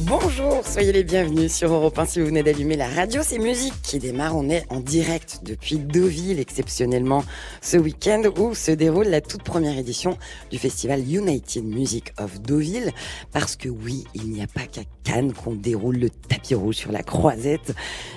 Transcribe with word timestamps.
Bonjour, 0.00 0.66
soyez 0.66 0.90
les 0.90 1.04
bienvenus 1.04 1.54
sur 1.54 1.72
Europe 1.72 1.96
1 1.96 2.06
si 2.06 2.20
vous 2.20 2.26
venez 2.26 2.42
d'allumer 2.42 2.76
la 2.76 2.88
radio. 2.88 3.22
C'est 3.24 3.38
musique 3.38 3.80
qui 3.80 4.00
démarre. 4.00 4.36
On 4.36 4.50
est 4.50 4.64
en 4.68 4.80
direct 4.80 5.40
depuis 5.44 5.78
Deauville, 5.78 6.40
exceptionnellement 6.40 7.24
ce 7.62 7.76
week-end 7.76 8.22
où 8.36 8.54
se 8.54 8.72
déroule 8.72 9.06
la 9.06 9.20
toute 9.20 9.44
première 9.44 9.78
édition 9.78 10.18
du 10.50 10.58
festival 10.58 11.00
United 11.00 11.64
Music 11.64 12.12
of 12.18 12.40
Deauville. 12.40 12.90
Parce 13.32 13.54
que 13.54 13.68
oui, 13.68 14.04
il 14.14 14.30
n'y 14.30 14.42
a 14.42 14.48
pas 14.48 14.66
qu'à 14.66 14.82
Cannes 15.04 15.32
qu'on 15.34 15.54
déroule 15.54 15.98
le 15.98 16.10
tapis 16.10 16.54
rouge 16.54 16.76
sur 16.76 16.90
la 16.90 17.02
croisette. 17.02 17.74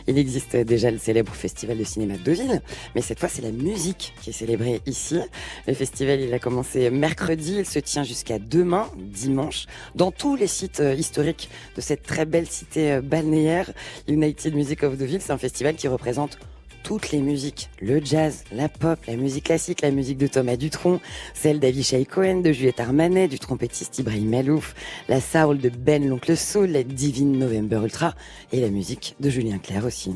Il 0.08 0.18
existe 0.18 0.56
déjà 0.56 0.90
le 0.90 0.98
célèbre 0.98 1.34
festival 1.34 1.78
de 1.78 1.84
cinéma 1.84 2.18
de 2.18 2.24
Deauville, 2.24 2.62
mais 2.96 3.02
cette 3.02 3.20
fois 3.20 3.30
c'est 3.30 3.42
la 3.42 3.52
musique 3.52 4.14
qui 4.22 4.30
est 4.30 4.34
célébrée 4.34 4.82
ici. 4.86 5.20
Le 5.68 5.74
festival 5.74 6.22
il 6.22 6.34
a 6.34 6.40
commencé 6.40 6.90
mercredi, 6.90 7.58
il 7.60 7.66
se 7.66 7.80
tient 7.80 8.04
jusqu'à 8.04 8.40
demain, 8.40 8.90
dimanche, 8.98 9.66
dans 9.96 10.12
tous 10.12 10.38
les 10.38 10.48
sites 10.48 10.80
euh, 10.80 10.96
historiques 10.96 11.50
de 11.78 11.82
cette 11.82 12.04
très 12.04 12.26
belle 12.26 12.48
cité 12.48 12.92
euh, 12.94 13.02
balnéaire. 13.02 13.72
United 14.08 14.54
Music 14.54 14.84
of 14.84 14.98
Deauville, 14.98 15.22
c'est 15.22 15.32
un 15.32 15.38
festival 15.38 15.76
qui 15.76 15.88
représente 15.88 16.38
toutes 16.84 17.12
les 17.12 17.20
musiques, 17.20 17.70
le 17.82 18.04
jazz, 18.04 18.44
la 18.54 18.70
pop, 18.70 18.98
la 19.08 19.18
musique 19.18 19.46
classique, 19.46 19.82
la 19.82 19.92
musique 19.92 20.18
de 20.18 20.28
Thomas 20.28 20.56
Dutronc, 20.56 21.02
celle 21.34 21.60
d'Avishai 21.60 22.06
Cohen, 22.06 22.40
de 22.40 22.54
Juliette 22.54 22.80
Armanet, 22.80 23.28
du 23.28 23.40
trompettiste 23.40 24.00
Ibrahim 24.00 24.30
Malouf, 24.30 24.74
la 25.10 25.20
soul 25.20 25.60
de 25.60 25.68
Ben 25.70 26.08
l'oncle 26.08 26.38
Soul, 26.38 26.72
la 26.72 26.84
divine 26.84 27.38
November 27.38 27.82
Ultra 27.84 28.16
et 28.54 28.62
la 28.62 28.70
musique 28.70 29.16
de 29.20 29.30
Julien 29.30 29.58
Clerc 29.58 29.86
aussi. 29.86 30.14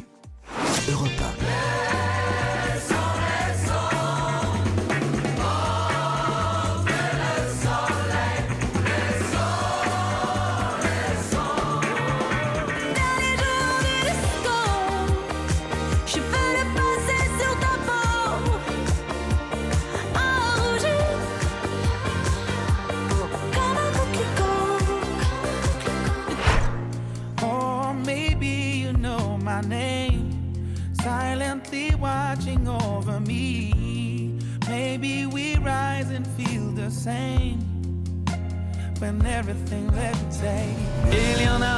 Say. 40.32 40.66
Il 41.12 41.44
y 41.44 41.50
en 41.50 41.62
a 41.62 41.78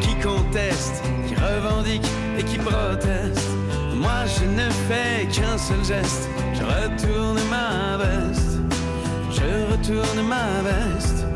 qui 0.00 0.14
contestent, 0.22 1.02
qui 1.26 1.34
revendiquent 1.34 2.10
et 2.38 2.42
qui 2.44 2.58
protestent. 2.58 3.50
Moi 3.94 4.24
je 4.26 4.44
ne 4.44 4.70
fais 4.88 5.26
qu'un 5.26 5.58
seul 5.58 5.84
geste, 5.84 6.28
je 6.54 6.62
retourne 6.62 7.40
ma 7.50 7.96
veste, 8.02 8.60
je 9.30 9.72
retourne 9.72 10.22
ma 10.26 10.62
veste, 10.62 11.26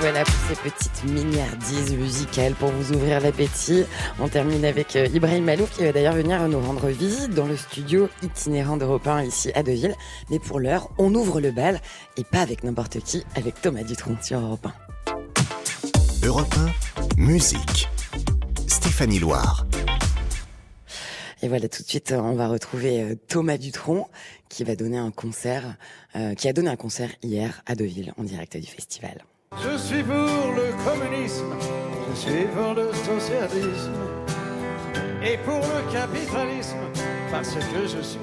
voilà 0.00 0.24
pour 0.24 0.34
ces 0.48 0.70
petites 0.70 1.04
milliardises 1.04 1.92
musicales 1.96 2.54
pour 2.54 2.70
vous 2.70 2.92
ouvrir 2.92 3.20
l'appétit. 3.20 3.84
On 4.20 4.28
termine 4.28 4.64
avec 4.64 4.94
euh, 4.94 5.06
Ibrahim 5.12 5.44
Malouf 5.44 5.70
qui 5.76 5.82
va 5.82 5.92
d'ailleurs 5.92 6.14
venir 6.14 6.46
nous 6.48 6.60
rendre 6.60 6.86
visite 6.88 7.30
dans 7.30 7.46
le 7.46 7.56
studio 7.56 8.08
itinérant 8.22 8.76
d'Europe 8.76 9.06
1 9.06 9.24
ici 9.24 9.50
à 9.54 9.62
Deauville. 9.62 9.94
Mais 10.30 10.38
pour 10.38 10.60
l'heure, 10.60 10.90
on 10.98 11.14
ouvre 11.14 11.40
le 11.40 11.50
bal 11.50 11.80
et 12.16 12.24
pas 12.24 12.40
avec 12.40 12.62
n'importe 12.62 13.00
qui, 13.00 13.24
avec 13.34 13.60
Thomas 13.60 13.82
Dutronc 13.82 14.16
sur 14.22 14.38
Europe 14.38 14.66
1. 15.04 16.26
Europe 16.26 16.54
1, 17.16 17.20
musique. 17.20 17.88
Stéphanie 18.68 19.18
Loire. 19.18 19.66
Et 21.42 21.48
voilà, 21.48 21.68
tout 21.68 21.82
de 21.82 21.88
suite, 21.88 22.12
on 22.16 22.34
va 22.34 22.48
retrouver 22.48 23.02
euh, 23.02 23.14
Thomas 23.28 23.58
Dutronc 23.58 24.08
qui 24.48 24.64
va 24.64 24.76
donner 24.76 24.98
un 24.98 25.10
concert, 25.10 25.76
euh, 26.14 26.34
qui 26.34 26.48
a 26.48 26.52
donné 26.52 26.68
un 26.68 26.76
concert 26.76 27.10
hier 27.22 27.62
à 27.66 27.74
Deauville 27.74 28.12
en 28.16 28.22
direct 28.22 28.56
du 28.56 28.66
festival. 28.66 29.24
Je 29.56 29.78
suis 29.78 30.02
pour 30.02 30.14
le 30.14 30.72
communisme, 30.84 31.46
je 32.10 32.16
suis 32.18 32.44
pour 32.54 32.74
le 32.74 32.92
socialisme 32.92 33.92
et 35.22 35.38
pour 35.38 35.54
le 35.60 35.92
capitalisme 35.92 36.76
parce 37.30 37.54
que 37.54 37.82
je 37.86 38.02
suis 38.02 38.18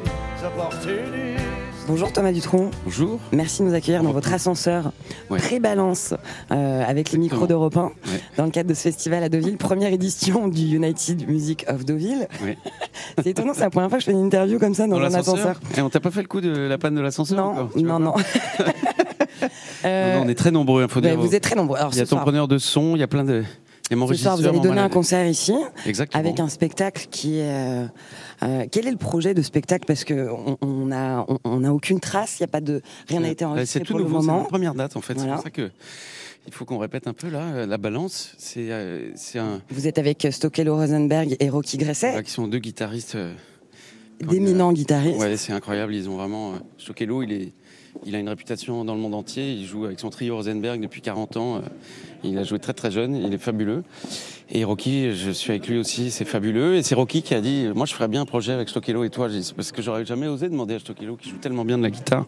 opportuniste. 0.45 1.43
Bonjour 1.87 2.11
Thomas 2.11 2.31
Dutronc. 2.31 2.69
Bonjour. 2.83 3.19
Merci 3.31 3.63
de 3.63 3.67
nous 3.67 3.73
accueillir 3.73 4.03
dans 4.03 4.11
votre 4.11 4.31
ascenseur 4.33 4.91
Ouais. 5.31 5.39
pré-balance 5.39 6.13
euh, 6.51 6.83
avec 6.87 7.11
les 7.11 7.17
micros 7.17 7.47
d'Europe 7.47 7.75
1 7.77 7.83
Ouais. 7.85 7.91
dans 8.37 8.45
le 8.45 8.51
cadre 8.51 8.69
de 8.69 8.75
ce 8.75 8.81
festival 8.83 9.23
à 9.23 9.29
Deauville, 9.29 9.57
première 9.57 9.91
édition 9.91 10.47
du 10.47 10.75
United 10.75 11.27
Music 11.27 11.65
of 11.67 11.83
Deauville. 11.85 12.27
Ouais. 12.43 12.57
C'est 13.17 13.27
étonnant, 13.31 13.53
c'est 13.55 13.61
la 13.61 13.69
première 13.71 13.89
fois 13.89 13.97
que 13.97 14.03
je 14.03 14.07
fais 14.07 14.11
une 14.11 14.25
interview 14.25 14.59
comme 14.59 14.73
ça 14.75 14.85
dans, 14.87 14.97
un 14.99 15.13
ascenseur. 15.13 15.59
Et 15.77 15.81
on 15.81 15.89
t'a 15.89 15.99
pas 15.99 16.11
fait 16.11 16.21
le 16.21 16.27
coup 16.27 16.41
de 16.41 16.49
la 16.67 16.77
panne 16.77 16.95
de 16.95 17.01
l'ascenseur 17.01 17.37
Non, 17.37 17.69
non, 17.75 17.99
non. 17.99 18.13
Euh, 19.85 20.13
Non, 20.13 20.19
non, 20.21 20.25
on 20.25 20.29
est 20.29 20.35
très 20.35 20.51
nombreux, 20.51 20.83
il 20.83 20.89
faut 20.89 21.01
bah, 21.01 21.09
dire. 21.09 21.19
vous 21.19 21.35
êtes 21.35 21.43
très 21.43 21.55
nombreux. 21.55 21.77
Alors, 21.77 21.91
Il 21.93 21.97
y 21.97 22.01
a 22.01 22.03
ton 22.03 22.09
soir, 22.09 22.23
preneur 22.23 22.47
de 22.47 22.57
son, 22.57 22.95
il 22.95 22.99
y 22.99 23.03
a 23.03 23.07
plein 23.07 23.23
de. 23.23 23.43
Mon 23.91 24.07
ce 24.07 24.15
soir, 24.15 24.35
vous 24.35 24.47
allez 24.47 24.59
donner 24.59 24.81
un 24.81 24.89
concert 24.89 25.27
ici 25.27 25.53
Exactement. 25.85 26.19
avec 26.23 26.39
un 26.39 26.47
spectacle 26.49 27.05
qui 27.11 27.37
est. 27.37 27.43
euh, 27.51 27.85
euh, 28.41 28.65
quel 28.71 28.87
est 28.87 28.91
le 28.91 28.97
projet 28.97 29.35
de 29.35 29.43
spectacle? 29.43 29.85
Parce 29.85 30.03
que 30.03 30.27
on, 30.31 30.57
on 30.61 30.91
a 30.91 31.23
on, 31.27 31.37
on 31.43 31.63
a 31.63 31.69
aucune 31.69 31.99
trace, 31.99 32.39
il 32.39 32.41
y 32.41 32.45
a 32.45 32.47
pas 32.47 32.61
de 32.61 32.81
rien 33.07 33.19
n'a 33.19 33.29
été 33.29 33.45
Ouais, 33.45 33.51
enregistré 33.51 33.79
C'est 33.81 33.85
tout 33.85 33.93
pour 33.93 33.99
le 33.99 34.05
nouveau, 34.05 34.21
c'est 34.21 34.25
moment. 34.27 34.39
la 34.41 34.47
première 34.49 34.73
date 34.73 34.95
en 34.97 35.01
fait. 35.01 35.13
Voilà. 35.13 35.33
C'est 35.33 35.35
pour 35.35 35.43
ça 35.43 35.49
que 35.51 35.69
il 36.47 36.53
faut 36.53 36.65
qu'on 36.65 36.79
répète 36.79 37.07
un 37.07 37.13
peu 37.13 37.29
là. 37.29 37.67
La 37.67 37.77
balance, 37.77 38.33
c'est 38.39 38.71
euh, 38.71 39.11
un. 39.35 39.61
Vous 39.69 39.87
êtes 39.87 39.99
avec 39.99 40.27
Stokelo 40.31 40.75
Rosenberg 40.77 41.35
et 41.39 41.49
Rocky 41.49 41.77
Gresset, 41.77 42.07
Voilà, 42.07 42.23
qui 42.23 42.31
sont 42.31 42.47
deux 42.47 42.57
guitaristes. 42.59 43.17
d'éminents 44.19 44.73
guitaristes. 44.73 45.19
Ouais, 45.19 45.37
c'est 45.37 45.53
incroyable. 45.53 45.93
Ils 45.93 46.09
ont 46.09 46.17
vraiment. 46.17 46.53
Stokelo, 46.79 47.21
il 47.23 47.31
est. 47.33 47.51
Il 48.05 48.15
a 48.15 48.19
une 48.19 48.29
réputation 48.29 48.85
dans 48.85 48.93
le 48.95 49.01
monde 49.01 49.15
entier. 49.15 49.51
Il 49.53 49.65
joue 49.65 49.85
avec 49.85 49.99
son 49.99 50.09
trio 50.09 50.35
Rosenberg 50.35 50.81
depuis 50.81 51.01
40 51.01 51.37
ans. 51.37 51.55
euh, 51.57 51.59
Il 52.23 52.37
a 52.37 52.43
joué 52.43 52.59
très 52.59 52.73
très 52.73 52.91
jeune. 52.91 53.15
Il 53.15 53.33
est 53.33 53.37
fabuleux. 53.37 53.83
Et 54.51 54.63
Rocky, 54.63 55.13
je 55.13 55.31
suis 55.31 55.51
avec 55.51 55.67
lui 55.67 55.77
aussi. 55.77 56.11
C'est 56.11 56.25
fabuleux. 56.25 56.75
Et 56.75 56.83
c'est 56.83 56.95
Rocky 56.95 57.21
qui 57.21 57.33
a 57.33 57.41
dit 57.41 57.67
Moi, 57.73 57.85
je 57.85 57.93
ferais 57.93 58.07
bien 58.07 58.21
un 58.21 58.25
projet 58.25 58.53
avec 58.53 58.69
Stokelo 58.69 59.03
et 59.03 59.09
toi. 59.09 59.27
Parce 59.55 59.71
que 59.71 59.81
j'aurais 59.81 60.05
jamais 60.05 60.27
osé 60.27 60.49
demander 60.49 60.75
à 60.75 60.79
Stokelo 60.79 61.15
qui 61.15 61.29
joue 61.29 61.37
tellement 61.37 61.65
bien 61.65 61.77
de 61.77 61.83
la 61.83 61.89
guitare. 61.89 62.25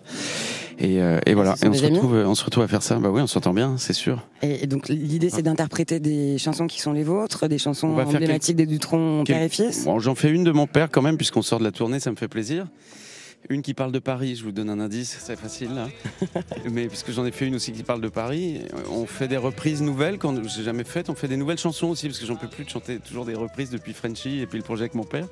Et, 0.79 1.01
euh, 1.01 1.19
et 1.25 1.33
voilà. 1.33 1.55
Et 1.63 1.67
on 1.67 1.73
se, 1.73 1.85
retrouve, 1.85 2.13
on 2.13 2.35
se 2.35 2.45
retrouve 2.45 2.63
à 2.63 2.67
faire 2.67 2.83
ça. 2.83 2.97
Bah 2.99 3.09
oui, 3.11 3.21
on 3.21 3.27
s'entend 3.27 3.53
bien, 3.53 3.77
c'est 3.77 3.93
sûr. 3.93 4.23
Et, 4.41 4.67
donc 4.67 4.89
l'idée 4.89 5.29
c'est 5.29 5.41
d'interpréter 5.41 5.99
des 5.99 6.37
chansons 6.37 6.67
qui 6.67 6.81
sont 6.81 6.93
les 6.93 7.03
vôtres, 7.03 7.47
des 7.47 7.57
chansons 7.57 7.87
emblématiques 7.97 8.55
des 8.55 8.67
Dutron 8.67 9.23
père 9.25 9.41
et 9.41 9.49
fils. 9.49 9.85
Bon, 9.85 9.99
j'en 9.99 10.13
fais 10.15 10.29
une 10.29 10.43
de 10.43 10.51
mon 10.51 10.67
père 10.67 10.89
quand 10.91 11.01
même, 11.01 11.17
puisqu'on 11.17 11.41
sort 11.41 11.59
de 11.59 11.63
la 11.63 11.71
tournée, 11.71 11.99
ça 11.99 12.11
me 12.11 12.15
fait 12.15 12.27
plaisir. 12.27 12.67
Une 13.49 13.61
qui 13.61 13.73
parle 13.73 13.91
de 13.91 13.99
Paris, 13.99 14.35
je 14.35 14.43
vous 14.43 14.51
donne 14.51 14.69
un 14.69 14.79
indice, 14.79 15.17
c'est 15.21 15.37
facile 15.37 15.73
là. 15.73 15.87
Mais 16.71 16.87
puisque 16.87 17.11
j'en 17.11 17.25
ai 17.25 17.31
fait 17.31 17.47
une 17.47 17.55
aussi 17.55 17.71
qui 17.71 17.83
parle 17.83 18.01
de 18.01 18.09
Paris, 18.09 18.61
on 18.91 19.05
fait 19.05 19.27
des 19.27 19.37
reprises 19.37 19.81
nouvelles 19.81 20.17
quand 20.17 20.43
j'ai 20.47 20.63
jamais 20.63 20.83
faites. 20.83 21.09
On 21.09 21.15
fait 21.15 21.27
des 21.29 21.37
nouvelles 21.37 21.57
chansons 21.57 21.87
aussi, 21.87 22.07
parce 22.07 22.19
que 22.19 22.25
j'en 22.25 22.35
peux 22.35 22.49
plus 22.49 22.65
de 22.65 22.69
chanter 22.69 22.99
toujours 22.99 23.25
des 23.25 23.35
reprises 23.35 23.69
depuis 23.69 23.93
Frenchy 23.93 24.39
et 24.39 24.47
puis 24.47 24.57
le 24.57 24.63
projet 24.63 24.83
avec 24.83 24.95
mon 24.95 25.03
père. 25.03 25.27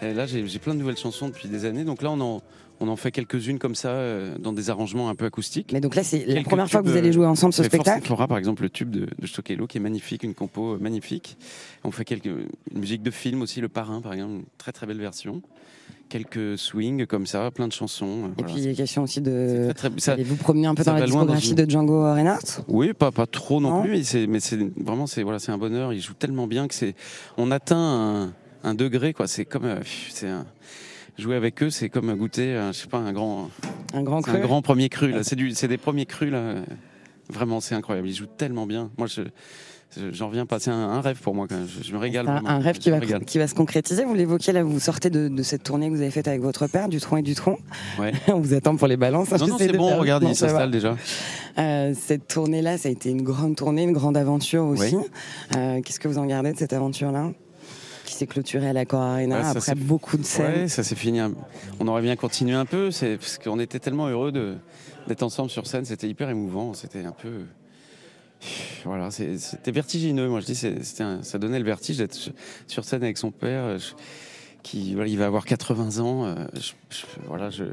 Et 0.00 0.14
là, 0.14 0.26
j'ai 0.26 0.58
plein 0.58 0.74
de 0.74 0.78
nouvelles 0.80 0.96
chansons 0.96 1.28
depuis 1.28 1.48
des 1.48 1.64
années. 1.64 1.84
Donc 1.84 2.02
là, 2.02 2.10
on 2.10 2.20
en, 2.20 2.42
on 2.82 2.88
en 2.88 2.96
fait 2.96 3.12
quelques-unes 3.12 3.58
comme 3.58 3.74
ça, 3.74 3.90
euh, 3.90 4.36
dans 4.38 4.52
des 4.52 4.70
arrangements 4.70 5.08
un 5.08 5.14
peu 5.14 5.24
acoustiques. 5.24 5.72
Mais 5.72 5.80
donc 5.80 5.94
là 5.94 6.02
c'est 6.02 6.24
la 6.26 6.42
première 6.42 6.68
fois 6.68 6.82
que 6.82 6.88
vous 6.88 6.96
allez 6.96 7.12
jouer 7.12 7.26
ensemble 7.26 7.52
ce 7.52 7.62
spectacle. 7.62 8.04
Flora, 8.04 8.26
par 8.26 8.38
exemple, 8.38 8.62
le 8.62 8.70
tube 8.70 8.90
de, 8.90 9.06
de 9.18 9.26
Stokelo, 9.26 9.66
qui 9.66 9.78
est 9.78 9.80
magnifique, 9.80 10.22
une 10.24 10.34
compo 10.34 10.74
euh, 10.74 10.78
magnifique. 10.78 11.36
On 11.84 11.90
fait 11.90 12.04
quelques 12.04 12.26
une 12.26 12.78
musique 12.80 13.02
de 13.02 13.10
film 13.10 13.42
aussi, 13.42 13.60
Le 13.60 13.68
Parrain, 13.68 14.00
par 14.00 14.12
exemple, 14.12 14.32
une 14.32 14.44
très 14.58 14.72
très 14.72 14.86
belle 14.86 15.00
version. 15.00 15.42
Quelques 16.12 16.58
swings 16.58 17.06
comme 17.06 17.24
ça, 17.26 17.50
plein 17.50 17.66
de 17.68 17.72
chansons. 17.72 18.04
euh, 18.06 18.26
Et 18.26 18.42
voilà. 18.42 18.52
puis 18.52 18.62
il 18.62 18.68
est 18.68 18.74
question 18.74 19.02
aussi 19.04 19.22
de 19.22 19.72
très, 19.74 19.88
très- 19.88 19.98
ça- 19.98 20.12
allez 20.12 20.24
vous 20.24 20.36
promener 20.36 20.66
un 20.66 20.74
peu 20.74 20.84
dans 20.84 20.92
la 20.92 21.06
discographie 21.06 21.50
une- 21.52 21.54
de 21.56 21.70
Django 21.70 22.02
Reinhardt? 22.12 22.60
Oui, 22.68 22.92
pas, 22.92 23.10
pas 23.10 23.24
trop 23.24 23.62
non, 23.62 23.70
Non 23.78 23.82
plus, 23.82 24.04
mais 24.28 24.40
c'est, 24.40 24.58
vraiment, 24.76 25.06
c'est 25.06 25.22
voilà, 25.22 25.38
un 25.48 25.56
bonheur. 25.56 25.94
Il 25.94 26.02
joue 26.02 26.12
tellement 26.12 26.46
bien 26.46 26.68
que 26.68 26.74
c'est, 26.74 26.94
on 27.38 27.50
atteint 27.50 27.78
un, 27.78 28.32
un 28.62 28.74
degré, 28.74 29.14
quoi. 29.14 29.26
C'est 29.26 29.46
comme, 29.46 29.64
euh, 29.64 29.80
c'est 30.10 30.28
un, 30.28 30.44
jouer 31.16 31.34
avec 31.36 31.62
eux, 31.62 31.70
c'est 31.70 31.88
comme 31.88 32.14
goûter, 32.14 32.48
euh, 32.56 32.72
je 32.72 32.80
sais 32.80 32.88
pas, 32.88 32.98
un 32.98 33.14
grand, 33.14 33.48
Un 33.94 34.02
grand 34.02 34.20
cru. 34.20 34.36
un 34.36 34.40
grand 34.40 34.60
premier 34.60 34.90
cru. 34.90 35.12
Là, 35.12 35.22
c'est 35.22 35.36
du, 35.36 35.52
c'est 35.52 35.68
des 35.68 35.78
premiers 35.78 36.04
crus 36.04 36.30
là. 36.30 36.56
Vraiment, 37.30 37.60
c'est 37.60 37.74
incroyable. 37.74 38.08
Il 38.10 38.14
joue 38.14 38.26
tellement 38.26 38.66
bien. 38.66 38.90
Moi, 38.98 39.06
je- 39.06 39.22
j'en 40.12 40.28
reviens 40.28 40.46
pas. 40.46 40.58
C'est 40.58 40.70
un, 40.70 40.74
un 40.90 41.00
rêve 41.00 41.18
pour 41.20 41.34
moi. 41.34 41.46
Quand 41.48 41.56
même. 41.56 41.66
Je, 41.68 41.82
je 41.86 41.92
me 41.92 41.98
régale. 41.98 42.26
Un, 42.28 42.58
rêve 42.58 42.78
qui 42.78 42.90
va, 42.90 42.98
régale. 42.98 43.24
qui 43.24 43.38
va 43.38 43.46
se 43.46 43.54
concrétiser. 43.54 44.04
Vous 44.04 44.14
l'évoquiez 44.14 44.52
là, 44.52 44.62
vous 44.62 44.80
sortez 44.80 45.10
de, 45.10 45.28
de 45.28 45.42
cette 45.42 45.62
tournée 45.62 45.88
que 45.88 45.94
vous 45.94 46.00
avez 46.02 46.10
faite 46.10 46.28
avec 46.28 46.40
votre 46.40 46.66
père, 46.66 46.88
Dutronc 46.88 47.18
et 47.18 47.22
Dutronc. 47.22 47.58
Ouais. 47.98 48.12
On 48.28 48.40
vous 48.40 48.54
attend 48.54 48.76
pour 48.76 48.88
les 48.88 48.96
balances. 48.96 49.32
hein, 49.32 49.36
Non, 49.40 49.48
non, 49.48 49.56
c'est 49.58 49.72
bon. 49.72 49.88
faire- 49.88 49.98
Regarde, 50.00 50.22
Non, 50.24 50.30
il 50.30 50.36
s'installe 50.36 50.70
déjà. 50.70 50.96
Euh, 51.58 51.92
cette 51.98 52.28
tournée-là, 52.28 52.78
ça 52.78 52.88
a 52.88 52.92
été 52.92 53.10
une 53.10 53.22
grande 53.22 53.56
tournée, 53.56 53.82
une 53.82 53.92
grande 53.92 54.16
aventure 54.16 54.64
aussi. 54.64 54.96
Oui. 54.96 55.04
Euh, 55.56 55.80
Qu'est-ce 55.82 56.00
que 56.00 56.08
vous 56.08 56.18
en 56.18 56.26
gardez 56.26 56.52
de 56.52 56.58
cette 56.58 56.72
aventure-là 56.72 57.30
Qui 58.06 58.14
s'est 58.14 58.26
clôturée 58.26 58.68
à 58.68 58.72
l'Accor 58.72 59.00
Arena 59.02 59.40
Ouais, 59.40 59.56
après 59.58 59.74
beaucoup 59.74 60.16
de 60.16 60.24
scènes? 60.24 60.62
Ouais, 60.62 60.68
ça 60.68 60.82
s'est 60.82 60.94
fini. 60.94 61.20
On 61.80 61.88
aurait 61.88 62.02
bien 62.02 62.16
continué 62.16 62.54
un 62.54 62.64
peu, 62.64 62.90
c'est 62.90 63.16
parce 63.18 63.38
qu'on 63.38 63.58
était 63.60 63.78
tellement 63.78 64.06
heureux 64.08 64.32
d'être 64.32 65.22
ensemble 65.22 65.50
sur 65.50 65.66
scène. 65.66 65.84
C'était 65.84 66.08
hyper 66.08 66.30
émouvant. 66.30 66.72
C'était 66.74 67.04
un 67.04 67.12
peu. 67.12 67.44
Voilà, 68.84 69.10
c'était 69.10 69.70
vertigineux. 69.70 70.28
Moi, 70.28 70.40
je 70.40 70.46
dis, 70.46 70.54
c'est- 70.54 70.82
c'était 70.82 71.04
un- 71.04 71.22
ça 71.22 71.38
donnait 71.38 71.58
le 71.58 71.64
vertige 71.64 71.98
d'être 71.98 72.14
sur- 72.66 72.84
scène 72.84 73.02
avec 73.04 73.18
son 73.18 73.30
père, 73.30 73.64
euh, 73.64 73.78
qui, 74.62 74.94
voilà, 74.94 75.08
il 75.08 75.18
va 75.18 75.26
avoir 75.26 75.44
80 75.44 75.98
ans. 76.00 76.24
euh, 76.26 76.34
voilà, 77.26 77.50
je, 77.50 77.64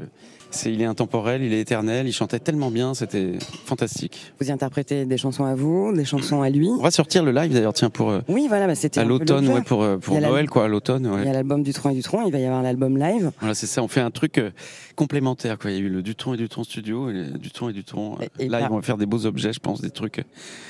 c'est, 0.50 0.72
il 0.72 0.80
est 0.82 0.86
intemporel, 0.86 1.42
il 1.42 1.52
est 1.52 1.60
éternel. 1.60 2.06
Il 2.08 2.12
chantait 2.12 2.38
tellement 2.38 2.70
bien, 2.70 2.94
c'était 2.94 3.32
fantastique. 3.64 4.32
Vous 4.40 4.48
y 4.48 4.52
interprétez 4.52 5.04
des 5.04 5.16
chansons 5.16 5.44
à 5.44 5.54
vous, 5.54 5.92
des 5.94 6.04
chansons 6.04 6.42
à 6.42 6.50
lui. 6.50 6.68
On 6.68 6.82
va 6.82 6.90
sortir 6.90 7.22
le 7.24 7.32
live 7.32 7.52
d'ailleurs, 7.52 7.72
tiens, 7.72 7.90
pour 7.90 8.10
euh, 8.10 8.20
Oui, 8.28 8.46
voilà, 8.48 8.66
bah, 8.66 8.74
c'était 8.74 9.00
à 9.00 9.04
l'automne, 9.04 9.48
ouais, 9.48 9.62
pour 9.62 9.82
euh, 9.82 9.96
pour 9.98 10.20
Noël, 10.20 10.48
quoi, 10.48 10.64
à 10.64 10.68
l'automne. 10.68 11.06
ouais. 11.06 11.20
Il 11.22 11.26
y 11.26 11.30
a 11.30 11.32
l'album 11.32 11.62
Dutronc 11.62 11.90
et 11.90 11.94
Dutronc, 11.94 12.22
il 12.26 12.32
va 12.32 12.38
y 12.38 12.44
avoir 12.44 12.62
l'album 12.62 12.98
live. 12.98 13.30
Voilà, 13.40 13.54
c'est 13.54 13.66
ça. 13.66 13.82
On 13.82 13.88
fait 13.88 14.00
un 14.00 14.10
truc 14.10 14.38
euh, 14.38 14.50
complémentaire. 14.96 15.58
Quoi. 15.58 15.70
Il 15.70 15.76
y 15.76 15.80
a 15.80 15.82
eu 15.82 15.88
le 15.88 16.02
Dutron 16.02 16.34
et 16.34 16.36
Dutron 16.36 16.64
Studio, 16.64 17.10
et 17.10 17.12
le 17.12 17.24
Dutron 17.38 17.68
et 17.68 17.72
Dutron. 17.72 18.16
euh, 18.20 18.24
Et- 18.38 18.46
et 18.46 18.48
par- 18.48 18.60
ils 18.60 18.68
vont 18.68 18.82
faire 18.82 18.96
des 18.96 19.06
beaux 19.06 19.26
objets, 19.26 19.52
je 19.52 19.60
pense, 19.60 19.80
des 19.80 19.90
trucs. 19.90 20.18
euh, 20.18 20.22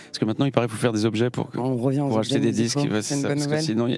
Parce 0.06 0.19
que 0.19 0.25
maintenant, 0.25 0.44
il 0.47 0.53
paraît 0.53 0.67
qu'il 0.67 0.75
faut 0.77 0.81
faire 0.82 0.93
des 0.93 1.05
objets 1.06 1.31
pour, 1.31 1.49
On 1.56 1.77
revient 1.77 2.05
pour 2.09 2.19
acheter 2.19 2.41
des 2.41 2.50
disques. 2.53 2.79
ouais, 2.79 3.00
C'est 3.03 3.15
une 3.17 3.23
parce 3.23 3.35
que 3.35 3.44
nouvelle. 3.44 3.62
sinon, 3.62 3.87
y 3.88 3.97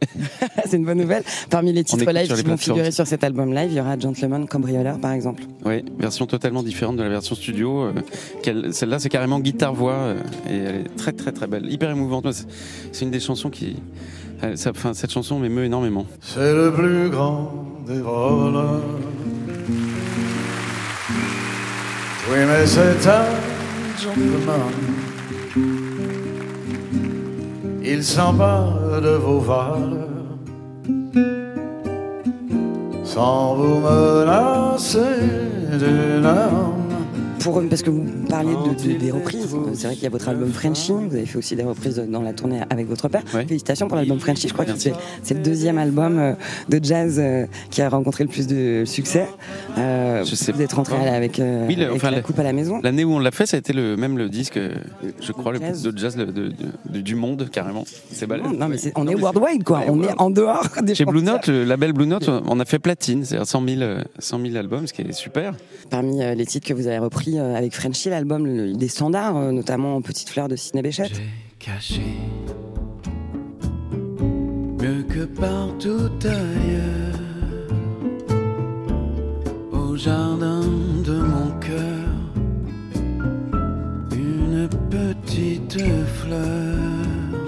C'est 0.69 0.77
une 0.77 0.85
bonne 0.85 0.99
nouvelle. 0.99 1.23
Parmi 1.51 1.73
les 1.73 1.85
titres 1.85 2.11
live 2.13 2.35
qui 2.35 2.43
vont 2.43 2.57
figurer 2.57 2.91
sur 2.91 3.07
cet 3.07 3.25
album 3.25 3.55
live, 3.55 3.71
il 3.71 3.77
y 3.77 3.81
aura 3.81 3.99
Gentleman 3.99 4.47
Cambrioleur 4.47 4.99
par 4.99 5.13
exemple. 5.13 5.43
ouais, 5.65 5.72
version 5.99 6.27
totalement 6.27 6.63
différente 6.63 6.97
de 6.97 7.03
la 7.03 7.09
version 7.09 7.35
studio. 7.35 7.85
euh, 8.47 8.73
Celle-là, 8.73 8.99
c'est 8.99 9.09
carrément 9.09 9.41
guitare-voix, 9.41 9.93
euh, 9.93 10.15
et 10.49 10.57
elle 10.57 10.75
est 10.77 10.97
très, 10.97 11.13
très, 11.13 11.33
très 11.33 11.47
belle, 11.47 11.71
hyper 11.71 11.91
émouvante. 11.91 12.27
C'est- 12.33 13.03
une 13.05 13.11
des 13.11 13.21
chansons 13.21 13.51
qui. 13.51 13.77
cette 14.57 15.11
chanson 15.13 15.39
m'émeut 15.39 15.65
énormément. 15.65 16.07
C'est 16.21 16.53
le 16.55 16.73
plus 16.73 17.09
grand 17.11 17.53
des 17.87 18.01
voleurs. 18.01 18.81
Oui, 22.31 22.39
mais 22.47 22.67
c'est 22.67 23.07
un 23.09 23.25
gentleman. 24.01 24.73
Il 27.85 28.03
s'empare 28.05 29.01
de 29.01 29.11
vos 29.11 29.41
valeurs. 29.41 30.09
Sans 33.05 33.55
vous 33.57 33.81
menacer 33.81 34.99
d'une 35.79 36.27
arme. 36.27 36.82
Pour, 37.43 37.63
parce 37.69 37.83
que 37.83 37.91
vous 37.91 38.05
parliez 38.29 38.53
de, 38.55 38.93
de- 38.93 38.99
des 38.99 39.11
reprises, 39.11 39.49
c'est 39.75 39.87
vrai 39.87 39.95
qu'il 39.95 40.05
y 40.05 40.07
a 40.07 40.11
votre 40.11 40.29
album 40.29 40.51
Frenchy, 40.53 40.93
vous 40.93 41.15
avez 41.15 41.27
fait 41.27 41.39
aussi 41.39 41.57
des 41.57 41.63
reprises 41.63 41.97
dans 42.09 42.23
la 42.23 42.33
tournée 42.33 42.61
avec 42.71 42.89
votre 42.89 43.09
père. 43.09 43.23
Ouais. 43.35 43.45
Félicitations 43.47 43.89
pour 43.89 43.97
l'album 43.97 44.19
Frenchy, 44.21 44.49
je 44.49 44.53
crois 44.53 44.65
que 44.65 44.73
c'est 44.77 45.35
le 45.35 45.41
deuxième 45.41 45.79
album 45.79 46.19
euh, 46.19 46.33
de 46.69 46.79
jazz 46.83 47.17
euh, 47.19 47.47
qui 47.71 47.83
a 47.83 47.89
rencontré 47.89 48.25
le 48.25 48.31
plus 48.31 48.47
de 48.47 48.85
succès. 48.87 49.27
Euh, 49.79 50.25
Je 50.25 50.35
sais 50.35 50.53
vous 50.53 50.63
êtes 50.63 50.73
rentré 50.73 50.97
pas. 50.97 51.03
avec, 51.11 51.39
euh, 51.41 51.67
Oui, 51.67 51.77
le- 51.77 51.85
avec 51.87 51.97
enfin, 51.97 52.11
la 52.11 52.21
coupe 52.21 52.39
à 52.39 52.43
la 52.43 52.53
maison. 52.53 52.81
L'année 52.83 53.05
où 53.05 53.13
on 53.13 53.19
l'a 53.19 53.31
fait, 53.31 53.47
ça 53.47 53.57
a 53.57 53.61
été 53.61 53.73
le, 53.73 53.97
même 53.97 54.19
le 54.19 54.29
disque, 54.29 54.57
euh, 54.57 54.75
je 55.21 55.33
crois, 55.33 55.53
le 55.53 55.59
plus 55.61 55.83
de 55.83 55.97
jazz 55.99 56.17
de- 56.17 56.25
de- 56.27 56.53
de- 56.91 57.01
du 57.01 57.15
monde, 57.15 57.49
carrément. 57.51 57.85
C'est 58.13 58.27
balèze. 58.27 58.47
Non, 58.57 58.69
mais 58.69 58.79
c'est- 58.79 58.93
on 58.97 59.07
est 59.09 59.15
worldwide 59.15 59.65
quoi, 59.65 59.79
Ouais, 59.81 59.87
on 59.89 60.03
est 60.03 60.15
en 60.21 60.31
dehors 60.31 60.67
des 60.83 60.95
Chez 60.95 61.05
Blue. 61.05 61.23
Note, 61.23 61.47
le 61.49 61.65
label 61.65 61.93
Blue 61.93 62.07
Note, 62.07 62.29
on 62.47 62.61
a 62.61 62.65
fait 62.65 62.79
platine, 62.79 63.25
c'est-à-dire 63.25 63.47
100 63.47 63.67
000, 63.67 63.81
euh, 63.83 64.03
100 64.19 64.41
000 64.41 64.57
albums, 64.57 64.87
ce 64.87 64.93
qui 64.93 65.03
est 65.03 65.13
super. 65.13 65.55
Parmi 65.91 66.23
euh, 66.23 66.35
les 66.35 66.47
titres 66.47 66.67
que 66.69 66.75
vous 66.75 66.87
avez 66.87 66.99
repris 66.99 67.32
euh, 67.39 67.55
avec 67.55 67.75
Frenchy, 67.75 68.09
l'album 68.11 68.73
des 68.75 68.89
standards, 68.89 69.37
euh, 69.37 69.53
notamment 69.53 70.01
Petite 70.03 70.29
fleur 70.29 70.49
de 70.49 70.57
Sidney 70.57 70.83
Bechet. 70.83 71.09
J'ai 71.09 71.23
caché 71.59 72.03
mieux 74.81 75.03
que 75.05 75.25
partout 75.25 76.11
ailleurs 76.25 77.21
au 79.73 79.97
jardin 79.97 80.63
de 81.05 81.13
mon 81.13 81.51
cœur 81.61 82.09
une 84.13 84.69
petite 84.91 85.79
fleur. 85.79 86.72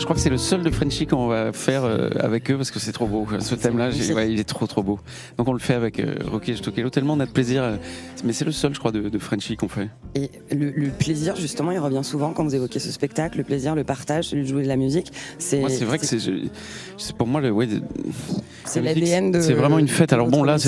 Je 0.04 0.06
crois 0.06 0.16
que 0.16 0.20
c'est 0.20 0.28
le 0.28 0.36
seul 0.36 0.62
de 0.62 0.68
Frenchy 0.68 1.06
qu'on 1.06 1.28
va 1.28 1.54
faire 1.54 1.82
euh, 1.84 2.10
avec 2.20 2.50
eux 2.50 2.58
parce 2.58 2.70
que 2.70 2.78
c'est 2.78 2.92
trop 2.92 3.06
beau. 3.06 3.24
quoi. 3.24 3.40
Ce 3.40 3.54
thème-là, 3.54 3.88
ouais, 4.14 4.30
il 4.30 4.38
est 4.38 4.44
trop 4.44 4.66
trop 4.66 4.82
beau. 4.82 5.00
Donc 5.38 5.48
on 5.48 5.54
le 5.54 5.58
fait 5.58 5.72
avec 5.72 5.98
euh, 5.98 6.16
Rocky 6.30 6.54
Stokelo. 6.54 6.90
Tellement 6.90 7.14
on 7.14 7.20
a 7.20 7.24
de 7.24 7.30
plaisir. 7.30 7.62
euh, 7.62 7.76
mais 8.22 8.34
c'est 8.34 8.44
le 8.44 8.52
seul, 8.52 8.74
je 8.74 8.78
crois, 8.78 8.92
de, 8.92 9.08
de 9.08 9.18
Frenchy 9.18 9.56
qu'on 9.56 9.68
fait. 9.68 9.88
Et 10.14 10.30
le, 10.54 10.72
le 10.72 10.90
plaisir, 10.90 11.36
justement, 11.36 11.70
il 11.70 11.78
revient 11.78 12.02
souvent 12.04 12.34
quand 12.34 12.44
vous 12.44 12.54
évoquez 12.54 12.80
ce 12.80 12.92
spectacle, 12.92 13.38
le 13.38 13.44
plaisir, 13.44 13.74
le 13.74 13.82
partage, 13.82 14.26
celui 14.26 14.42
de 14.42 14.48
jouer 14.48 14.62
de 14.62 14.68
la 14.68 14.76
musique. 14.76 15.10
C'est 15.38 15.66
c'est 15.70 15.86
vrai 15.86 15.98
que 15.98 16.04
c'est, 16.04 16.18
pour 17.16 17.26
moi 17.26 17.40
le, 17.40 17.50
ouais, 17.50 17.66
c'est 18.66 18.82
l'ADN 18.82 19.30
de. 19.30 19.40
C'est 19.40 19.54
vraiment 19.54 19.78
une 19.78 19.88
fête. 19.88 20.12
Alors 20.12 20.28
bon, 20.28 20.42
là, 20.44 20.58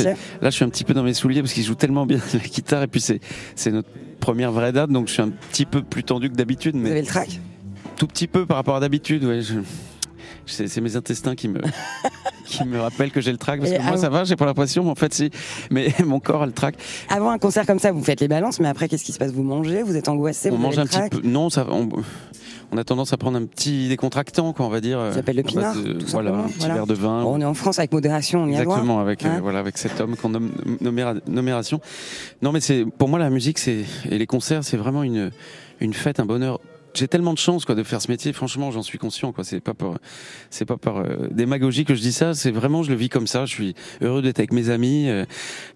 là, 0.40 0.48
je 0.48 0.54
suis 0.56 0.64
un 0.64 0.70
petit 0.70 0.84
peu 0.84 0.94
dans 0.94 1.02
mes 1.02 1.12
souliers 1.12 1.42
parce 1.42 1.52
qu'il 1.52 1.62
joue 1.62 1.74
tellement 1.74 2.06
bien 2.06 2.20
la 2.32 2.38
guitare 2.40 2.84
et 2.84 2.86
puis 2.86 3.02
c'est, 3.02 3.20
notre 3.70 3.90
première 4.18 4.50
vraie 4.50 4.72
date, 4.72 4.88
donc 4.88 5.08
je 5.08 5.12
suis 5.12 5.22
un 5.22 5.28
petit 5.28 5.66
peu 5.66 5.82
plus 5.82 6.04
tendu 6.04 6.30
que 6.30 6.36
d'habitude, 6.36 6.74
Vous 6.74 6.86
avez 6.86 7.02
le 7.02 7.06
track 7.06 7.38
tout 7.98 8.06
petit 8.06 8.26
peu 8.26 8.46
par 8.46 8.56
rapport 8.58 8.76
à 8.76 8.80
d'habitude. 8.80 9.24
Ouais, 9.24 9.40
je- 9.42 9.54
c'est, 10.48 10.80
mes 10.80 10.94
intestins 10.94 11.34
qui 11.34 11.48
me, 11.48 11.60
qui 12.46 12.64
me 12.64 12.78
rappellent 12.80 13.10
que 13.10 13.20
j'ai 13.20 13.32
le 13.32 13.36
trac 13.38 13.58
parce 13.60 13.72
Et 13.72 13.78
que 13.78 13.82
moi 13.82 13.94
à- 13.94 13.96
ça 13.96 14.08
va, 14.08 14.22
j'ai 14.22 14.36
pas 14.36 14.46
l'impression, 14.46 14.84
mais 14.84 14.90
en 14.90 14.94
fait 14.94 15.12
si, 15.12 15.30
mais 15.72 15.88
mon 16.06 16.20
corps 16.20 16.42
a 16.42 16.46
le 16.46 16.52
trac. 16.52 16.76
Avant 17.08 17.30
un 17.30 17.38
concert 17.38 17.66
comme 17.66 17.80
ça, 17.80 17.90
vous 17.90 18.02
faites 18.04 18.20
les 18.20 18.28
balances, 18.28 18.60
mais 18.60 18.68
après, 18.68 18.88
qu'est-ce 18.88 19.04
qui 19.04 19.12
se 19.12 19.18
passe? 19.18 19.32
Vous 19.32 19.42
mangez 19.42 19.82
Vous 19.82 19.96
êtes 19.96 20.08
angoissé 20.08 20.50
on 20.50 20.56
vous 20.56 20.62
mange 20.62 20.78
un 20.78 20.86
petit 20.86 21.00
peu. 21.10 21.20
Non, 21.26 21.50
ça, 21.50 21.66
on, 21.68 21.88
on 22.70 22.78
a 22.78 22.84
tendance 22.84 23.12
à 23.12 23.16
prendre 23.16 23.38
un 23.38 23.44
petit 23.44 23.88
décontractant, 23.88 24.52
quoi, 24.52 24.66
on 24.66 24.68
va 24.68 24.80
dire. 24.80 25.00
Ça 25.10 25.14
s'appelle 25.14 25.36
le 25.36 25.42
pinard, 25.42 25.74
de- 25.74 25.94
tout 25.94 26.06
Voilà, 26.12 26.30
un 26.32 26.42
petit 26.44 26.58
voilà. 26.60 26.74
verre 26.74 26.86
de 26.86 26.94
vin. 26.94 27.22
Bon, 27.24 27.34
On 27.34 27.40
est 27.40 27.44
en 27.44 27.54
France 27.54 27.80
avec 27.80 27.90
modération, 27.92 28.44
on 28.44 28.46
y. 28.46 28.50
Exactement, 28.54 29.00
avec, 29.00 29.24
euh, 29.24 29.28
Hein 29.28 29.40
voilà, 29.42 29.58
avec 29.58 29.76
cet 29.78 30.00
homme 30.00 30.14
qu'on 30.16 30.28
nomme 30.28 30.52
noméra- 30.80 31.14
nomération. 31.26 31.80
Non, 32.42 32.52
mais 32.52 32.60
c'est 32.60 32.84
pour 32.98 33.08
moi 33.08 33.18
la 33.18 33.30
musique 33.30 33.58
c'est 33.58 33.84
et 34.08 34.16
les 34.18 34.26
concerts, 34.26 34.62
c'est 34.62 34.76
vraiment 34.76 35.02
une, 35.02 35.32
une 35.80 35.92
fête, 35.92 36.20
un 36.20 36.24
bonheur. 36.26 36.60
J'ai 36.96 37.08
tellement 37.08 37.32
de 37.34 37.38
chance 37.38 37.64
quoi 37.64 37.74
de 37.74 37.82
faire 37.82 38.00
ce 38.00 38.10
métier. 38.10 38.32
Franchement, 38.32 38.70
j'en 38.70 38.82
suis 38.82 38.98
conscient. 38.98 39.32
quoi. 39.32 39.44
C'est 39.44 39.60
pas 39.60 39.74
par, 39.74 39.94
c'est 40.50 40.64
pas 40.64 40.76
par 40.76 40.98
euh, 40.98 41.28
démagogie 41.30 41.84
que 41.84 41.94
je 41.94 42.00
dis 42.00 42.12
ça. 42.12 42.34
C'est 42.34 42.50
vraiment, 42.50 42.82
je 42.82 42.90
le 42.90 42.96
vis 42.96 43.08
comme 43.08 43.26
ça. 43.26 43.44
Je 43.44 43.52
suis 43.52 43.74
heureux 44.00 44.22
d'être 44.22 44.38
avec 44.38 44.52
mes 44.52 44.70
amis. 44.70 45.08
Euh, 45.08 45.24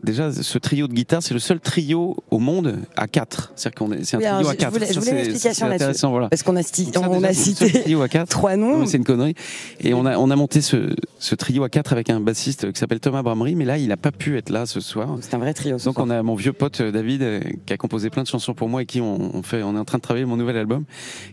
déjà, 0.02 0.32
ce 0.32 0.58
trio 0.58 0.88
de 0.88 0.94
guitare, 0.94 1.22
c'est 1.22 1.34
le 1.34 1.40
seul 1.40 1.61
trio 1.61 2.17
au 2.31 2.38
monde 2.38 2.78
à 2.96 3.06
quatre. 3.06 3.52
C'est-à-dire 3.56 3.78
qu'on 3.78 3.93
est, 3.93 4.05
c'est 4.05 4.17
un 4.17 4.20
Oui, 4.20 4.25
trio 4.25 4.37
à 4.38 4.43
je- 4.43 4.49
je 4.50 4.56
quatre. 4.56 4.72
voulais- 4.72 4.93
je 4.93 4.99
voulais 5.00 5.11
une 5.12 5.19
explication 5.19 5.67
là-dessus. 5.67 5.82
intéressant, 5.84 6.11
voilà. 6.11 6.28
Parce 6.28 6.43
qu'on 6.43 6.56
a, 6.56 6.62
sti- 6.62 6.93
ça, 6.93 7.00
on 7.08 7.17
déjà, 7.17 7.28
a 7.28 7.34
cité 7.34 7.70
trio 7.82 8.02
à 8.02 8.08
quatre. 8.08 8.28
trois 8.28 8.56
noms. 8.56 8.87
c'est 8.87 8.96
une 8.96 9.05
connerie. 9.05 9.34
Et 9.81 9.92
on 9.94 10.06
a, 10.06 10.16
on 10.18 10.30
a 10.30 10.37
monté 10.37 10.61
ce, 10.62 10.94
ce 11.18 11.35
trio 11.35 11.64
à 11.64 11.68
quatre 11.68 11.92
avec 11.92 12.09
un 12.11 12.21
bassiste 12.21 12.73
qui 12.73 12.78
s'appelle 12.78 13.00
Thomas 13.00 13.23
Bramery, 13.23 13.54
mais 13.56 13.64
là, 13.66 13.76
il 13.78 13.88
n'a 13.88 13.97
pas 13.97 14.12
pu 14.12 14.38
être 14.38 14.50
là 14.50 14.64
ce 14.66 14.80
soir. 14.80 15.18
C'est 15.21 15.35
un 15.35 15.38
vrai 15.38 15.52
trio. 15.54 15.78
ce 15.78 15.85
Donc 15.85 15.94
soir. 15.94 16.06
on 16.06 16.11
a 16.11 16.23
mon 16.23 16.35
vieux 16.35 16.52
pote 16.54 16.80
euh, 16.80 16.90
David 16.92 17.23
euh, 17.23 17.40
qui 17.66 17.73
a 17.73 17.76
composé 17.76 18.09
plein 18.11 18.23
de 18.23 18.28
chansons 18.28 18.54
pour 18.54 18.68
moi 18.68 18.83
et 18.83 18.87
qui 18.87 19.00
on, 19.00 19.37
on 19.37 19.42
fait, 19.42 19.62
on 19.62 19.76
est 19.76 19.78
en 19.78 19.85
train 19.85 19.99
de 19.99 20.02
travailler 20.02 20.25
mon 20.25 20.37
nouvel 20.37 20.56
album, 20.56 20.85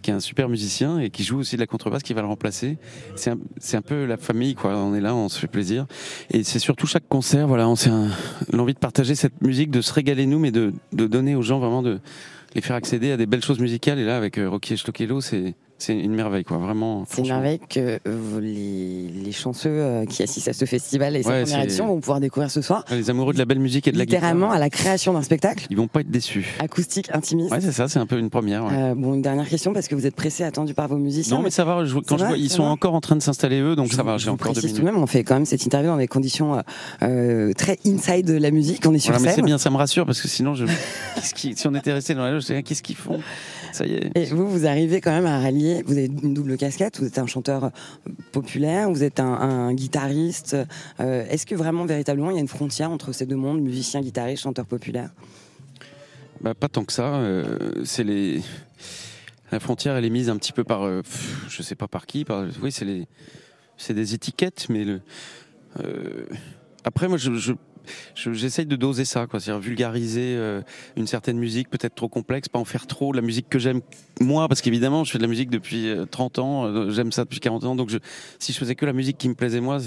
qui 0.01 0.11
est 0.11 0.13
un 0.13 0.19
super 0.19 0.49
musicien 0.49 0.99
et 0.99 1.09
qui 1.09 1.23
joue 1.23 1.39
aussi 1.39 1.55
de 1.55 1.61
la 1.61 1.67
contrebasse, 1.67 2.03
qui 2.03 2.13
va 2.13 2.21
le 2.21 2.27
remplacer. 2.27 2.77
C'est 3.15 3.31
un, 3.31 3.37
un 3.73 3.81
peu 3.81 4.05
la 4.05 4.17
famille 4.17 4.55
quoi. 4.55 4.75
On 4.77 4.93
est 4.95 5.01
là, 5.01 5.15
on 5.15 5.29
se 5.29 5.39
fait 5.39 5.47
plaisir 5.47 5.85
et 6.31 6.43
c'est 6.43 6.59
surtout 6.59 6.87
chaque 6.87 7.07
concert, 7.07 7.47
voilà, 7.47 7.67
on 7.67 7.75
l'envie 8.51 8.73
de 8.73 8.79
partager 8.79 9.15
cette 9.15 9.41
musique, 9.41 9.71
de 9.71 9.81
se 9.81 9.93
régaler 9.93 10.25
nous, 10.25 10.39
mais 10.39 10.51
de, 10.51 10.73
de 10.93 11.07
donner 11.07 11.35
aux 11.35 11.41
gens 11.41 11.59
vraiment 11.59 11.81
de 11.81 11.99
les 12.55 12.61
faire 12.61 12.75
accéder 12.75 13.11
à 13.11 13.17
des 13.17 13.25
belles 13.25 13.43
choses 13.43 13.59
musicales. 13.59 13.99
Et 13.99 14.05
là 14.05 14.17
avec 14.17 14.37
euh, 14.37 14.49
Rocky 14.49 14.73
et 14.73 14.77
Stokelo, 14.77 15.21
c'est 15.21 15.55
c'est 15.79 15.97
une 15.97 16.15
merveille 16.15 16.43
quoi, 16.43 16.57
vraiment. 16.57 17.05
C'est 17.09 17.21
une 17.21 17.27
merveille 17.27 17.59
que 17.69 17.99
euh, 18.07 18.39
les, 18.41 19.07
les 19.23 19.31
chanceux 19.31 19.69
euh, 19.69 20.05
qui 20.05 20.23
assistent 20.23 20.47
à 20.47 20.53
ce 20.53 20.65
festival 20.65 21.15
et 21.15 21.23
sa 21.23 21.29
Ouais, 21.29 21.43
première 21.43 21.63
édition 21.63 21.87
vont 21.87 21.99
pouvoir 21.99 22.19
découvrir 22.19 22.49
ce 22.51 22.61
soir, 22.61 22.83
Les 22.91 23.09
amoureux 23.09 23.33
de 23.33 23.37
la 23.37 23.45
belle 23.45 23.59
musique 23.59 23.87
et 23.87 23.91
de 23.91 23.97
la 23.97 24.05
guitare, 24.05 24.21
littéralement 24.21 24.51
à 24.51 24.59
la 24.59 24.69
création 24.69 25.13
d'un 25.13 25.21
spectacle 25.21 25.65
ils 25.69 25.77
vont 25.77 25.87
pas 25.87 26.01
être 26.01 26.09
déçus. 26.09 26.55
acoustique, 26.59 27.09
intimiste. 27.13 27.51
Ouais, 27.51 27.61
c'est 27.61 27.71
ça, 27.71 27.87
c'est 27.87 27.99
un 27.99 28.05
peu 28.05 28.17
une 28.17 28.29
première. 28.29 28.65
ouais. 28.65 28.71
Euh, 28.73 28.95
bon, 28.95 29.13
une 29.13 29.21
dernière 29.21 29.47
question 29.47 29.73
parce 29.73 29.87
que 29.87 29.95
vous 29.95 30.05
êtes 30.05 30.15
pressé, 30.15 30.43
attendu 30.43 30.73
par 30.73 30.87
vos 30.87 30.97
musiciens. 30.97 31.37
Non, 31.37 31.43
mais 31.43 31.51
ça 31.51 31.63
va. 31.65 31.85
je- 31.85 31.95
quand 31.95 32.09
Ça 32.09 32.15
je 32.17 32.21
va, 32.21 32.27
vois, 32.29 32.37
ils 32.37 32.49
sont 32.49 32.63
va 32.63 32.69
encore 32.69 32.93
en 32.95 33.01
train 33.01 33.15
de 33.15 33.21
s'installer 33.21 33.59
eux, 33.61 33.75
donc 33.75 33.91
Je 33.91 33.95
ça 33.95 34.01
vous- 34.03 34.07
va. 34.09 34.17
J'ai 34.17 34.29
encore 34.29 34.53
deux 34.53 34.61
minutes. 34.61 34.75
tout 34.75 34.81
de 34.81 34.85
même, 34.85 34.97
on 34.97 35.07
fait 35.07 35.23
quand 35.23 35.35
même 35.35 35.45
cette 35.45 35.63
interview 35.65 35.89
dans 35.91 35.97
des 35.97 36.07
conditions 36.07 36.61
très 37.57 37.77
inside 37.85 38.25
de 38.25 38.33
la 38.37 38.51
musique. 38.51 38.83
On 38.87 38.93
est 38.93 38.99
sur 38.99 39.11
Voilà, 39.11 39.23
mais 39.23 39.29
c'est 39.29 39.35
scène. 39.35 39.45
bien, 39.45 39.57
ça 39.57 39.69
me 39.69 39.77
rassure 39.77 40.05
parce 40.05 40.21
que 40.21 40.27
sinon, 40.27 40.55
je... 40.55 40.65
qui- 41.35 41.55
si 41.55 41.67
on 41.67 41.75
était 41.75 41.93
resté 41.93 42.13
dans 42.15 42.23
la 42.23 42.31
loge, 42.31 42.45
qu'est-ce 42.65 42.81
qu'ils 42.83 42.95
font? 42.95 43.19
Ça 43.71 43.85
y 43.85 43.93
est. 43.93 44.11
Et 44.15 44.25
vous, 44.25 44.47
vous 44.47 44.65
arrivez 44.65 45.01
quand 45.01 45.11
même 45.11 45.25
à 45.25 45.39
rallier. 45.39 45.83
Vous 45.85 45.93
avez 45.93 46.05
une 46.05 46.33
double 46.33 46.57
casquette. 46.57 46.99
Vous 46.99 47.05
êtes 47.07 47.19
un 47.19 47.27
chanteur 47.27 47.65
euh, 47.65 47.69
populaire, 48.31 48.89
vous 48.89 49.03
êtes 49.03 49.19
un, 49.19 49.33
un 49.33 49.73
guitariste. 49.73 50.55
Euh, 50.99 51.25
Est-ce 51.29 51.45
que 51.45 51.55
vraiment, 51.55 51.85
véritablement, 51.85 52.29
il 52.31 52.35
y 52.35 52.37
a 52.37 52.41
une 52.41 52.47
frontière 52.47 52.91
entre 52.91 53.11
ces 53.11 53.25
deux 53.25 53.35
mondes, 53.35 53.61
musicien, 53.61 54.01
guitariste, 54.01 54.43
chanteur 54.43 54.65
populaire? 54.65 55.11
Bah, 56.41 56.53
pas 56.53 56.69
tant 56.69 56.83
que 56.85 56.93
ça. 56.93 57.15
euh, 57.15 57.83
c'est 57.83 58.03
les. 58.03 58.41
la 59.51 59.59
frontière, 59.59 59.95
elle 59.95 60.05
est 60.05 60.09
mise 60.09 60.29
un 60.29 60.37
petit 60.37 60.53
peu 60.53 60.63
par, 60.63 60.83
euh, 60.83 61.01
je 61.49 61.61
sais 61.61 61.75
pas 61.75 61.87
par 61.87 62.05
qui. 62.05 62.25
Par, 62.25 62.45
oui, 62.61 62.71
c'est 62.71 62.85
les, 62.85 63.07
c'est 63.77 63.93
des 63.93 64.13
étiquettes, 64.13 64.67
mais 64.69 64.83
le. 64.83 65.01
euh, 65.83 66.25
après, 66.83 67.07
moi, 67.07 67.17
je, 67.17 67.33
je- 67.33 67.53
je- 68.15 68.33
j'essaye 68.33 68.65
de 68.65 68.75
doser 68.75 69.05
ça. 69.05 69.25
C'est-à-dire 69.29 69.59
vulgariser 69.59 70.35
euh, 70.35 70.61
une 70.95 71.07
certaine 71.07 71.37
musique, 71.37 71.69
peut-être 71.69 71.95
trop 71.95 72.09
complexe, 72.09 72.49
pas 72.49 72.59
en 72.59 72.65
faire 72.65 72.87
trop. 72.87 73.13
La 73.13 73.21
musique 73.21 73.49
que 73.49 73.59
j'aime 73.59 73.81
moi, 74.19 74.47
parce 74.47 74.61
qu'évidemment, 74.61 75.03
je 75.03 75.11
fais 75.11 75.17
de 75.17 75.23
la 75.23 75.29
musique 75.29 75.49
depuis 75.49 75.89
euh, 75.89 76.05
30 76.05 76.39
ans, 76.39 76.65
euh, 76.65 76.89
j'aime 76.91 77.11
ça 77.11 77.23
depuis 77.23 77.39
40 77.39 77.63
ans, 77.65 77.75
donc 77.75 77.91
si 78.39 78.53
je 78.53 78.57
faisais 78.57 78.75
que 78.75 78.85
la 78.85 78.93
musique 78.93 79.17
qui 79.17 79.29
me 79.29 79.35
plaisait 79.35 79.61
moi, 79.61 79.77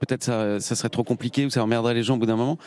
peut-être 0.00 0.24
ça, 0.24 0.60
ça 0.60 0.74
serait 0.74 0.88
trop 0.88 1.04
compliqué 1.04 1.46
ou 1.46 1.50
ça 1.50 1.62
emmerderait 1.62 1.94
les 1.94 2.02
gens 2.02 2.14
au 2.16 2.18
bout 2.18 2.26
d'un 2.26 2.36
moment, 2.36 2.58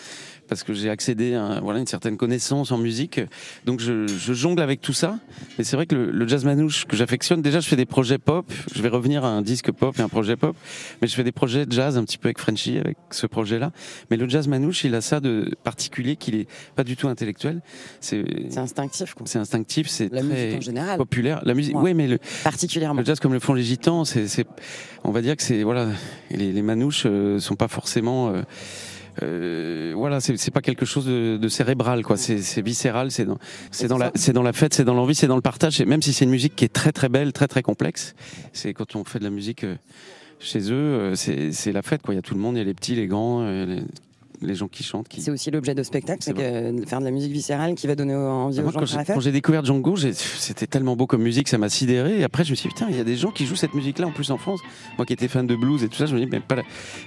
parce 0.48 0.64
que 0.64 0.74
j'ai 0.74 0.90
accédé 0.90 1.34
à 1.36 1.60
voilà, 1.62 1.80
une 1.80 1.88
certaine 1.88 2.18
connaissance 2.18 2.72
en 2.72 2.78
musique. 2.78 3.20
Donc 3.66 3.80
je, 3.80 4.08
je 4.08 4.34
jongle 4.34 4.62
avec 4.62 4.82
tout 4.82 4.94
ça. 4.94 5.20
Mais 5.58 5.64
c'est 5.64 5.76
vrai 5.76 5.86
que 5.86 5.96
le, 5.96 6.12
le 6.12 6.28
jazz 6.28 6.46
manouche 6.46 6.86
que 6.86 6.96
j'affectionne, 6.96 7.42
déjà 7.42 7.60
je 7.60 7.68
fais 7.68 7.76
des 7.76 7.86
projets 7.86 8.18
pop, 8.18 8.52
je 8.74 8.82
vais 8.82 8.90
revenir 8.90 9.26
à 9.26 9.30
un 9.30 9.42
disque 9.42 9.72
pop 9.72 9.98
et 10.00 10.02
un 10.02 10.10
projet 10.10 10.36
pop, 10.36 10.56
mais 11.02 11.08
je 11.08 11.16
fais 11.16 11.24
des 11.24 11.32
projets 11.32 11.66
de 11.66 11.72
jazz 11.72 11.98
un 11.98 12.04
petit 12.04 12.18
peu 12.18 12.28
avec 12.28 12.40
Frenchy, 12.40 12.78
avec 12.78 12.98
ce 13.12 13.28
projet-là. 13.28 13.72
Mais 14.10 14.18
le 14.18 14.28
jazz 14.30 14.48
manouche, 14.48 14.84
il 14.84 14.96
a 14.96 15.02
ça 15.02 15.20
de 15.20 15.54
particulier 15.64 16.16
qu'il 16.16 16.36
est 16.36 16.48
pas 16.76 16.84
du 16.84 16.96
tout 16.96 17.08
intellectuel. 17.08 17.62
C'est 18.02 18.24
instinctif, 18.58 19.16
c'est 19.26 19.40
instinctif, 19.40 19.88
c'est 19.88 20.12
La 20.12 20.22
musique 20.24 20.36
très 20.50 20.58
en 20.58 20.62
général, 20.62 20.98
populaire. 20.98 21.42
La 21.46 21.54
musique, 21.54 21.76
Ouais. 21.76 21.82
oui, 21.84 21.94
mais 21.94 22.08
le, 22.08 22.20
particulièrement. 22.44 23.00
le 23.00 23.06
jazz 23.06 23.20
comme 23.20 23.34
le 23.34 23.40
font 23.40 23.54
les 23.54 23.64
gitans, 23.64 24.06
c'est- 24.06 24.28
on 25.04 25.12
va 25.12 25.22
dire 25.22 25.36
que 25.36 25.44
c'est 25.44 25.64
voilà, 25.64 25.88
les, 26.32 26.52
les 26.52 26.62
manouches 26.62 27.04
euh, 27.06 27.40
sont 27.40 27.56
pas 27.56 27.68
forcément, 27.68 28.30
euh, 28.30 28.42
euh, 29.24 29.94
voilà, 29.96 30.20
c'est, 30.20 30.52
pas 30.52 30.62
quelque 30.62 30.86
chose 30.86 31.06
de, 31.06 31.38
de 31.38 31.48
cérébral, 31.48 32.04
quoi. 32.04 32.18
C'est, 32.18 32.62
viscéral, 32.62 33.12
c'est 33.12 33.26
dans, 33.26 33.38
c'est 33.72 33.88
dans 33.88 33.98
la, 33.98 34.12
c'est 34.16 34.34
dans 34.34 34.44
la 34.44 34.54
fête, 34.54 34.74
c'est 34.74 34.84
dans 34.84 34.94
l'envie, 34.94 35.16
c'est 35.16 35.28
dans 35.28 35.36
le 35.36 35.42
partage. 35.42 35.82
Et 35.82 35.86
même 35.86 36.02
si 36.02 36.14
c'est 36.14 36.26
une 36.26 36.32
musique 36.32 36.56
qui 36.56 36.66
est 36.66 36.74
très 36.74 36.92
très 36.92 37.10
belle, 37.10 37.34
très 37.34 37.48
très 37.48 37.64
complexe, 37.64 38.16
c'est 38.54 38.74
quand 38.74 38.96
on 38.96 39.04
fait 39.04 39.20
de 39.20 39.24
la 39.24 39.30
musique 39.30 39.64
euh, 39.64 39.76
chez 40.40 40.72
eux, 40.72 41.16
euh, 41.16 41.16
c'est, 41.16 41.72
la 41.72 41.82
fête, 41.82 42.02
quoi. 42.02 42.14
Il 42.14 42.18
y 42.18 42.20
a 42.20 42.24
tout 42.24 42.36
le 42.36 42.40
monde, 42.40 42.56
il 42.56 42.60
y 42.60 42.62
a 42.62 42.66
les 42.66 42.74
petits, 42.74 42.96
les 42.96 43.08
grands, 43.08 43.42
euh, 43.42 43.66
les, 43.66 43.84
les 44.42 44.56
gens 44.56 44.68
qui 44.68 44.84
chantent, 44.84 45.08
qui. 45.08 45.22
C'est 45.22 45.32
aussi 45.32 45.52
l'objet 45.52 45.76
de 45.76 45.84
spectacle, 45.84 46.20
c'est 46.22 46.34
que 46.34 46.86
faire 46.86 47.00
de 47.00 47.06
la 47.06 47.12
musique 47.12 47.32
viscérale 47.32 47.76
qui 47.76 47.88
va 47.88 47.96
donner 47.96 48.16
envie 48.16 48.60
Ah, 48.60 48.64
aux 48.64 48.66
gens 48.72 48.80
quand 48.80 48.82
de 48.82 48.86
faire 48.86 49.06
quand 49.06 49.20
j'ai 49.20 49.32
découvert 49.32 49.66
Django, 49.66 49.96
c'était 49.98 50.68
tellement 50.68 50.96
beau 50.96 51.08
comme 51.08 51.22
musique, 51.22 51.48
ça 51.48 51.58
m'a 51.58 51.70
sidéré. 51.70 52.20
Et 52.20 52.24
après, 52.24 52.44
je 52.44 52.52
me 52.52 52.56
suis 52.56 52.70
dit, 52.70 52.76
putain, 52.76 52.88
il 52.90 52.98
y 52.98 53.00
a 53.00 53.04
des 53.04 53.16
gens 53.16 53.32
qui 53.32 53.46
jouent 53.46 53.56
cette 53.56 53.74
musique-là 53.74 54.08
en 54.08 54.12
plus 54.12 54.32
en 54.32 54.38
France. 54.38 54.60
Moi 54.98 55.06
qui 55.06 55.14
étais 55.14 55.28
fan 55.28 55.48
de 55.48 55.56
blues 55.56 55.84
et 55.84 55.88
tout 55.90 55.98
ça, 55.98 56.06
je 56.06 56.16
me 56.16 56.20
dis, 56.20 56.28
mais 56.32 56.40
pas 56.40 56.56
la, 56.56 56.64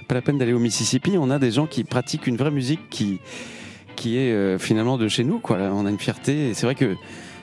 pas 0.07 0.15
la 0.15 0.21
peine 0.21 0.37
d'aller 0.37 0.53
au 0.53 0.59
Mississippi. 0.59 1.17
On 1.17 1.29
a 1.29 1.39
des 1.39 1.51
gens 1.51 1.67
qui 1.67 1.83
pratiquent 1.83 2.27
une 2.27 2.37
vraie 2.37 2.51
musique 2.51 2.81
qui, 2.89 3.19
qui 3.95 4.17
est 4.17 4.31
euh, 4.31 4.57
finalement 4.57 4.97
de 4.97 5.07
chez 5.07 5.23
nous. 5.23 5.39
Quoi. 5.39 5.57
Là, 5.57 5.71
on 5.73 5.85
a 5.85 5.89
une 5.89 5.99
fierté. 5.99 6.49
Et 6.49 6.53
c'est 6.53 6.65
vrai 6.65 6.75
que 6.75 6.95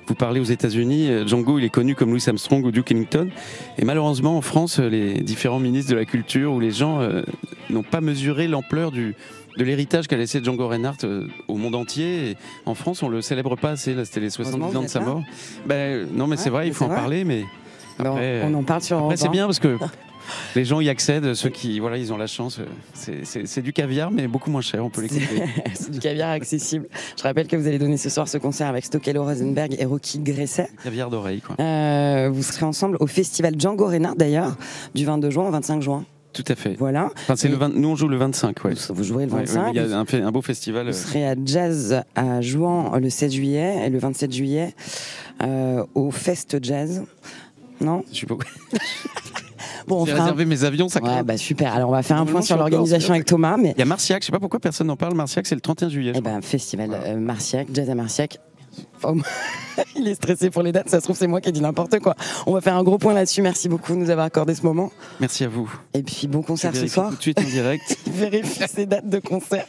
vous 0.09 0.15
parlez 0.15 0.41
aux 0.41 0.45
États-Unis, 0.45 1.11
euh, 1.11 1.27
Django, 1.27 1.59
il 1.59 1.65
est 1.65 1.69
connu 1.69 1.95
comme 1.95 2.11
Louis 2.11 2.25
Armstrong 2.27 2.65
ou 2.65 2.71
Duke 2.71 2.91
Ellington. 2.93 3.29
Et 3.77 3.85
malheureusement, 3.85 4.39
en 4.39 4.41
France, 4.41 4.81
euh, 4.81 4.89
les 4.89 5.21
différents 5.21 5.61
ministres 5.61 5.91
de 5.91 5.97
la 5.97 6.07
culture 6.07 6.55
ou 6.55 6.61
les 6.61 6.71
gens 6.71 7.01
euh, 7.01 7.23
n'ont 7.69 7.83
pas 7.83 8.01
mesuré 8.01 8.49
l'ampleur 8.49 8.91
du 8.91 9.15
de 9.59 9.65
l'héritage 9.65 10.07
qu'a 10.07 10.17
laissé 10.17 10.43
Django 10.43 10.67
Reinhardt 10.69 11.05
euh, 11.05 11.27
au 11.49 11.57
monde 11.57 11.75
entier. 11.75 12.31
Et 12.31 12.37
en 12.65 12.75
France, 12.75 13.03
on 13.03 13.09
le 13.09 13.21
célèbre 13.21 13.57
pas 13.57 13.71
assez. 13.73 13.93
Là, 13.95 14.05
c'était 14.05 14.21
les 14.21 14.31
70 14.31 14.59
Heureusement, 14.63 14.81
ans 14.81 14.83
de 14.85 14.89
sa 14.89 15.01
mort. 15.01 15.23
Ben, 15.67 16.07
non, 16.13 16.27
mais 16.27 16.37
c'est 16.37 16.51
vrai, 16.51 16.69
il 16.69 16.73
faut 16.75 16.85
en 16.85 16.89
vrai. 16.89 16.97
parler. 16.97 17.25
Mais 17.25 17.45
après, 17.99 18.43
on 18.47 18.55
en 18.55 18.63
parle 18.63 18.83
sur 18.83 18.99
après, 18.99 19.17
c'est 19.17 19.27
1. 19.29 19.31
bien 19.31 19.47
parce 19.47 19.59
que 19.59 19.77
les 20.55 20.65
gens 20.65 20.81
y 20.81 20.89
accèdent. 20.89 21.35
Ceux 21.35 21.49
qui, 21.51 21.81
voilà, 21.81 21.97
ils 21.97 22.13
ont 22.13 22.17
la 22.17 22.29
chance. 22.29 22.61
euh, 22.61 22.65
C'est- 23.25 23.61
du 23.63 23.73
caviar, 23.73 24.11
mais 24.13 24.29
beaucoup 24.29 24.51
moins 24.53 24.61
cher. 24.61 24.85
On 24.85 24.91
peut 24.91 25.03
l'écouter. 25.03 25.25
c'est 25.75 25.91
du 25.91 25.99
caviar 25.99 26.31
accessible. 26.31 26.87
Je 27.17 27.23
rappelle 27.25 27.49
que 27.49 27.57
vous 27.57 27.67
allez 27.67 27.79
donner 27.81 27.97
ce 27.97 28.09
soir 28.11 28.29
ce 28.29 28.39
concert 28.39 28.69
avec 28.69 28.85
Stokelo 28.85 29.25
Rosenberg 29.25 29.75
et 29.79 29.85
Rocky 29.85 30.21
Gresset. 30.21 30.69
caviar 30.85 31.11
d'oreille, 31.11 31.41
quoi. 31.41 31.57
Euh, 31.59 32.31
vous 32.33 32.43
serez 32.45 32.65
ensemble 32.65 32.97
au 33.01 33.09
festival 33.09 33.55
Django 33.59 33.87
Reinhardt 33.87 34.17
d'ailleurs, 34.17 34.57
du 34.95 35.05
22 35.05 35.31
juin 35.31 35.49
au 35.49 35.51
25 35.51 35.83
juin. 35.83 36.05
Tout 36.33 36.45
à 36.47 36.55
fait. 36.55 36.75
Voilà. 36.79 37.11
Enfin, 37.23 37.37
c'est 37.37 37.49
le 37.49 37.57
20 37.57 37.71
Nous, 37.75 37.89
on 37.89 37.97
joue 37.97 38.09
le 38.09 38.17
25, 38.17 38.65
ouais. 38.65 38.75
Vous 38.91 39.03
jouerez 39.03 39.27
le 39.27 39.33
Ouais, 39.33 39.41
ouais, 39.41 39.45
25. 39.47 39.71
Il 39.73 39.77
y 39.77 40.23
a 40.23 40.27
un, 40.27 40.33
beau 40.33 40.43
festival. 40.43 40.85
Vous 40.85 40.91
euh, 40.91 40.93
serez 40.93 41.27
à 41.27 41.35
Jazz 41.45 42.03
à 42.15 42.41
Jouan 42.41 42.97
le 42.99 43.11
16 43.11 43.33
juillet 43.33 43.87
et 43.87 43.91
le 43.91 43.99
27 43.99 44.33
juillet 44.33 44.75
euh, 45.43 45.85
au 45.95 46.11
Fest 46.11 46.59
Jazz. 46.63 47.03
Non? 47.81 48.05
Je 48.13 48.21
sais 48.21 48.27
pas. 48.27 48.35
Bon, 49.87 50.03
on 50.03 50.05
J'ai 50.05 50.13
fera 50.13 50.23
un- 50.23 50.27
réservé 50.27 50.45
mes 50.45 50.65
avions, 50.65 50.89
ça 50.89 51.03
Ouais, 51.03 51.23
bah 51.23 51.39
super. 51.39 51.73
Alors 51.75 51.89
on 51.89 51.93
va 51.93 52.03
faire 52.03 52.19
un 52.19 52.27
point 52.27 52.43
sur 52.43 52.57
suis 52.57 52.59
l'organisation 52.59 53.15
avec 53.15 53.25
Thomas, 53.25 53.57
mais 53.57 53.73
Il 53.75 53.79
y 53.79 53.83
a 53.83 53.87
Marciac, 53.87 54.23
je 54.23 54.27
sais 54.27 54.33
pas 54.33 54.39
pourquoi 54.39 54.61
personne 54.61 54.87
n'en 54.89 54.97
parle. 54.97 55.15
Marciac, 55.15 55.47
c'est 55.47 55.55
le 55.55 55.63
31 55.63 55.89
juillet. 55.89 56.13
eh 56.15 56.21
ben 56.21 56.43
festival 56.43 56.91
euh, 56.93 57.17
Marciac, 57.17 57.69
Jazz 57.73 57.89
à 57.89 57.95
Marciac. 57.95 58.39
Il 59.97 60.09
est 60.09 60.15
stressé 60.15 60.51
pour 60.51 60.63
les 60.63 60.73
dates, 60.73 60.89
ça 60.89 60.99
se 60.99 61.05
trouve 61.05 61.17
c'est 61.17 61.27
moi 61.27 61.41
qui 61.41 61.49
ai 61.49 61.53
dit 61.53 61.61
n'importe 61.61 61.99
quoi. 62.01 62.15
On 62.47 62.53
va 62.53 62.61
faire 62.61 62.77
un 62.77 62.83
gros 62.83 62.99
point 62.99 63.15
là-dessus. 63.15 63.43
Merci 63.43 63.69
beaucoup 63.69 63.93
de 63.93 63.99
nous 63.99 64.11
avoir 64.11 64.27
accordé 64.27 64.55
ce 64.55 64.63
moment. 64.63 64.91
Merci 65.21 65.45
à 65.45 65.49
vous. 65.49 65.71
Et 65.95 66.03
puis 66.03 66.27
bon 66.27 66.43
concert 66.43 66.75
ce 66.75 66.87
soir. 66.87 67.11
tout 67.11 67.17
de 67.17 67.23
suite 67.23 67.39
en 67.39 67.45
direct. 67.45 67.97
Vérifie 68.07 68.63
ces 68.69 68.87
dates 68.87 69.09
de 69.09 69.19
concert. 69.21 69.67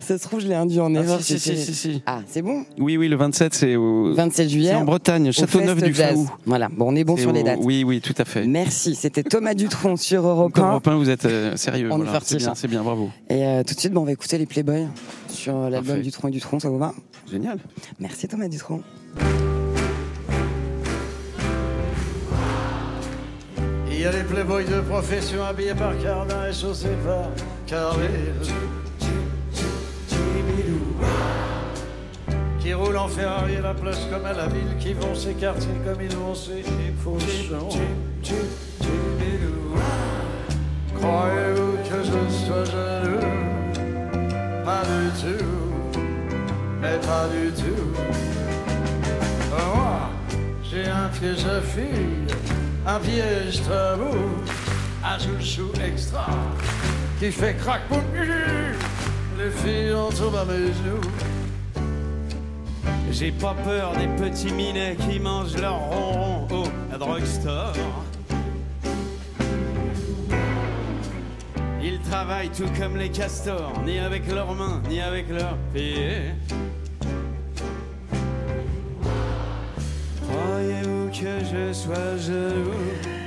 Ça 0.00 0.18
se 0.18 0.22
trouve 0.22 0.40
je 0.40 0.48
l'ai 0.48 0.54
induit 0.54 0.80
en 0.80 0.94
Ah, 0.94 1.00
erreur. 1.00 1.20
si, 1.20 1.38
si, 1.38 1.56
si, 1.56 1.74
si. 1.74 2.02
Ah 2.06 2.20
c'est 2.26 2.42
bon? 2.42 2.64
Oui, 2.78 2.96
oui, 2.96 3.08
le 3.08 3.16
27, 3.16 3.54
c'est 3.54 3.76
au... 3.76 4.14
27 4.14 4.48
juillet. 4.48 4.70
c'est 4.70 4.76
en 4.76 4.84
Bretagne, 4.84 5.28
au 5.28 5.32
Châteauneuf 5.32 5.82
du. 5.82 5.92
Faou. 5.94 6.28
Voilà. 6.46 6.68
Bon 6.70 6.86
on 6.92 6.96
est 6.96 7.04
bon 7.04 7.16
sur 7.16 7.32
les 7.32 7.42
dates. 7.42 7.58
Oui, 7.62 7.84
oui, 7.84 8.00
tout 8.00 8.14
à 8.18 8.24
fait. 8.24 8.46
Merci. 8.46 8.94
C'était 8.94 9.22
Thomas 9.22 9.54
Dutronc 9.54 9.96
sur 9.96 10.26
Europe 10.26 10.58
1. 10.58 10.68
Europe 10.70 10.88
1, 10.88 10.96
vous 10.96 11.10
êtes 11.10 11.24
euh, 11.26 11.56
sérieux. 11.56 11.88
On 11.92 11.96
voilà. 11.98 12.20
C'est 12.22 12.36
bien, 12.36 12.54
c'est 12.54 12.68
bien, 12.68 12.82
bravo. 12.82 13.10
Et 13.28 13.44
euh, 13.46 13.62
tout 13.62 13.74
de 13.74 13.80
suite, 13.80 13.92
bon, 13.92 14.02
on 14.02 14.04
va 14.04 14.12
écouter 14.12 14.38
les 14.38 14.46
Playboys 14.46 14.86
sur 15.28 15.68
l'album. 15.70 16.00
Dutronc 16.00 16.28
et 16.28 16.32
Dutronc, 16.32 16.60
ça 16.60 16.68
vous 16.68 16.78
va? 16.78 16.94
Génial. 17.30 17.58
Merci 17.98 18.28
Thomas 18.28 18.48
Il 23.88 24.00
y 24.00 24.04
a 24.04 24.12
les 24.12 24.22
playboys 24.22 24.64
de 24.64 24.80
profession 24.80 25.44
habillés 25.44 25.74
par 25.74 25.96
Cardin 26.02 26.46
et 26.48 26.52
chaussés 26.52 26.96
par 27.06 27.30
Carré. 27.66 28.10
Qui 32.60 32.72
roulent 32.74 32.96
en 32.96 33.08
Ferrari 33.08 33.56
à 33.56 33.60
la 33.60 33.74
place 33.74 34.00
comme 34.10 34.24
à 34.24 34.32
la 34.32 34.46
ville, 34.46 34.76
qui 34.78 34.92
vont 34.94 35.14
s'écarter 35.14 35.66
comme 35.84 36.00
ils 36.02 36.16
vont 36.16 36.34
s'épousser. 36.34 37.50
Croyez-vous 40.94 41.76
que 41.88 42.02
je 42.04 42.46
sois 42.46 42.64
jaloux? 42.64 43.20
Pas 44.64 44.82
du 44.82 45.10
tout, 45.20 45.44
mais 46.80 46.98
pas 47.06 47.28
du 47.28 47.50
tout. 47.52 48.43
Moi, 49.56 50.10
j'ai 50.62 50.86
un 50.86 51.06
à 51.06 51.60
filles, 51.60 52.36
un 52.86 52.98
piège 52.98 53.62
tabou, 53.62 54.16
un 55.04 55.18
chouchou 55.18 55.70
extra 55.86 56.26
qui 57.18 57.30
fait 57.30 57.54
crack 57.54 57.82
pour 57.88 58.02
les 59.38 59.50
filles 59.50 59.94
en 59.94 60.10
tombent 60.10 60.36
à 60.36 60.44
mes. 60.44 60.72
J'ai 63.10 63.30
pas 63.30 63.54
peur 63.64 63.92
des 63.92 64.08
petits 64.08 64.52
minets 64.52 64.96
qui 64.96 65.20
mangent 65.20 65.56
leur 65.56 65.78
ronron 65.78 66.48
au 66.50 66.98
drugstore. 66.98 67.72
Ils 71.80 72.00
travaillent 72.00 72.50
tout 72.50 72.68
comme 72.76 72.96
les 72.96 73.10
castors, 73.10 73.72
ni 73.86 74.00
avec 74.00 74.26
leurs 74.32 74.52
mains, 74.54 74.82
ni 74.88 75.00
avec 75.00 75.28
leurs 75.28 75.56
pieds. 75.72 76.32
Je 81.54 81.72
sois 81.72 82.16
jaloux 82.16 83.24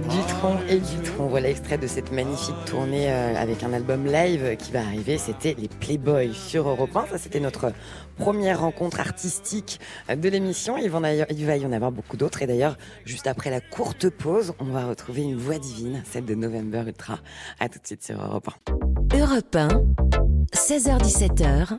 Dutronc 0.00 0.58
et 0.68 0.78
Dutronc, 0.78 1.28
voilà 1.28 1.48
extrait 1.48 1.78
de 1.78 1.86
cette 1.86 2.12
magnifique 2.12 2.54
tournée 2.66 3.10
euh, 3.10 3.34
avec 3.34 3.62
un 3.62 3.72
album 3.72 4.04
live 4.06 4.56
qui 4.58 4.70
va 4.70 4.80
arriver. 4.80 5.16
C'était 5.16 5.56
les 5.58 5.68
Playboys 5.68 6.34
sur 6.34 6.68
Europe 6.68 6.94
1. 6.94 7.06
Ça, 7.06 7.18
c'était 7.18 7.40
notre 7.40 7.72
première 8.18 8.60
rencontre 8.60 9.00
artistique 9.00 9.80
euh, 10.10 10.16
de 10.16 10.28
l'émission. 10.28 10.76
Il 10.76 10.90
va 10.90 11.56
y 11.56 11.66
en 11.66 11.72
avoir 11.72 11.92
beaucoup 11.92 12.18
d'autres. 12.18 12.42
Et 12.42 12.46
d'ailleurs, 12.46 12.76
juste 13.06 13.26
après 13.26 13.48
la 13.48 13.62
courte 13.62 14.10
pause, 14.10 14.52
on 14.58 14.66
va 14.66 14.86
retrouver 14.86 15.22
une 15.22 15.36
voix 15.36 15.58
divine, 15.58 16.02
celle 16.10 16.26
de 16.26 16.34
November 16.34 16.82
Ultra. 16.86 17.20
À 17.58 17.70
tout 17.70 17.78
de 17.78 17.86
suite 17.86 18.04
sur 18.04 18.22
Europe 18.22 18.50
1. 19.12 19.18
Europe 19.18 19.56
1, 19.56 19.68
16h17h, 20.52 21.78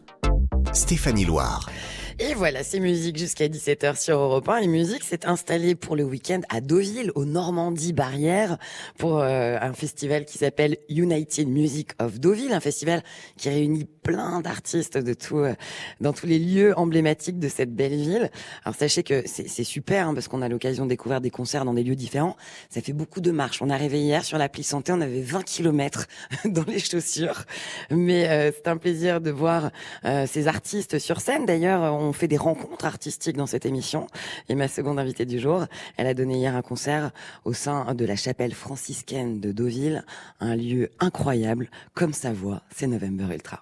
Stéphanie 0.74 1.26
Loire. 1.26 1.70
Et 2.20 2.34
voilà, 2.34 2.64
c'est 2.64 2.80
musique 2.80 3.16
jusqu'à 3.16 3.48
17h 3.48 4.02
sur 4.02 4.18
Europe 4.18 4.50
1. 4.50 4.58
Et 4.58 4.68
musique 4.68 5.04
s'est 5.04 5.28
installée 5.28 5.76
pour 5.76 5.96
le 5.96 6.04
week-end 6.04 6.42
à 6.50 6.62
Deauville, 6.62 7.12
au 7.14 7.26
Normandie 7.26 7.94
Barrière, 7.94 8.58
pour 8.98 9.20
euh, 9.20 9.56
un 9.62 9.74
festival 9.74 10.26
qui 10.26 10.40
s'appelle 10.40 10.78
United 10.90 11.48
Music 11.48 11.92
of 12.00 12.20
Deauville, 12.20 12.54
un 12.54 12.60
festival 12.60 13.04
qui 13.38 13.50
réunit 13.50 13.88
plein 14.08 14.40
d'artistes 14.40 14.98
de 14.98 15.14
tout, 15.14 15.40
euh, 15.40 15.54
dans 16.00 16.14
tous 16.14 16.26
les 16.26 16.40
lieux 16.40 16.74
emblématiques 16.80 17.40
de 17.40 17.50
cette 17.50 17.76
belle 17.76 17.96
ville. 17.96 18.32
Alors 18.64 18.74
sachez 18.74 19.04
que 19.04 19.24
c'est 19.28 19.66
super 19.66 20.08
hein, 20.08 20.14
parce 20.14 20.30
qu'on 20.30 20.42
a 20.42 20.48
l'occasion 20.48 20.86
de 20.86 20.90
découvrir 20.90 21.20
des 21.20 21.30
concerts 21.30 21.66
dans 21.66 21.74
des 21.74 21.84
lieux 21.84 21.96
différents. 21.96 22.38
Ça 22.70 22.82
fait 22.82 22.94
beaucoup 22.94 23.20
de 23.20 23.32
marches. 23.32 23.62
On 23.62 23.70
est 23.70 23.74
arrivé 23.74 24.00
hier 24.00 24.24
sur 24.24 24.38
l'appli 24.38 24.64
santé, 24.64 24.94
on 24.94 25.02
avait 25.02 25.22
20 25.22 25.44
kilomètres 25.44 26.08
dans 26.46 26.64
les 26.64 26.80
chaussures, 26.80 27.44
mais 27.92 28.30
euh, 28.30 28.52
c'est 28.56 28.70
un 28.70 28.78
plaisir 28.78 29.20
de 29.20 29.30
voir 29.30 29.72
euh, 30.06 30.26
ces 30.26 30.48
artistes 30.48 30.98
sur 30.98 31.20
scène. 31.20 31.46
D'ailleurs, 31.46 32.07
on 32.08 32.14
fait 32.14 32.28
des 32.28 32.38
rencontres 32.38 32.86
artistiques 32.86 33.38
dans 33.38 33.46
cette 33.46 33.66
émission. 33.66 34.08
Et 34.50 34.56
ma 34.56 34.68
seconde 34.68 35.00
invitée 35.00 35.26
du 35.26 35.40
jour, 35.40 35.66
elle 35.98 36.08
a 36.08 36.14
donné 36.14 36.38
hier 36.38 36.56
un 36.56 36.62
concert 36.62 37.12
au 37.46 37.54
sein 37.54 37.94
de 37.94 38.06
la 38.06 38.16
chapelle 38.16 38.54
franciscaine 38.54 39.40
de 39.40 39.52
Deauville, 39.52 40.04
un 40.40 40.56
lieu 40.56 40.90
incroyable, 41.00 41.70
comme 41.94 42.14
sa 42.14 42.34
voix, 42.34 42.62
c'est 42.74 42.88
November 42.88 43.26
Ultra. 43.34 43.62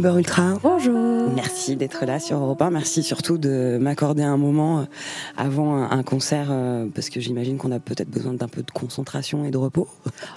Bonjour 0.00 0.14
November 0.14 0.18
Ultra. 0.18 0.58
Bonjour. 0.62 1.30
Merci 1.34 1.76
d'être 1.76 2.06
là 2.06 2.18
sur 2.18 2.38
Europe 2.38 2.62
1. 2.62 2.70
Merci 2.70 3.02
surtout 3.02 3.36
de 3.36 3.76
m'accorder 3.78 4.22
un 4.22 4.38
moment 4.38 4.80
euh, 4.80 4.84
avant 5.36 5.76
un, 5.76 5.90
un 5.90 6.02
concert, 6.02 6.48
euh, 6.50 6.86
parce 6.94 7.10
que 7.10 7.20
j'imagine 7.20 7.58
qu'on 7.58 7.70
a 7.70 7.80
peut-être 7.80 8.08
besoin 8.08 8.32
d'un 8.32 8.48
peu 8.48 8.62
de 8.62 8.70
concentration 8.70 9.44
et 9.44 9.50
de 9.50 9.58
repos. 9.58 9.88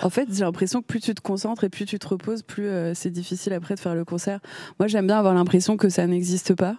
En 0.02 0.10
fait, 0.10 0.28
j'ai 0.34 0.44
l'impression 0.44 0.82
que 0.82 0.88
plus 0.88 1.00
tu 1.00 1.16
te 1.16 1.22
concentres 1.22 1.64
et 1.64 1.70
plus 1.70 1.86
tu 1.86 1.98
te 1.98 2.06
reposes, 2.06 2.42
plus 2.42 2.68
euh, 2.68 2.94
c'est 2.94 3.10
difficile 3.10 3.54
après 3.54 3.76
de 3.76 3.80
faire 3.80 3.96
le 3.96 4.04
concert. 4.04 4.42
Moi, 4.80 4.88
j'aime 4.88 5.08
bien 5.08 5.18
avoir 5.18 5.34
l'impression 5.34 5.78
que 5.78 5.88
ça 5.88 6.06
n'existe 6.08 6.56
pas 6.56 6.76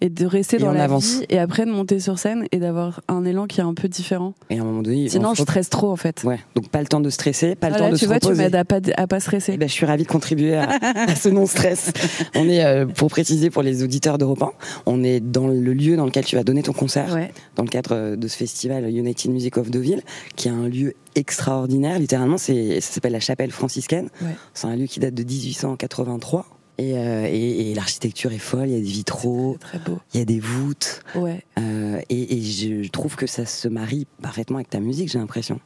et 0.00 0.08
de 0.08 0.26
rester 0.26 0.56
Et 0.56 0.60
dans 0.60 0.72
la 0.72 0.84
avance. 0.84 1.20
vie 1.20 1.26
et 1.28 1.38
après 1.38 1.64
de 1.66 1.70
monter 1.70 2.00
sur 2.00 2.18
scène 2.18 2.46
et 2.52 2.58
d'avoir 2.58 3.00
un 3.08 3.24
élan 3.24 3.46
qui 3.46 3.60
est 3.60 3.64
un 3.64 3.74
peu 3.74 3.88
différent. 3.88 4.34
Et 4.50 4.58
à 4.58 4.62
un 4.62 4.64
moment 4.64 4.82
donné, 4.82 5.08
Sinon, 5.08 5.30
on 5.30 5.34
je 5.34 5.42
stresse 5.42 5.70
trop 5.70 5.90
en 5.90 5.96
fait. 5.96 6.22
Ouais, 6.24 6.38
donc 6.54 6.68
pas 6.68 6.80
le 6.80 6.86
temps 6.86 7.00
de 7.00 7.10
stresser, 7.10 7.54
pas 7.54 7.70
le 7.70 7.76
temps 7.76 7.88
de 7.90 7.94
tu 7.96 8.00
se 8.00 8.06
vois, 8.06 8.20
tu 8.20 8.26
reposer. 8.26 8.42
m'aides 8.44 8.54
à 8.56 8.64
pas, 8.64 8.80
à 8.96 9.06
pas 9.06 9.20
stresser. 9.20 9.52
Eh 9.54 9.56
ben, 9.56 9.68
je 9.68 9.72
suis 9.74 9.86
ravie 9.86 10.02
de 10.04 10.08
contribuer 10.08 10.54
à, 10.56 10.68
à 11.08 11.14
ce 11.14 11.28
non-stress. 11.28 11.92
On 12.34 12.48
est, 12.48 12.64
euh, 12.64 12.86
pour 12.86 13.08
préciser 13.10 13.50
pour 13.50 13.62
les 13.62 13.82
auditeurs 13.82 14.18
d'Europe 14.18 14.42
1, 14.42 14.50
on 14.86 15.02
est 15.04 15.20
dans 15.20 15.46
le 15.48 15.72
lieu 15.72 15.96
dans 15.96 16.04
lequel 16.04 16.24
tu 16.24 16.36
vas 16.36 16.44
donner 16.44 16.62
ton 16.62 16.72
concert, 16.72 17.12
Ouais. 17.14 17.30
dans 17.56 17.62
le 17.62 17.68
cadre 17.68 17.94
euh, 17.94 18.16
de 18.16 18.28
ce 18.28 18.36
festival 18.36 18.88
United 18.90 19.30
Music 19.30 19.56
of 19.56 19.70
Deauville, 19.70 20.02
qui 20.36 20.48
est 20.48 20.50
un 20.52 20.68
lieu 20.68 20.94
extraordinaire. 21.14 21.98
Littéralement, 21.98 22.38
c'est, 22.38 22.80
ça 22.80 22.92
s'appelle 22.92 23.12
la 23.12 23.20
chapelle 23.20 23.50
franciscaine. 23.50 24.08
Ouais. 24.22 24.28
C'est 24.54 24.66
un 24.66 24.76
lieu 24.76 24.86
qui 24.86 25.00
date 25.00 25.14
de 25.14 25.22
1883. 25.22 26.46
Et, 26.78 26.96
euh, 26.98 27.26
et- 27.26 27.70
et 27.70 27.74
l'architecture 27.74 28.32
est 28.32 28.38
folle, 28.38 28.68
il 28.68 28.72
y 28.74 28.76
a 28.76 28.80
des 28.80 28.84
vitraux, 28.86 29.56
très 29.60 29.78
beau. 29.78 29.98
il 30.12 30.18
y 30.18 30.22
a 30.22 30.26
des 30.26 30.40
voûtes. 30.40 31.00
Ouais. 31.14 31.42
euh, 31.58 32.00
et, 32.10 32.36
et 32.36 32.42
je 32.42 32.88
trouve 32.90 33.16
que 33.16 33.26
ça 33.26 33.46
se 33.46 33.66
marie 33.68 34.06
parfaitement 34.20 34.56
avec 34.58 34.68
ta 34.70 34.80
musique, 34.80 35.10
j'ai 35.10 35.18
l'impression. 35.18 35.58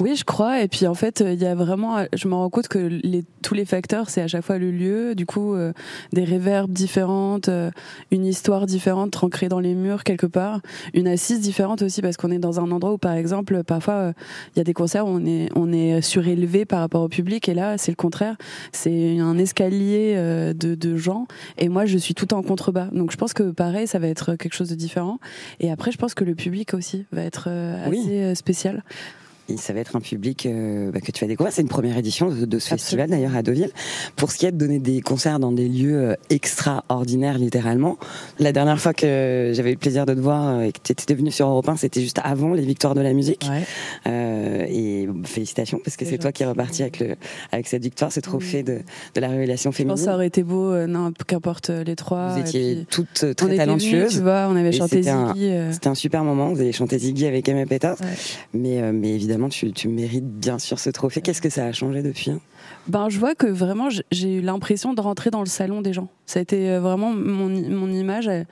Oui, 0.00 0.16
je 0.16 0.24
crois. 0.24 0.62
Et 0.62 0.68
puis 0.68 0.86
en 0.86 0.94
fait, 0.94 1.20
il 1.26 1.40
y 1.40 1.46
a 1.46 1.54
vraiment, 1.54 2.04
je 2.14 2.28
me 2.28 2.34
rends 2.34 2.50
compte 2.50 2.68
que 2.68 2.78
les, 2.78 3.24
tous 3.42 3.54
les 3.54 3.64
facteurs, 3.64 4.10
c'est 4.10 4.22
à 4.22 4.28
chaque 4.28 4.44
fois 4.44 4.58
le 4.58 4.70
lieu, 4.70 5.14
du 5.14 5.26
coup, 5.26 5.54
euh, 5.54 5.72
des 6.12 6.24
réverbes 6.24 6.70
différentes, 6.72 7.48
euh, 7.48 7.70
une 8.10 8.24
histoire 8.26 8.66
différente 8.66 9.22
ancrée 9.22 9.48
dans 9.48 9.60
les 9.60 9.74
murs 9.74 10.04
quelque 10.04 10.26
part, 10.26 10.60
une 10.94 11.08
assise 11.08 11.40
différente 11.40 11.82
aussi 11.82 12.02
parce 12.02 12.16
qu'on 12.16 12.30
est 12.30 12.38
dans 12.38 12.60
un 12.60 12.70
endroit 12.70 12.92
où, 12.92 12.98
par 12.98 13.12
exemple, 13.12 13.62
parfois, 13.64 13.94
euh, 13.94 14.12
il 14.54 14.58
y 14.58 14.60
a 14.60 14.64
des 14.64 14.74
concerts 14.74 15.06
où 15.06 15.10
on 15.10 15.24
est, 15.24 15.48
on 15.54 15.72
est 15.72 16.00
surélevé 16.02 16.64
par 16.64 16.80
rapport 16.80 17.02
au 17.02 17.08
public 17.08 17.48
et 17.48 17.54
là, 17.54 17.78
c'est 17.78 17.92
le 17.92 17.96
contraire. 17.96 18.36
C'est 18.72 19.18
un 19.18 19.38
escalier 19.38 20.14
euh, 20.16 20.52
de, 20.52 20.74
de 20.74 20.96
gens 20.96 21.26
et 21.58 21.68
moi, 21.68 21.86
je 21.86 21.98
suis 21.98 22.14
tout 22.14 22.34
en 22.34 22.42
contrebas. 22.42 22.88
Donc 22.92 23.12
je 23.12 23.16
pense 23.16 23.32
que 23.32 23.50
pareil, 23.50 23.86
ça 23.86 23.98
va 23.98 24.08
être 24.08 24.34
quelque 24.36 24.54
chose 24.54 24.68
de 24.68 24.74
différent. 24.74 25.18
Et 25.60 25.70
après, 25.70 25.90
je 25.92 25.98
pense 25.98 26.14
que 26.14 26.24
le 26.24 26.34
public 26.34 26.74
aussi 26.74 27.06
va 27.12 27.22
être 27.22 27.46
euh, 27.48 27.86
assez 27.86 28.28
Oui. 28.28 28.36
spécial. 28.36 28.82
Et 29.48 29.56
ça 29.56 29.72
va 29.72 29.80
être 29.80 29.94
un 29.96 30.00
public 30.00 30.46
euh, 30.46 30.90
bah, 30.90 31.00
que 31.00 31.12
tu 31.12 31.24
vas 31.24 31.28
découvrir. 31.28 31.52
C'est 31.52 31.62
une 31.62 31.68
première 31.68 31.96
édition 31.96 32.28
de, 32.30 32.44
de 32.46 32.58
ce 32.58 32.74
Absolument. 32.74 32.78
festival 32.78 33.10
d'ailleurs 33.10 33.36
à 33.36 33.42
Deauville. 33.42 33.70
Pour 34.16 34.32
ce 34.32 34.38
qui 34.38 34.46
est 34.46 34.52
de 34.52 34.56
donner 34.56 34.78
des 34.80 35.00
concerts 35.00 35.38
dans 35.38 35.52
des 35.52 35.68
lieux 35.68 36.10
euh, 36.10 36.14
extraordinaires 36.30 37.38
littéralement. 37.38 37.98
La 38.38 38.52
dernière 38.52 38.80
fois 38.80 38.92
que 38.94 39.52
j'avais 39.54 39.70
eu 39.70 39.74
le 39.74 39.78
plaisir 39.78 40.06
de 40.06 40.14
te 40.14 40.18
voir 40.20 40.48
euh, 40.48 40.60
et 40.62 40.72
que 40.72 40.78
tu 40.82 40.92
étais 40.92 41.14
venu 41.14 41.30
sur 41.30 41.46
Europe 41.48 41.68
1, 41.68 41.76
c'était 41.76 42.00
juste 42.00 42.20
avant 42.24 42.54
les 42.54 42.62
Victoires 42.62 42.94
de 42.94 43.00
la 43.00 43.12
musique. 43.12 43.46
Ouais. 43.48 43.62
Euh, 44.06 44.64
et 44.68 45.08
félicitations 45.24 45.78
parce 45.84 45.96
que 45.96 46.04
C'est 46.04 46.18
toi 46.18 46.32
qui 46.32 46.42
es 46.42 46.46
reparti 46.46 46.82
avec, 46.82 46.98
le, 47.00 47.14
avec 47.52 47.68
cette 47.68 47.82
victoire, 47.82 48.10
ce 48.12 48.20
trophée 48.20 48.62
de, 48.62 48.80
de 49.14 49.20
la 49.20 49.28
révélation 49.28 49.70
Je 49.70 49.76
pense 49.76 49.84
que 49.84 49.88
féminine. 49.88 50.04
ça 50.04 50.14
aurait 50.14 50.26
été 50.26 50.42
beau, 50.42 50.72
euh, 50.72 50.86
non, 50.86 51.12
qu'importe 51.26 51.68
les 51.70 51.94
trois. 51.96 52.28
Vous 52.34 52.40
étiez 52.40 52.74
puis, 52.76 52.86
toutes 52.90 53.34
très 53.36 53.46
venus, 53.46 53.58
talentueuses. 53.58 54.12
tu 54.14 54.20
vois, 54.22 54.48
on 54.50 54.56
avait 54.56 54.72
chanté 54.72 54.96
c'était 54.98 55.10
un- 55.10 55.34
Ziggy. 55.34 55.52
C'était 55.72 55.88
un 55.88 55.94
super 55.94 56.24
moment. 56.24 56.52
Vous 56.52 56.60
avez 56.60 56.72
chanté 56.72 56.98
Ziggy 56.98 57.26
avec 57.26 57.48
Emma 57.48 57.64
Peters. 57.66 57.96
Ouais. 58.00 58.06
Mais, 58.54 58.80
euh, 58.80 58.92
mais 58.92 59.10
évidemment, 59.14 59.35
tu, 59.48 59.88
mérites 59.88 60.38
bien 60.38 60.58
sûr 60.58 60.78
ce 60.78 60.90
trophée. 60.90 61.20
Qu'est-ce 61.20 61.42
que 61.42 61.50
ça 61.50 61.66
a 61.66 61.72
changé 61.72 62.02
depuis 62.02 62.30
hein? 62.30 62.40
Ben, 62.88 63.08
je 63.08 63.18
vois 63.18 63.34
que 63.34 63.46
vraiment, 63.46 63.88
j'ai 64.12 64.36
eu 64.36 64.40
l'impression 64.40 64.94
de 64.94 65.00
rentrer 65.00 65.30
dans 65.30 65.40
le 65.40 65.46
salon 65.46 65.80
des 65.82 65.92
gens. 65.92 66.08
Ça 66.24 66.38
a 66.38 66.42
été 66.42 66.70
euh, 66.70 66.80
vraiment 66.80 67.12
mon, 67.12 67.50
i- 67.52 67.68
mon 67.68 67.88
image. 67.88 68.28
euh, 68.28 68.44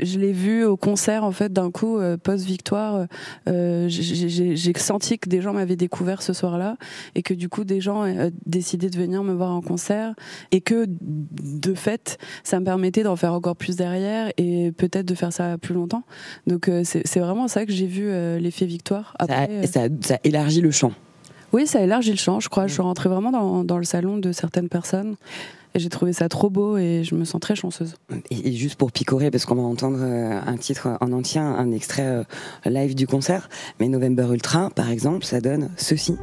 Je 0.00 0.18
l'ai 0.18 0.32
vu 0.32 0.64
au 0.64 0.76
concert, 0.76 1.22
en 1.24 1.32
fait, 1.32 1.52
d'un 1.52 1.70
coup, 1.70 1.98
euh, 1.98 2.16
post-victoire. 2.16 3.06
euh, 3.48 3.86
j'ai- 3.88 4.72
senti 4.78 5.18
que 5.18 5.28
des 5.28 5.40
gens 5.42 5.52
m'avaient 5.52 5.76
découvert 5.76 6.22
ce 6.22 6.32
soir-là 6.32 6.76
et 7.14 7.22
que 7.22 7.34
du 7.34 7.48
coup, 7.48 7.64
des 7.64 7.80
gens 7.80 8.04
décidaient 8.46 8.90
de 8.90 8.96
venir 8.98 9.22
me 9.22 9.32
voir 9.32 9.50
en 9.52 9.60
concert 9.60 10.14
et 10.50 10.60
que, 10.60 10.86
de 10.88 11.74
fait, 11.74 12.18
ça 12.42 12.60
me 12.60 12.64
permettait 12.64 13.02
d'en 13.02 13.16
faire 13.16 13.32
encore 13.34 13.56
plus 13.56 13.76
derrière 13.76 14.30
et 14.38 14.72
peut-être 14.72 15.06
de 15.06 15.14
faire 15.14 15.32
ça 15.32 15.56
plus 15.58 15.74
longtemps. 15.74 16.04
Donc, 16.46 16.68
euh, 16.68 16.82
c'est 16.84 17.20
vraiment 17.20 17.48
ça 17.48 17.64
que 17.66 17.72
j'ai 17.72 17.86
vu, 17.86 18.08
l'effet 18.40 18.66
victoire. 18.66 19.14
ça, 19.20 19.24
Après, 19.24 19.66
ça, 19.66 19.80
ça 20.00 20.14
a 20.14 20.18
élargi 20.24 20.60
le 20.60 20.70
champ. 20.70 20.92
Oui, 21.54 21.68
ça 21.68 21.80
élargit 21.80 22.10
le 22.10 22.16
champ, 22.16 22.40
je 22.40 22.48
crois. 22.48 22.66
Je 22.66 22.72
suis 22.72 22.82
rentrée 22.82 23.08
vraiment 23.08 23.30
dans, 23.30 23.62
dans 23.62 23.78
le 23.78 23.84
salon 23.84 24.18
de 24.18 24.32
certaines 24.32 24.68
personnes. 24.68 25.14
Et 25.76 25.78
j'ai 25.80 25.88
trouvé 25.88 26.12
ça 26.12 26.28
trop 26.28 26.50
beau 26.50 26.76
et 26.76 27.02
je 27.04 27.14
me 27.14 27.24
sens 27.24 27.40
très 27.40 27.54
chanceuse. 27.54 27.94
Et, 28.30 28.48
et 28.48 28.52
juste 28.52 28.76
pour 28.76 28.92
picorer, 28.92 29.30
parce 29.30 29.44
qu'on 29.44 29.54
va 29.54 29.62
entendre 29.62 29.98
euh, 30.00 30.40
un 30.44 30.56
titre 30.56 30.88
en 31.00 31.12
entier, 31.12 31.40
un 31.40 31.72
extrait 31.72 32.02
euh, 32.02 32.24
live 32.64 32.94
du 32.94 33.06
concert, 33.06 33.48
mais 33.80 33.88
November 33.88 34.26
Ultra, 34.32 34.70
par 34.70 34.90
exemple, 34.90 35.24
ça 35.24 35.40
donne 35.40 35.70
ceci. 35.76 36.16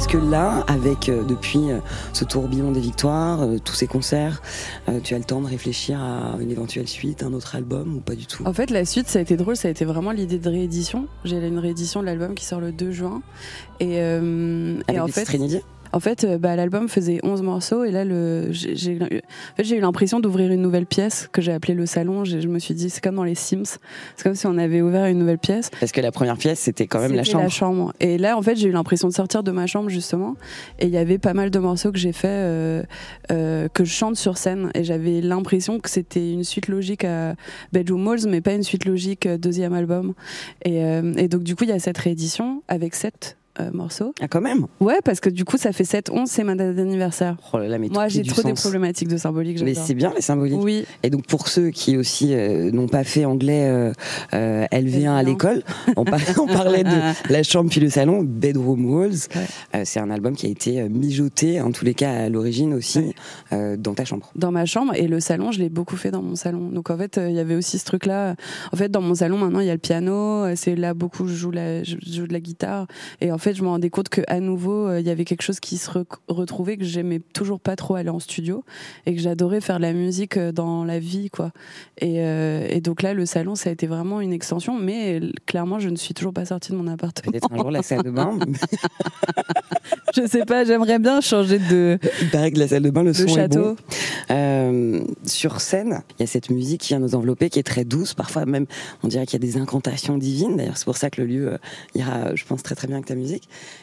Est-ce 0.00 0.08
que 0.08 0.16
là, 0.16 0.64
avec 0.66 1.10
euh, 1.10 1.24
depuis 1.24 1.70
euh, 1.70 1.78
ce 2.14 2.24
tourbillon 2.24 2.72
des 2.72 2.80
victoires, 2.80 3.42
euh, 3.42 3.58
tous 3.62 3.74
ces 3.74 3.86
concerts, 3.86 4.40
tu 5.04 5.12
as 5.12 5.18
le 5.18 5.24
temps 5.24 5.42
de 5.42 5.46
réfléchir 5.46 6.00
à 6.00 6.38
une 6.40 6.50
éventuelle 6.50 6.88
suite, 6.88 7.22
un 7.22 7.34
autre 7.34 7.54
album 7.54 7.96
ou 7.96 8.00
pas 8.00 8.14
du 8.14 8.24
tout? 8.26 8.42
En 8.46 8.54
fait, 8.54 8.70
la 8.70 8.86
suite, 8.86 9.08
ça 9.08 9.18
a 9.18 9.22
été 9.22 9.36
drôle, 9.36 9.56
ça 9.56 9.68
a 9.68 9.70
été 9.70 9.84
vraiment 9.84 10.12
l'idée 10.12 10.38
de 10.38 10.48
réédition. 10.48 11.06
J'ai 11.24 11.46
une 11.46 11.58
réédition 11.58 12.00
de 12.00 12.06
l'album 12.06 12.34
qui 12.34 12.46
sort 12.46 12.60
le 12.60 12.72
2 12.72 12.92
juin. 12.92 13.20
Et, 13.78 14.00
euh, 14.00 14.78
et 14.88 14.92
Avec 14.92 15.02
en 15.02 15.04
des 15.04 15.12
fait, 15.12 15.24
Trinity 15.26 15.60
En 15.92 16.00
fait, 16.00 16.24
euh, 16.24 16.38
bah, 16.38 16.54
l'album 16.56 16.88
faisait 16.88 17.18
11 17.22 17.42
morceaux 17.42 17.84
et 17.84 17.90
là, 17.90 18.04
le, 18.04 18.48
j'ai, 18.52 18.76
j'ai- 18.76 18.98
en 19.02 19.56
fait, 19.56 19.64
j'ai 19.64 19.76
eu 19.76 19.80
l'impression 19.80 20.20
d'ouvrir 20.20 20.52
une 20.52 20.62
nouvelle 20.62 20.86
pièce 20.86 21.28
que 21.32 21.42
j'ai 21.42 21.52
appelée 21.52 21.74
le 21.74 21.86
salon. 21.86 22.24
J'ai- 22.24 22.40
je 22.40 22.48
me 22.48 22.58
suis 22.58 22.74
dit, 22.74 22.90
c'est 22.90 23.02
comme 23.02 23.16
dans 23.16 23.24
les 23.24 23.34
Sims. 23.34 23.64
C'est 24.16 24.22
comme 24.22 24.34
si 24.34 24.46
on 24.46 24.56
avait 24.58 24.82
ouvert 24.82 25.06
une 25.06 25.18
nouvelle 25.18 25.38
pièce. 25.38 25.70
Parce 25.80 25.92
que 25.92 26.00
la 26.00 26.12
première 26.12 26.36
pièce, 26.36 26.60
c'était 26.60 26.86
quand 26.86 27.00
même 27.00 27.14
la 27.14 27.24
C'était 27.24 27.48
chambre. 27.48 27.92
Et 28.00 28.18
là, 28.18 28.36
en 28.36 28.42
fait, 28.42 28.56
j'ai 28.56 28.68
eu 28.68 28.72
l'impression 28.72 29.08
de 29.08 29.12
sortir 29.12 29.42
de 29.42 29.50
ma 29.50 29.66
chambre 29.66 29.88
justement. 29.88 30.36
Et 30.78 30.86
il 30.86 30.92
y 30.92 30.96
avait 30.98 31.18
pas 31.18 31.34
mal 31.34 31.50
de 31.50 31.58
morceaux 31.58 31.90
que 31.92 31.98
j'ai 31.98 32.12
fait, 32.12 32.28
euh, 32.30 32.82
euh, 33.32 33.68
que 33.68 33.84
je 33.84 33.92
chante 33.92 34.16
sur 34.16 34.38
scène. 34.38 34.70
Et 34.74 34.84
j'avais 34.84 35.20
l'impression 35.20 35.80
que 35.80 35.90
c'était 35.90 36.32
une 36.32 36.44
suite 36.44 36.68
logique 36.68 37.04
à 37.04 37.34
Bedroom 37.72 38.06
Walls, 38.06 38.26
mais 38.28 38.40
pas 38.40 38.52
une 38.54 38.62
suite 38.62 38.84
logique 38.84 39.26
euh, 39.26 39.38
deuxième 39.38 39.72
album. 39.74 40.14
Et, 40.64 40.84
euh, 40.84 41.12
et 41.16 41.26
donc, 41.28 41.42
du 41.42 41.56
coup, 41.56 41.64
il 41.64 41.70
y 41.70 41.72
a 41.72 41.78
cette 41.80 41.98
réédition 41.98 42.62
avec 42.68 42.94
sept 42.94 43.36
morceaux. 43.72 44.14
Ah, 44.20 44.28
quand 44.28 44.40
même 44.40 44.66
Ouais, 44.80 44.98
parce 45.04 45.20
que 45.20 45.28
du 45.28 45.44
coup, 45.44 45.56
ça 45.58 45.72
fait 45.72 45.84
7-11, 45.84 46.26
c'est 46.26 46.44
ma 46.44 46.54
date 46.54 46.76
d'anniversaire. 46.76 47.36
Oh 47.52 47.58
Moi, 47.92 48.08
j'ai 48.08 48.22
trop 48.22 48.42
des 48.42 48.54
problématiques 48.54 49.08
de 49.08 49.16
symbolique. 49.16 49.60
Mais 49.62 49.74
c'est 49.74 49.94
bien 49.94 50.12
les 50.14 50.22
symboliques. 50.22 50.58
Oui, 50.62 50.84
Et 51.02 51.10
donc 51.10 51.26
pour 51.26 51.48
ceux 51.48 51.70
qui 51.70 51.96
aussi 51.96 52.32
euh, 52.34 52.70
n'ont 52.70 52.88
pas 52.88 53.04
fait 53.04 53.24
anglais 53.24 53.68
euh, 53.68 53.92
euh, 54.34 54.64
LV1 54.72 55.10
à 55.10 55.22
LV1. 55.22 55.24
l'école, 55.26 55.62
on, 55.96 56.04
par- 56.04 56.20
on 56.40 56.46
parlait 56.46 56.84
de 56.84 56.90
la 57.32 57.42
chambre 57.42 57.70
puis 57.70 57.80
le 57.80 57.90
salon, 57.90 58.22
Bedroom 58.22 58.84
Walls. 58.92 59.10
Ouais. 59.34 59.46
Euh, 59.74 59.82
c'est 59.84 60.00
un 60.00 60.10
album 60.10 60.34
qui 60.36 60.46
a 60.46 60.50
été 60.50 60.80
euh, 60.80 60.88
mijoté, 60.88 61.60
en 61.60 61.72
tous 61.72 61.84
les 61.84 61.94
cas 61.94 62.12
à 62.12 62.28
l'origine 62.28 62.72
aussi, 62.74 62.98
Ouais. 63.00 63.14
euh, 63.52 63.76
dans 63.76 63.94
ta 63.94 64.04
chambre. 64.04 64.30
dans 64.36 64.52
ma 64.52 64.64
chambre 64.66 64.94
et 64.94 65.08
le 65.08 65.20
salon, 65.20 65.52
je 65.52 65.58
l'ai 65.58 65.68
beaucoup 65.68 65.96
fait 65.96 66.10
dans 66.10 66.22
mon 66.22 66.34
salon. 66.36 66.68
Donc 66.70 66.90
en 66.90 66.96
fait, 66.96 67.18
euh, 67.18 67.28
il 67.28 67.34
y 67.36 67.40
avait 67.40 67.54
aussi 67.56 67.78
ce 67.78 67.84
truc-là. 67.84 68.36
En 68.72 68.76
fait, 68.76 68.88
dans 68.90 69.00
mon 69.02 69.14
salon 69.14 69.38
maintenant, 69.38 69.60
il 69.60 69.66
y 69.66 69.70
a 69.70 69.74
le 69.74 69.78
piano. 69.78 70.12
euh, 70.44 70.52
C'est 70.56 70.76
là 70.76 70.94
beaucoup 70.94 71.26
je 71.26 71.34
joue, 71.34 71.50
la, 71.50 71.82
je 71.82 71.96
joue 72.06 72.26
de 72.26 72.32
la 72.32 72.40
guitare. 72.40 72.86
Et 73.20 73.32
en 73.32 73.38
fait, 73.40 73.50
fait, 73.50 73.54
je 73.56 73.62
me 73.62 73.68
rendais 73.68 73.90
compte 73.90 74.08
que 74.08 74.20
à 74.28 74.38
nouveau, 74.40 74.86
euh, 74.86 75.00
il 75.00 75.06
y 75.06 75.10
avait 75.10 75.24
quelque 75.24 75.42
chose 75.42 75.58
qui 75.60 75.76
se 75.78 75.90
re- 75.90 76.04
retrouvait 76.28 76.76
que 76.76 76.84
j'aimais 76.84 77.20
toujours 77.32 77.58
pas 77.58 77.74
trop 77.74 77.94
aller 77.96 78.10
en 78.10 78.20
studio 78.20 78.64
et 79.06 79.14
que 79.14 79.20
j'adorais 79.20 79.60
faire 79.60 79.76
de 79.78 79.82
la 79.82 79.92
musique 79.92 80.36
euh, 80.36 80.52
dans 80.52 80.84
la 80.84 80.98
vie, 80.98 81.30
quoi. 81.30 81.50
Et, 81.98 82.20
euh, 82.20 82.66
et 82.70 82.80
donc 82.80 83.02
là, 83.02 83.14
le 83.14 83.26
salon, 83.26 83.54
ça 83.54 83.70
a 83.70 83.72
été 83.72 83.86
vraiment 83.86 84.20
une 84.20 84.32
extension, 84.32 84.78
mais 84.78 85.20
clairement, 85.46 85.78
je 85.80 85.88
ne 85.88 85.96
suis 85.96 86.14
toujours 86.14 86.32
pas 86.32 86.44
sortie 86.44 86.72
de 86.72 86.76
mon 86.76 86.86
appartement. 86.86 87.32
Peut-être 87.32 87.52
un 87.52 87.56
jour 87.56 87.70
la 87.70 87.82
salle 87.82 88.02
de 88.02 88.10
bain. 88.10 88.38
je 90.16 90.26
sais 90.26 90.44
pas, 90.44 90.64
j'aimerais 90.64 90.98
bien 90.98 91.20
changer 91.20 91.58
de, 91.58 91.98
Il 92.22 92.30
paraît 92.30 92.50
que 92.52 92.58
la 92.58 92.68
salle 92.68 92.82
de 92.82 92.90
bain, 92.90 93.02
le 93.02 93.12
de 93.12 93.16
son 93.16 93.24
est 93.26 93.34
château. 93.34 93.62
bon. 93.62 93.76
Euh, 94.30 95.00
sur 95.24 95.60
scène, 95.60 96.02
il 96.18 96.22
y 96.22 96.24
a 96.24 96.26
cette 96.26 96.50
musique 96.50 96.82
qui 96.82 96.88
vient 96.88 97.00
nous 97.00 97.14
envelopper, 97.14 97.50
qui 97.50 97.58
est 97.58 97.64
très 97.64 97.84
douce. 97.84 98.14
Parfois 98.14 98.46
même, 98.46 98.66
on 99.02 99.08
dirait 99.08 99.26
qu'il 99.26 99.42
y 99.42 99.44
a 99.44 99.46
des 99.52 99.56
incantations 99.58 100.18
divines. 100.18 100.56
D'ailleurs, 100.56 100.76
c'est 100.76 100.84
pour 100.84 100.96
ça 100.96 101.10
que 101.10 101.20
le 101.20 101.26
lieu 101.26 101.58
ira, 101.94 102.34
je 102.34 102.44
pense, 102.44 102.62
très 102.62 102.74
très 102.74 102.86
bien 102.86 102.96
avec 102.96 103.06
ta 103.06 103.14
musique. 103.14 103.29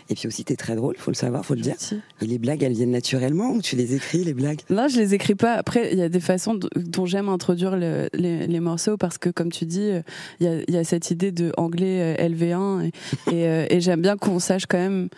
Et 0.09 0.15
puis 0.15 0.27
aussi, 0.27 0.43
t'es 0.43 0.55
très 0.55 0.75
drôle, 0.75 0.95
faut 0.97 1.11
le 1.11 1.15
savoir, 1.15 1.45
faut 1.45 1.53
le 1.55 1.61
dire. 1.61 1.73
Merci. 1.79 1.99
Et 2.21 2.25
les 2.25 2.37
blagues, 2.39 2.63
elles 2.63 2.73
viennent 2.73 2.91
naturellement 2.91 3.51
ou 3.51 3.61
tu 3.61 3.75
les 3.75 3.95
écris, 3.95 4.23
les 4.23 4.33
blagues? 4.33 4.61
Non, 4.69 4.87
je 4.87 4.97
les 4.99 5.13
écris 5.13 5.35
pas. 5.35 5.53
Après, 5.53 5.89
il 5.93 5.99
y 5.99 6.01
a 6.01 6.09
des 6.09 6.19
façons 6.19 6.59
dont 6.75 7.05
j'aime 7.05 7.29
introduire 7.29 7.75
le- 7.77 8.09
les, 8.13 8.47
les 8.47 8.59
morceaux 8.59 8.97
parce 8.97 9.17
que, 9.17 9.29
comme 9.29 9.51
tu 9.51 9.65
dis, 9.65 9.89
euh, 9.91 10.01
il 10.39 10.45
y 10.45 10.49
a, 10.49 10.61
il 10.67 10.73
y 10.73 10.77
a 10.77 10.83
cette 10.83 11.11
idée 11.11 11.31
de 11.31 11.51
anglais 11.57 12.15
euh, 12.19 12.27
LV1 12.29 12.85
et, 12.85 12.87
et, 13.35 13.47
euh, 13.47 13.65
et 13.69 13.79
j'aime 13.81 14.01
bien 14.01 14.17
qu'on 14.17 14.39
sache 14.39 14.65
quand 14.67 14.77
même 14.77 15.09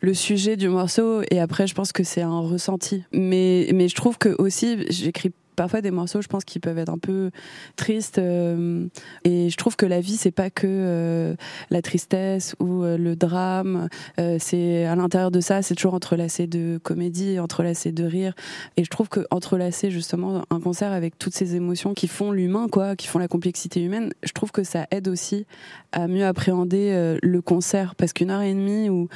le 0.00 0.12
sujet 0.14 0.56
du 0.56 0.68
morceau 0.68 1.22
et 1.30 1.40
après, 1.40 1.66
je 1.66 1.74
pense 1.74 1.92
que 1.92 2.04
c'est 2.04 2.20
un 2.22 2.40
ressenti. 2.40 3.04
Mais, 3.12 3.70
mais 3.74 3.88
je 3.88 3.94
trouve 3.94 4.18
que 4.18 4.34
aussi, 4.38 4.76
j'écris 4.90 5.30
parfois 5.54 5.80
des 5.80 5.90
morceaux, 5.90 6.22
je 6.22 6.28
pense, 6.28 6.44
qui 6.44 6.58
peuvent 6.58 6.78
être 6.78 6.90
un 6.90 6.98
peu 6.98 7.30
tristes. 7.76 8.18
euh, 8.18 8.86
et 9.24 9.50
je 9.50 9.56
trouve 9.56 9.76
que 9.76 9.86
la 9.86 10.00
vie, 10.00 10.16
c'est 10.16 10.30
pas 10.30 10.50
que 10.50 10.66
euh, 10.66 11.34
la 11.70 11.82
tristesse 11.82 12.54
ou 12.60 12.82
euh, 12.82 12.96
le 12.96 13.16
drame. 13.16 13.88
C'est 14.38 14.84
à 14.84 14.96
l'intérieur 14.96 15.30
de 15.30 15.40
ça, 15.40 15.62
c'est 15.62 15.74
toujours 15.74 15.94
entrelacé 15.94 16.46
de 16.46 16.78
comédie, 16.82 17.38
entrelacé 17.38 17.92
de 17.92 18.04
rire. 18.04 18.34
Et 18.76 18.84
je 18.84 18.90
trouve 18.90 19.08
que 19.08 19.26
entrelacer 19.30 19.90
justement 19.90 20.44
un 20.50 20.60
concert 20.60 20.92
avec 20.92 21.18
toutes 21.18 21.34
ces 21.34 21.56
émotions 21.56 21.94
qui 21.94 22.08
font 22.08 22.30
l'humain, 22.32 22.68
quoi, 22.70 22.96
qui 22.96 23.06
font 23.06 23.18
la 23.18 23.28
complexité 23.28 23.82
humaine, 23.82 24.12
je 24.22 24.32
trouve 24.32 24.52
que 24.52 24.64
ça 24.64 24.86
aide 24.90 25.08
aussi 25.08 25.46
à 25.92 26.08
mieux 26.08 26.24
appréhender 26.24 27.18
le 27.22 27.42
concert. 27.42 27.94
Parce 27.94 28.12
qu'une 28.12 28.30
heure 28.30 28.42
et 28.42 28.54
demie 28.54 28.88
où, 28.88 29.08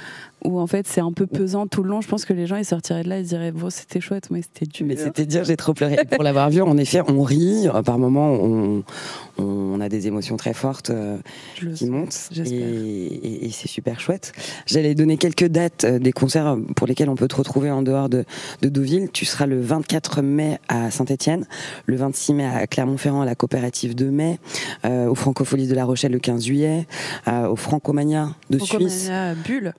où 0.44 0.58
en 0.60 0.66
fait 0.66 0.86
c'est 0.86 1.00
un 1.00 1.12
peu 1.12 1.26
pesant 1.26 1.66
tout 1.66 1.82
le 1.82 1.90
long, 1.90 2.00
je 2.00 2.08
pense 2.08 2.24
que 2.24 2.32
les 2.32 2.46
gens 2.46 2.56
ils 2.56 2.64
sortiraient 2.64 3.02
de 3.02 3.08
là, 3.08 3.18
ils 3.18 3.26
diraient 3.26 3.52
bon 3.52 3.70
c'était 3.70 4.00
chouette, 4.00 4.28
mais 4.30 4.42
c'était 4.42 4.66
dur. 4.66 4.86
Mais 4.86 4.96
c'était 4.96 5.26
dire, 5.26 5.44
j'ai 5.44 5.56
trop 5.56 5.74
pleuré. 5.74 5.96
Et 6.00 6.04
Pour 6.04 6.22
l'avoir 6.22 6.50
vu, 6.50 6.62
en 6.62 6.76
effet, 6.78 7.00
on 7.08 7.22
rit. 7.22 7.68
euh, 7.68 7.82
Par 7.82 7.98
moments, 7.98 8.30
on, 8.32 8.82
on 9.38 9.80
a 9.80 9.88
des 9.88 10.06
émotions 10.06 10.36
très 10.36 10.54
fortes 10.54 10.90
euh, 10.90 11.18
le 11.62 11.72
qui 11.72 11.86
montent. 11.86 12.30
Et, 12.36 12.56
et- 12.56 13.46
et 13.46 13.50
c'est 13.50 13.68
super 13.68 14.00
chouette. 14.00 14.32
J'allais 14.66 14.94
donner 14.94 15.16
quelques 15.16 15.46
dates 15.48 15.84
euh, 15.84 15.98
des 15.98 16.12
concerts 16.12 16.56
pour 16.76 16.86
lesquels 16.86 17.08
on 17.08 17.14
peut 17.14 17.28
te 17.28 17.36
retrouver 17.36 17.70
en 17.70 17.82
dehors 17.82 18.08
de, 18.08 18.24
de 18.62 18.68
Deauville. 18.68 19.10
Tu 19.12 19.24
seras 19.24 19.46
le 19.46 19.60
24 19.60 20.22
mai 20.22 20.58
à 20.68 20.90
Saint-Etienne, 20.90 21.46
le 21.86 21.96
26 21.96 22.34
mai 22.34 22.44
à 22.46 22.66
Clermont-Ferrand 22.66 23.20
à 23.22 23.26
la 23.26 23.34
coopérative 23.34 23.94
de 23.94 24.06
mai, 24.10 24.38
euh, 24.84 25.06
au 25.08 25.14
Francopholies 25.14 25.66
de 25.68 25.74
La 25.74 25.84
Rochelle 25.84 26.12
le 26.12 26.18
15 26.18 26.44
juillet, 26.44 26.86
au 27.26 27.56
Francomania 27.56 28.30
de 28.50 28.58
Suisse 28.58 29.04
Francomania, 29.06 29.34
Bulle. 29.34 29.74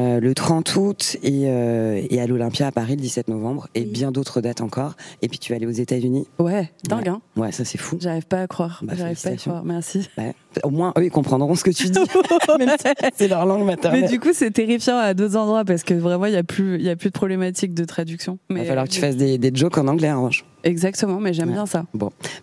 Euh, 0.00 0.20
le 0.20 0.34
30 0.34 0.76
août 0.76 1.16
et, 1.22 1.42
euh, 1.44 2.00
et 2.08 2.20
à 2.20 2.26
l'Olympia 2.26 2.66
à 2.66 2.72
Paris 2.72 2.96
le 2.96 3.02
17 3.02 3.28
novembre 3.28 3.68
et 3.74 3.84
bien 3.84 4.10
d'autres 4.12 4.40
dates 4.40 4.60
encore. 4.60 4.94
Et 5.22 5.28
puis 5.28 5.38
tu 5.38 5.52
vas 5.52 5.56
aller 5.56 5.66
aux 5.66 5.70
États-Unis. 5.70 6.26
Ouais, 6.38 6.70
dingue, 6.88 7.08
hein. 7.08 7.20
Ouais, 7.36 7.52
ça 7.52 7.64
c'est 7.64 7.78
fou. 7.78 7.98
J'arrive 8.00 8.26
pas 8.26 8.42
à 8.42 8.46
croire. 8.46 8.80
Bah, 8.82 8.94
J'arrive 8.96 9.20
pas 9.20 9.30
à 9.30 9.36
croire. 9.36 9.64
Merci. 9.64 10.08
Ouais. 10.16 10.34
Au 10.64 10.70
moins, 10.70 10.92
eux, 10.98 11.04
ils 11.04 11.10
comprendront 11.10 11.54
ce 11.54 11.64
que 11.64 11.70
tu 11.70 11.88
dis. 11.90 11.98
C'est 13.14 13.28
leur 13.28 13.46
langue 13.46 13.64
maternelle. 13.64 14.02
Mais 14.02 14.08
du 14.08 14.18
coup, 14.18 14.30
c'est 14.32 14.50
terrifiant 14.50 14.96
à 14.96 15.14
deux 15.14 15.36
endroits 15.36 15.64
parce 15.64 15.82
que 15.82 15.94
vraiment, 15.94 16.26
il 16.26 16.32
y 16.32 16.36
a 16.36 16.42
plus, 16.42 16.76
il 16.76 16.82
y 16.82 16.90
a 16.90 16.96
plus 16.96 17.10
de 17.10 17.14
problématique 17.14 17.74
de 17.74 17.84
traduction. 17.84 18.38
Il 18.48 18.56
va 18.56 18.64
falloir 18.64 18.86
que 18.86 18.92
tu 18.92 19.00
fasses 19.00 19.16
des, 19.16 19.38
des 19.38 19.52
jokes 19.54 19.78
en 19.78 19.86
anglais, 19.86 20.10
en 20.10 20.16
revanche. 20.18 20.44
Exactement, 20.64 21.20
mais 21.20 21.32
j'aime 21.32 21.48
Ouais. 21.48 21.54
bien 21.54 21.66
ça. 21.66 21.84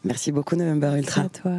Merci 0.04 0.32
beaucoup, 0.32 0.56
November 0.56 0.94
Ultra. 0.98 1.22
À 1.24 1.30
toi. 1.30 1.52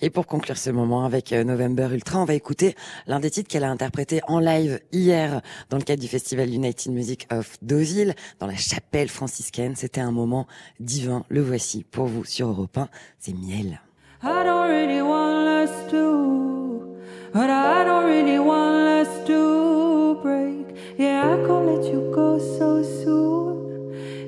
Et 0.00 0.10
pour 0.10 0.26
conclure 0.26 0.56
ce 0.56 0.70
moment 0.70 1.04
avec 1.04 1.32
euh, 1.32 1.44
November 1.44 1.88
Ultra, 1.92 2.20
on 2.20 2.24
va 2.24 2.34
écouter 2.34 2.74
l'un 3.06 3.20
des 3.20 3.30
titres 3.30 3.48
qu'elle 3.48 3.64
a 3.64 3.70
interprété 3.70 4.20
en 4.26 4.40
live 4.40 4.80
hier 4.92 5.40
dans 5.70 5.76
le 5.76 5.82
cadre 5.84 6.00
du 6.02 6.08
festival 6.08 6.52
United 6.52 6.92
Music 6.92 7.26
of 7.32 7.56
Deauville, 7.62 8.14
dans 8.40 8.46
la 8.46 8.56
chapelle 8.56 9.08
franciscaine. 9.08 9.74
C'était 9.76 10.00
un 10.00 10.10
moment 10.12 10.46
divin. 10.80 11.24
Le 11.28 11.40
voici 11.42 11.84
pour 11.84 12.06
vous 12.06 12.24
sur 12.24 12.48
Europe 12.48 12.76
1. 12.78 12.88
C'est 13.18 13.32
Miel. 13.34 13.80
I 14.22 14.26
don't 14.44 14.68
really 14.68 15.02
want 15.02 15.64
us 15.64 15.70
to, 15.90 16.96
but 17.34 17.48
I 17.50 17.84
don't 17.84 18.06
really 18.06 18.38
want 18.38 19.02
us 19.02 19.08
to 19.26 20.14
break. 20.22 20.74
Yeah, 20.98 21.34
I 21.34 21.46
can't 21.46 21.66
let 21.66 21.84
you 21.92 22.10
go 22.14 22.38
so 22.38 22.82
soon, 22.82 23.53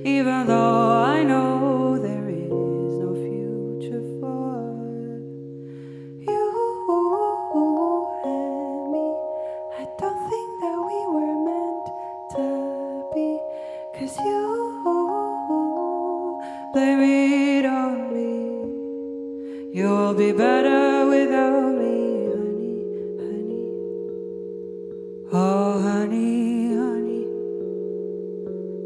even 0.07 0.47
though 0.47 1.03
I 1.03 1.25
know 1.25 1.99
there 1.99 2.29
is 2.31 2.53
no 3.03 3.13
future 3.27 4.05
for 4.21 5.19
you 6.29 6.45
and 8.23 8.93
me. 8.93 9.07
I 9.81 9.85
don't 9.99 10.21
think 10.31 10.51
that 10.63 10.79
we 10.89 10.99
were 11.15 11.37
meant 11.51 11.87
to 12.37 12.45
be, 13.15 13.29
cause 13.99 14.17
you 14.25 14.41
blame 16.73 17.03
it 17.03 17.65
on 17.67 18.15
me. 18.15 18.35
You'll 19.77 20.15
be 20.15 20.31
better 20.31 21.07
without 21.15 21.75
me, 21.81 21.97
honey, 22.31 22.79
honey. 23.27 23.67
Oh, 25.33 25.81
honey, 25.83 26.77
honey. 26.77 27.25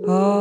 Oh, 0.08 0.39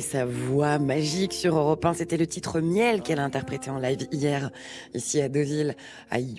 sa 0.00 0.24
voix 0.24 0.78
magique 0.78 1.32
sur 1.32 1.56
Europe 1.56 1.84
1. 1.84 1.94
C'était 1.94 2.16
le 2.16 2.26
titre 2.26 2.60
Miel 2.60 3.02
qu'elle 3.02 3.18
a 3.18 3.24
interprété 3.24 3.70
en 3.70 3.78
live 3.78 4.06
hier, 4.12 4.50
ici 4.94 5.20
à 5.20 5.28
Deauville, 5.28 5.76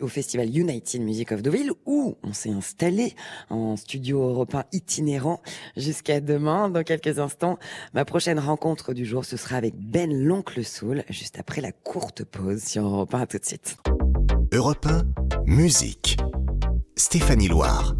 au 0.01 0.07
festival 0.07 0.55
United 0.55 1.01
Music 1.01 1.31
of 1.31 1.41
Deauville, 1.41 1.71
où 1.85 2.15
on 2.23 2.33
s'est 2.33 2.51
installé 2.51 3.15
en 3.49 3.75
studio 3.75 4.21
européen 4.21 4.63
itinérant 4.71 5.41
jusqu'à 5.77 6.19
demain. 6.21 6.69
Dans 6.69 6.83
quelques 6.83 7.19
instants, 7.19 7.57
ma 7.93 8.05
prochaine 8.05 8.39
rencontre 8.39 8.93
du 8.93 9.05
jour, 9.05 9.25
ce 9.25 9.37
sera 9.37 9.55
avec 9.55 9.75
Ben 9.75 10.13
l'Oncle 10.13 10.63
Soul, 10.63 11.03
juste 11.09 11.39
après 11.39 11.61
la 11.61 11.71
courte 11.71 12.23
pause 12.23 12.63
sur 12.63 12.85
Europe 12.85 13.13
1. 13.13 13.19
À 13.19 13.25
tout 13.27 13.37
de 13.37 13.45
suite. 13.45 13.77
Europe 14.51 14.85
1, 14.85 15.03
musique. 15.45 16.17
Stéphanie 16.95 17.47
Loire. 17.47 17.95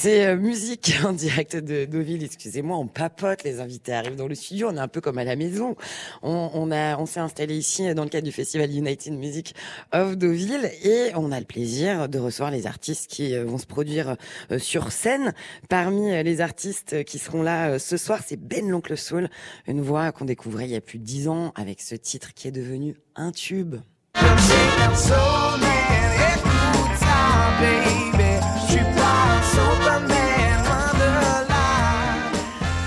C'est 0.00 0.26
euh, 0.26 0.36
musique 0.36 0.94
en 1.04 1.12
direct 1.12 1.56
de 1.56 1.84
Deauville. 1.84 2.22
Excusez-moi, 2.22 2.76
on 2.76 2.86
papote. 2.86 3.42
Les 3.42 3.58
invités 3.58 3.92
arrivent 3.92 4.14
dans 4.14 4.28
le 4.28 4.36
studio. 4.36 4.68
On 4.70 4.76
est 4.76 4.80
un 4.80 4.86
peu 4.86 5.00
comme 5.00 5.18
à 5.18 5.24
la 5.24 5.34
maison. 5.34 5.74
On, 6.22 6.50
on 6.54 7.06
s'est 7.06 7.18
installé 7.18 7.56
ici 7.56 7.92
dans 7.94 8.04
le 8.04 8.08
cadre 8.08 8.24
du 8.24 8.30
festival 8.30 8.70
United 8.70 9.12
Music 9.12 9.56
of 9.92 10.16
Deauville 10.16 10.70
et 10.84 11.10
on 11.16 11.32
a 11.32 11.40
le 11.40 11.46
plaisir 11.46 12.08
de 12.08 12.20
recevoir 12.20 12.52
les 12.52 12.68
artistes 12.68 13.10
qui 13.10 13.34
euh, 13.34 13.44
vont 13.44 13.58
se 13.58 13.66
produire 13.66 14.16
euh, 14.52 14.60
sur 14.60 14.92
scène. 14.92 15.34
Parmi 15.68 16.12
euh, 16.12 16.22
les 16.22 16.40
artistes 16.42 17.02
qui 17.02 17.18
seront 17.18 17.42
là 17.42 17.70
euh, 17.70 17.78
ce 17.80 17.96
soir, 17.96 18.20
c'est 18.24 18.36
Ben 18.36 18.70
l'Oncle 18.70 18.96
Soul, 18.96 19.28
une 19.66 19.80
voix 19.80 20.12
qu'on 20.12 20.26
découvrait 20.26 20.66
il 20.66 20.70
y 20.70 20.76
a 20.76 20.80
plus 20.80 21.00
de 21.00 21.04
dix 21.04 21.26
ans 21.26 21.52
avec 21.56 21.80
ce 21.80 21.96
titre 21.96 22.34
qui 22.34 22.46
est 22.46 22.52
devenu 22.52 22.94
un 23.16 23.32
tube. 23.32 23.74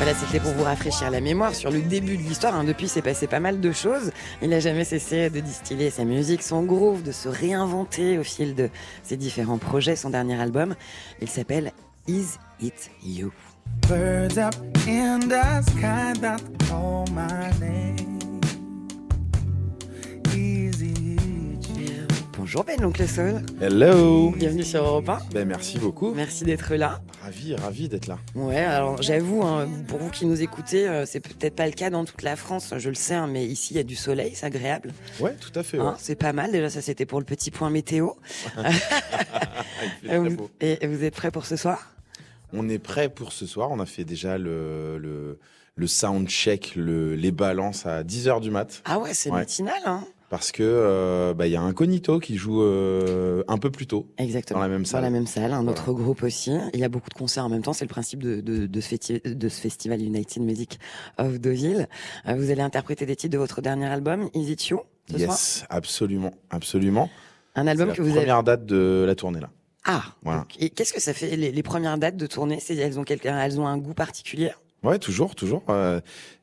Voilà, 0.03 0.15
c'était 0.17 0.39
pour 0.39 0.53
vous 0.53 0.63
rafraîchir 0.63 1.11
la 1.11 1.21
mémoire 1.21 1.53
sur 1.53 1.69
le 1.69 1.79
début 1.79 2.17
de 2.17 2.23
l'histoire. 2.23 2.55
hein. 2.55 2.63
Depuis, 2.63 2.87
c'est 2.87 3.03
passé 3.03 3.27
pas 3.27 3.39
mal 3.39 3.61
de 3.61 3.71
choses. 3.71 4.09
Il 4.41 4.49
n'a 4.49 4.59
jamais 4.59 4.83
cessé 4.83 5.29
de 5.29 5.39
distiller 5.41 5.91
sa 5.91 6.05
musique, 6.05 6.41
son 6.41 6.63
groove, 6.63 7.03
de 7.03 7.11
se 7.11 7.29
réinventer 7.29 8.17
au 8.17 8.23
fil 8.23 8.55
de 8.55 8.71
ses 9.03 9.15
différents 9.15 9.59
projets. 9.59 9.95
Son 9.95 10.09
dernier 10.09 10.41
album, 10.41 10.73
il 11.21 11.29
s'appelle 11.29 11.71
Is 12.07 12.39
It 12.59 12.89
You? 13.03 13.31
Birds 13.87 14.39
up 14.39 14.55
in 14.87 15.19
the 15.19 15.61
sky 15.69 16.19
that 16.19 16.39
call 16.67 17.05
my 17.13 17.51
name. 17.59 18.11
Bonjour 22.41 22.63
Ben 22.63 22.81
l'oncle 22.81 23.07
Sol. 23.07 23.43
Hello 23.61 24.31
Bienvenue 24.31 24.63
sur 24.63 24.83
Europe 24.83 25.07
1. 25.07 25.19
Ben 25.31 25.47
merci 25.47 25.77
beaucoup. 25.77 26.11
Merci 26.15 26.43
d'être 26.43 26.73
là. 26.73 26.99
Ravi, 27.21 27.53
ravi 27.53 27.87
d'être 27.87 28.07
là. 28.07 28.17
Ouais, 28.33 28.57
alors 28.57 28.99
j'avoue, 28.99 29.43
hein, 29.43 29.69
pour 29.87 29.99
vous 29.99 30.09
qui 30.09 30.25
nous 30.25 30.41
écoutez, 30.41 30.87
euh, 30.87 31.05
c'est 31.05 31.19
peut-être 31.19 31.55
pas 31.55 31.67
le 31.67 31.71
cas 31.73 31.91
dans 31.91 32.03
toute 32.03 32.23
la 32.23 32.35
France, 32.35 32.73
je 32.79 32.89
le 32.89 32.95
sais, 32.95 33.13
hein, 33.13 33.27
mais 33.27 33.45
ici 33.45 33.75
il 33.75 33.77
y 33.77 33.79
a 33.79 33.83
du 33.83 33.95
soleil, 33.95 34.31
c'est 34.33 34.47
agréable. 34.47 34.91
Ouais, 35.19 35.35
tout 35.39 35.51
à 35.53 35.61
fait. 35.61 35.77
ouais. 35.77 35.85
Hein, 35.85 35.95
c'est 35.99 36.15
pas 36.15 36.33
mal, 36.33 36.51
déjà 36.51 36.71
ça 36.71 36.81
c'était 36.81 37.05
pour 37.05 37.19
le 37.19 37.25
petit 37.25 37.51
point 37.51 37.69
météo. 37.69 38.09
Il 38.57 38.71
fait 38.73 40.07
très 40.07 40.15
Euh, 40.17 40.29
beau. 40.31 40.49
Et 40.61 40.87
vous 40.87 41.03
êtes 41.03 41.13
prêts 41.15 41.29
pour 41.31 41.45
ce 41.45 41.55
soir? 41.55 41.91
On 42.53 42.67
est 42.69 42.79
prêt 42.79 43.09
pour 43.09 43.33
ce 43.33 43.45
soir. 43.45 43.69
On 43.69 43.79
a 43.79 43.85
fait 43.85 44.03
déjà 44.03 44.39
le, 44.39 44.97
le, 44.97 45.37
le 45.75 45.87
sound 45.87 46.27
check, 46.27 46.73
le, 46.75 47.13
les 47.13 47.31
balances 47.31 47.85
à 47.85 48.01
10h 48.03 48.41
du 48.41 48.49
mat. 48.49 48.81
Ah 48.85 48.97
ouais, 48.97 49.13
c'est 49.13 49.29
Ouais. 49.29 49.37
matinal, 49.41 49.79
hein 49.85 50.03
Parce 50.31 50.53
que 50.53 50.63
euh, 50.63 51.33
bah, 51.33 51.45
il 51.45 51.51
y 51.51 51.57
a 51.57 51.61
Incognito 51.61 52.19
qui 52.19 52.37
joue 52.37 52.61
euh, 52.63 53.43
un 53.49 53.57
peu 53.57 53.69
plus 53.69 53.85
tôt 53.85 54.07
Exactement. 54.17 54.59
dans 54.59 54.63
la 54.65 54.69
même 54.69 54.83
Dans 54.83 54.87
salle. 54.87 55.01
la 55.03 55.09
même 55.09 55.27
salle, 55.27 55.51
un 55.51 55.67
autre 55.67 55.91
groupe 55.91 56.23
aussi. 56.23 56.53
Il 56.73 56.79
y 56.79 56.85
a 56.85 56.89
beaucoup 56.89 57.09
de 57.09 57.13
concerts 57.13 57.43
en 57.45 57.49
même 57.49 57.61
temps. 57.61 57.73
C'est 57.73 57.83
le 57.83 57.89
principe 57.89 58.23
de, 58.23 58.39
de, 58.39 58.65
de, 58.65 58.79
ce, 58.81 58.95
festi- 58.95 59.21
de 59.21 59.49
ce 59.49 59.59
festival 59.59 60.01
United 60.01 60.41
Music 60.41 60.79
of 61.17 61.37
Deauville. 61.41 61.89
Euh, 62.29 62.35
vous 62.35 62.49
allez 62.49 62.61
interpréter 62.61 63.05
des 63.05 63.17
titres 63.17 63.33
de 63.33 63.37
votre 63.37 63.61
dernier 63.61 63.87
album, 63.87 64.29
Is 64.33 64.49
It 64.53 64.67
You, 64.69 64.79
ce 65.11 65.17
soir? 65.17 65.31
Yes, 65.31 65.65
absolument, 65.69 66.31
absolument. 66.49 67.09
Un 67.55 67.67
album 67.67 67.89
la 67.89 67.93
que 67.95 68.01
vous 68.01 68.07
avez. 68.11 68.19
première 68.19 68.43
date 68.43 68.65
de 68.65 69.03
la 69.05 69.15
tournée 69.15 69.41
là. 69.41 69.49
Ah 69.83 70.03
Voilà. 70.23 70.39
donc, 70.39 70.55
Et 70.61 70.69
qu'est-ce 70.69 70.93
que 70.93 71.01
ça 71.01 71.13
fait 71.13 71.35
les, 71.35 71.51
les 71.51 71.63
premières 71.63 71.97
dates 71.97 72.15
de 72.15 72.25
tournée? 72.27 72.59
Ont 72.97 73.03
elles 73.05 73.59
ont 73.59 73.67
un 73.67 73.77
goût 73.77 73.93
particulier? 73.93 74.51
Ouais, 74.83 74.97
toujours, 74.97 75.35
toujours. 75.35 75.63
euh, 75.69 75.99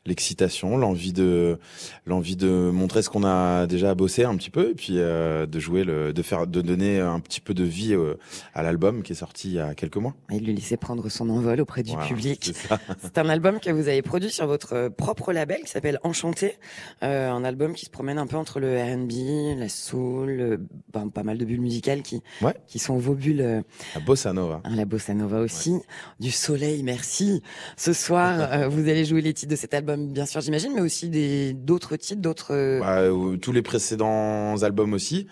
L'excitation, 0.09 0.79
l'envie 0.79 1.13
de, 1.13 1.59
l'envie 2.07 2.35
de 2.35 2.49
montrer 2.49 3.03
ce 3.03 3.11
qu'on 3.11 3.25
a 3.25 3.67
déjà 3.67 3.95
bossé 3.95 4.25
un 4.25 4.35
petit 4.37 4.49
peu, 4.51 4.71
et 4.71 4.75
puis 4.75 4.95
euh, 4.97 5.45
de 5.47 5.61
jouer, 5.61 5.85
le, 5.85 6.13
de 6.15 6.23
faire, 6.23 6.47
de 6.47 6.63
donner 6.63 6.99
un 6.99 7.21
petit 7.21 7.41
peu 7.43 7.53
de 7.53 7.63
vie 7.65 7.93
euh, 7.95 8.15
à 8.55 8.63
l'album 8.63 9.03
qui 9.03 9.13
est 9.13 9.17
sorti 9.17 9.49
il 9.49 9.55
y 9.55 9.61
a 9.61 9.75
quelques 9.75 9.99
mois. 9.99 10.15
Et 10.33 10.41
de 10.41 10.47
lui 10.47 10.55
laisser 10.55 10.79
prendre 10.79 11.09
son 11.11 11.29
envol 11.29 11.61
auprès 11.61 11.83
du 11.83 11.95
public. 12.09 12.53
c'est 13.03 13.19
un 13.19 13.29
album 13.29 13.61
que 13.61 13.71
vous 13.71 13.87
avez 13.89 14.01
produit 14.01 14.31
sur 14.31 14.47
votre 14.47 14.73
euh, 14.73 14.89
propre 14.91 15.33
label 15.35 15.61
qui 15.63 15.71
s'appelle 15.71 15.99
Enchanté. 16.03 16.57
Euh, 17.03 17.31
un 17.31 17.45
album 17.45 17.75
qui 17.75 17.85
se 17.85 17.91
promène 17.91 18.17
un 18.19 18.27
peu 18.27 18.37
entre 18.37 18.61
le 18.61 18.79
R&B, 18.81 19.59
la 19.61 19.69
soul, 19.69 20.59
ben, 20.93 21.09
pas 21.11 21.23
mal 21.23 21.37
de 21.37 21.45
bulles 21.45 21.61
musicales 21.61 22.01
qui, 22.03 22.23
Ouais. 22.41 22.55
qui 22.67 22.79
sont 22.79 22.97
vos 22.97 23.15
bulles, 23.15 23.63
La 23.95 24.01
bossa 24.01 24.33
nova. 24.33 24.63
hein, 24.65 24.75
la 24.75 24.85
bossa 24.87 25.13
nova 25.13 25.41
aussi. 25.41 25.75
Du 26.19 26.31
soleil, 26.31 26.83
merci. 26.83 27.43
Ce 27.77 27.93
soir, 27.93 28.69
vous 28.71 28.89
allez 28.89 29.05
jouer 29.05 29.21
les 29.21 29.35
titres 29.35 29.51
de 29.51 29.57
cet 29.57 29.75
album, 29.75 29.98
bien 30.07 30.27
sûr, 30.27 30.41
j'imagine, 30.41 30.73
mais 30.75 30.81
aussi 30.81 31.09
des 31.09 31.53
d'autres 31.53 31.97
titres, 31.97 32.21
d'autres... 32.23 32.53
euh, 32.55 32.81
Bah, 32.81 33.39
tous 33.41 33.53
les 33.53 33.63
précédents 33.63 34.63
albums 34.63 34.93
aussi. 34.95 35.27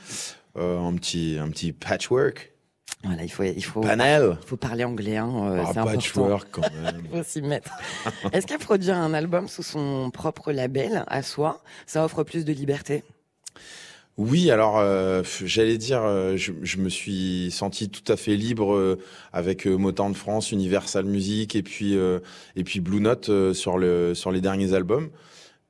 Euh, 0.57 0.79
un 0.81 0.95
petit, 0.95 1.37
un 1.41 1.49
petit 1.51 1.73
patchwork. 1.73 2.53
Voilà, 3.05 3.23
il 3.25 3.29
faut, 3.29 3.43
il 3.43 3.63
faut, 3.63 3.83
Panel. 3.83 4.39
il 4.43 4.49
faut 4.49 4.57
parler 4.57 4.83
anglais, 4.85 5.17
hein, 5.19 5.31
euh, 5.45 5.59
Ah, 5.63 5.71
c'est 5.73 5.79
important. 5.79 5.97
patchwork 5.99 6.49
quand 6.51 6.63
même. 6.83 7.03
Il 7.13 7.19
faut 7.19 7.23
s'y 7.25 7.43
mettre. 7.43 7.71
Est-ce 8.33 8.47
qu'à 8.47 8.59
produire 8.59 8.97
un 8.97 9.13
album 9.13 9.49
sous 9.49 9.63
son 9.63 10.11
propre 10.11 10.53
label, 10.53 11.05
à 11.07 11.23
soi, 11.23 11.63
ça 11.87 12.05
offre 12.05 12.23
plus 12.25 12.45
de 12.45 12.53
liberté? 12.53 13.05
Oui, 14.19 14.51
alors 14.51 14.79
euh, 14.79 15.23
j'allais 15.45 15.77
dire, 15.77 16.03
euh, 16.03 16.37
je, 16.39 16.53
je 16.63 16.79
me 16.79 16.89
suis 16.89 17.51
senti 17.51 17.91
tout 17.91 18.11
à 18.11 18.17
fait 18.17 18.35
libre 18.37 18.75
euh, 18.75 18.99
avec 19.33 19.67
euh, 19.67 19.77
Motown 19.77 20.15
France, 20.15 20.53
Universal 20.53 21.05
Music 21.05 21.55
et 21.55 21.63
puis 21.63 21.95
euh, 21.99 22.21
et 22.57 22.65
puis 22.65 22.81
Blue 22.81 23.01
Note 23.01 23.29
euh, 23.29 23.53
sur 23.53 23.77
le 23.77 24.15
sur 24.15 24.33
les 24.33 24.41
derniers 24.41 24.73
albums. 24.73 25.11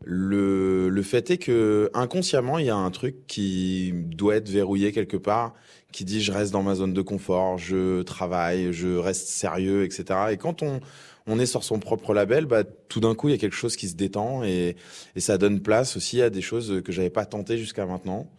Le 0.05 0.89
le 0.91 1.03
fait 1.03 1.31
est 1.31 1.39
que 1.39 1.91
inconsciemment 1.95 2.59
il 2.59 2.67
y 2.67 2.71
a 2.71 2.77
un 2.77 2.91
truc 2.91 3.27
qui 3.29 3.93
doit 3.95 4.37
être 4.37 4.49
verrouillé 4.51 4.93
quelque 4.93 5.17
part, 5.17 5.55
qui 5.93 6.05
dit 6.05 6.23
je 6.23 6.33
reste 6.33 6.53
dans 6.53 6.63
ma 6.63 6.75
zone 6.77 6.95
de 6.95 7.03
confort, 7.03 7.59
je 7.59 8.03
travaille, 8.03 8.73
je 8.73 8.97
reste 8.97 9.29
sérieux, 9.29 9.85
etc. 9.85 10.05
Et 10.33 10.37
quand 10.37 10.63
on 10.63 10.81
on 11.27 11.39
est 11.39 11.47
sur 11.47 11.65
son 11.65 11.79
propre 11.79 12.15
label, 12.15 12.47
bah, 12.47 12.63
tout 12.65 13.01
d'un 13.01 13.15
coup, 13.15 13.29
il 13.29 13.33
y 13.33 13.35
a 13.35 13.39
quelque 13.39 13.57
chose 13.57 13.77
qui 13.77 13.89
se 13.89 13.97
détend 13.97 14.45
et, 14.45 14.77
et 15.17 15.21
ça 15.21 15.39
donne 15.39 15.61
place 15.61 15.97
aussi 15.97 16.23
à 16.23 16.31
des 16.31 16.41
choses 16.41 16.83
que 16.85 16.93
j'avais 16.93 17.11
pas 17.11 17.27
tentées 17.27 17.59
jusqu'à 17.59 17.87
maintenant. 17.87 18.31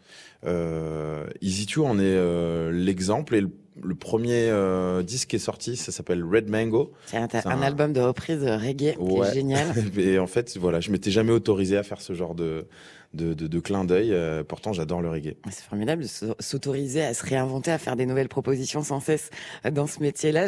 Euh, 0.46 1.26
Easy 1.42 1.66
Two 1.66 1.86
en 1.86 2.00
est 2.00 2.04
euh, 2.04 2.72
l'exemple 2.72 3.36
et 3.36 3.42
le, 3.42 3.52
le 3.84 3.96
premier 3.96 4.50
euh, 4.50 5.04
disque 5.04 5.30
qui 5.30 5.36
est 5.36 5.40
sorti, 5.40 5.76
ça 5.78 5.92
s'appelle 5.92 6.24
Red 6.24 6.50
Mango. 6.50 6.92
C'est 7.06 7.18
un, 7.18 7.28
C'est 7.30 7.46
un 7.48 7.52
un- 7.52 7.62
album 7.62 7.94
de 7.94 8.02
reprise 8.02 8.44
reggae 8.44 8.96
qui 8.96 9.18
est 9.20 9.34
génial. 9.34 9.74
Et 9.98 10.20
en 10.20 10.28
fait, 10.28 10.58
voilà, 10.58 10.80
je 10.80 10.92
m'étais 10.92 11.12
jamais 11.12 11.32
autorisé 11.32 11.78
à 11.78 11.84
faire 11.84 12.02
ce 12.02 12.14
genre 12.14 12.36
de 12.36 12.68
de, 13.14 13.34
de, 13.34 13.48
de 13.48 13.60
clin 13.62 13.86
d'œil. 13.86 14.12
euh, 14.12 14.44
pourtant, 14.44 14.74
j'adore 14.74 15.02
le 15.02 15.10
reggae. 15.10 15.38
C'est 15.50 15.64
formidable 15.64 16.04
de 16.04 16.08
se- 16.08 16.26
s'autoriser 16.42 17.02
à 17.04 17.14
se 17.14 17.26
réinventer, 17.26 17.72
à 17.72 17.78
faire 17.78 17.96
des 17.96 18.06
nouvelles 18.06 18.28
propositions 18.28 18.84
sans 18.84 19.00
cesse 19.00 19.30
euh, 19.66 19.72
dans 19.72 19.88
ce 19.88 20.02
métier-là. 20.02 20.48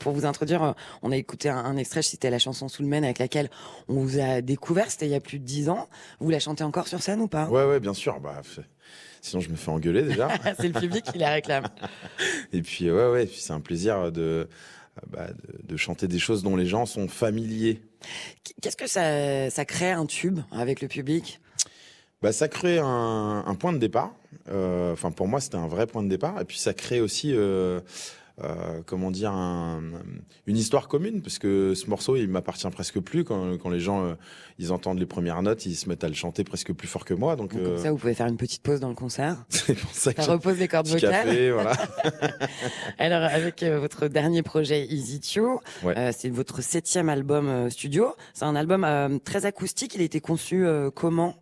Pour 0.00 0.12
vous 0.14 0.24
introduire, 0.24 0.62
euh, 0.62 0.72
on 1.02 1.12
a 1.12 1.16
écouté 1.16 1.50
un, 1.50 1.58
un 1.58 1.76
extrait, 1.76 2.00
je 2.00 2.08
citais 2.08 2.30
la 2.30 2.38
chanson 2.38 2.66
Maine 2.80 3.04
avec 3.04 3.18
laquelle 3.18 3.50
on 3.88 4.00
vous 4.00 4.18
a 4.18 4.40
découvert, 4.40 4.90
c'était 4.90 5.04
il 5.06 5.12
y 5.12 5.14
a 5.14 5.20
plus 5.20 5.38
de 5.38 5.44
dix 5.44 5.68
ans. 5.68 5.86
Vous 6.18 6.30
la 6.30 6.40
chantez 6.40 6.64
encore 6.64 6.88
sur 6.88 7.02
scène 7.02 7.20
ou 7.20 7.28
pas? 7.28 7.46
Ouais, 7.50 7.64
ouais, 7.66 7.78
bien 7.78 7.94
sûr. 7.94 8.18
Bah, 8.20 8.40
sinon, 9.20 9.40
je 9.40 9.48
me 9.50 9.56
fais 9.56 9.70
engueuler 9.70 10.02
déjà. 10.02 10.28
C'est 10.58 10.68
le 10.68 10.78
public 10.78 11.04
qui 11.04 11.18
la 11.18 11.30
réclame. 11.30 11.66
Et 12.52 12.62
puis, 12.62 12.90
ouais, 12.90 13.10
ouais, 13.10 13.28
c'est 13.32 13.52
un 13.52 13.60
plaisir 13.60 14.10
de, 14.12 14.48
bah, 15.08 15.28
de, 15.28 15.66
de 15.66 15.76
chanter 15.76 16.08
des 16.08 16.18
choses 16.18 16.42
dont 16.42 16.56
les 16.56 16.66
gens 16.66 16.86
sont 16.86 17.08
familiers. 17.08 17.80
Qu'est-ce 18.62 18.76
que 18.76 18.86
ça, 18.86 19.50
ça 19.50 19.64
crée 19.64 19.92
un 19.92 20.06
tube 20.06 20.40
avec 20.52 20.80
le 20.80 20.88
public? 20.88 21.40
Bah, 22.22 22.32
ça 22.32 22.48
crée 22.48 22.78
un, 22.78 23.44
un 23.46 23.54
point 23.54 23.72
de 23.72 23.78
départ. 23.78 24.14
Euh, 24.50 24.92
Enfin, 24.92 25.10
pour 25.10 25.28
moi, 25.28 25.40
c'était 25.40 25.56
un 25.56 25.68
vrai 25.68 25.86
point 25.86 26.02
de 26.02 26.08
départ. 26.08 26.40
Et 26.40 26.44
puis, 26.44 26.58
ça 26.58 26.74
crée 26.74 27.00
aussi, 27.00 27.32
euh, 27.34 27.80
euh, 28.44 28.80
comment 28.86 29.10
dire, 29.10 29.32
un- 29.32 29.82
une 30.46 30.56
histoire 30.56 30.88
commune, 30.88 31.22
parce 31.22 31.38
que 31.38 31.74
ce 31.74 31.86
morceau, 31.88 32.16
il 32.16 32.28
m'appartient 32.28 32.68
presque 32.70 33.00
plus. 33.00 33.24
Quand, 33.24 33.58
quand 33.58 33.68
les 33.70 33.80
gens, 33.80 34.04
euh, 34.04 34.14
ils 34.58 34.72
entendent 34.72 34.98
les 34.98 35.06
premières 35.06 35.42
notes, 35.42 35.66
ils 35.66 35.74
se 35.74 35.88
mettent 35.88 36.04
à 36.04 36.08
le 36.08 36.14
chanter 36.14 36.44
presque 36.44 36.72
plus 36.72 36.88
fort 36.88 37.04
que 37.04 37.14
moi. 37.14 37.36
Donc, 37.36 37.52
Donc, 37.52 37.60
euh, 37.62 37.74
Comme 37.74 37.82
ça, 37.82 37.90
vous 37.90 37.98
pouvez 37.98 38.14
faire 38.14 38.26
une 38.26 38.36
petite 38.36 38.62
pause 38.62 38.80
dans 38.80 38.88
le 38.88 38.94
concert. 38.94 39.36
c'est 39.48 39.74
pour 39.74 39.90
ça 39.92 40.14
que 40.14 40.22
Ça 40.22 40.32
repose 40.32 40.58
les 40.58 40.68
cordes 40.68 40.86
vocales. 40.88 41.10
café, 41.10 41.50
voilà. 41.52 41.72
Alors, 42.98 43.22
avec 43.22 43.62
euh, 43.62 43.78
votre 43.80 44.08
dernier 44.08 44.42
projet 44.42 44.86
Easy 44.86 45.20
Tio, 45.20 45.60
Ouais. 45.82 45.96
euh, 45.98 46.12
c'est 46.16 46.30
votre 46.30 46.62
septième 46.62 47.08
album 47.08 47.48
euh, 47.48 47.70
studio. 47.70 48.14
C'est 48.34 48.44
un 48.44 48.56
album 48.56 48.84
euh, 48.84 49.18
très 49.24 49.46
acoustique. 49.46 49.94
Il 49.94 50.00
a 50.00 50.04
été 50.04 50.20
conçu 50.20 50.64
euh, 50.66 50.90
comment? 50.90 51.36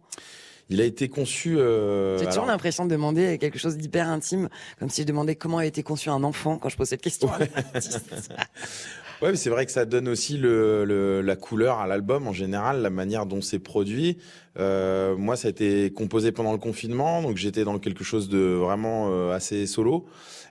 Il 0.68 0.80
a 0.80 0.84
été 0.84 1.08
conçu. 1.08 1.56
euh, 1.58 2.18
J'ai 2.18 2.24
toujours 2.26 2.42
alors- 2.42 2.52
l'impression 2.54 2.84
de 2.86 2.90
demander 2.90 3.38
quelque 3.38 3.58
chose 3.58 3.76
d'hyper 3.76 4.08
intime, 4.08 4.48
comme 4.78 4.90
si 4.90 5.02
je 5.02 5.06
demandais 5.06 5.36
comment 5.36 5.58
a 5.58 5.66
été 5.66 5.82
conçu 5.84 6.08
un 6.10 6.24
enfant 6.24 6.58
quand 6.58 6.68
je 6.68 6.76
pose 6.76 6.88
cette 6.88 7.02
question. 7.02 7.30
Ouais, 9.22 9.30
mais 9.30 9.36
c'est 9.36 9.48
vrai 9.48 9.64
que 9.64 9.72
ça 9.72 9.86
donne 9.86 10.08
aussi 10.08 10.36
le, 10.36 10.84
le- 10.84 11.22
la 11.22 11.36
couleur 11.36 11.78
à 11.78 11.86
l'album 11.86 12.26
en 12.28 12.34
général, 12.34 12.82
la 12.82 12.90
manière 12.90 13.24
dont 13.24 13.40
c'est 13.40 13.58
produit. 13.58 14.18
Euh, 14.58 15.16
moi, 15.16 15.36
ça 15.36 15.48
a 15.48 15.50
été 15.50 15.90
composé 15.90 16.32
pendant 16.32 16.52
le 16.52 16.58
confinement, 16.58 17.22
donc 17.22 17.38
j'étais 17.38 17.64
dans 17.64 17.78
quelque 17.78 18.04
chose 18.04 18.28
de 18.28 18.38
vraiment 18.38 19.08
euh, 19.10 19.32
assez 19.32 19.66
solo 19.66 20.06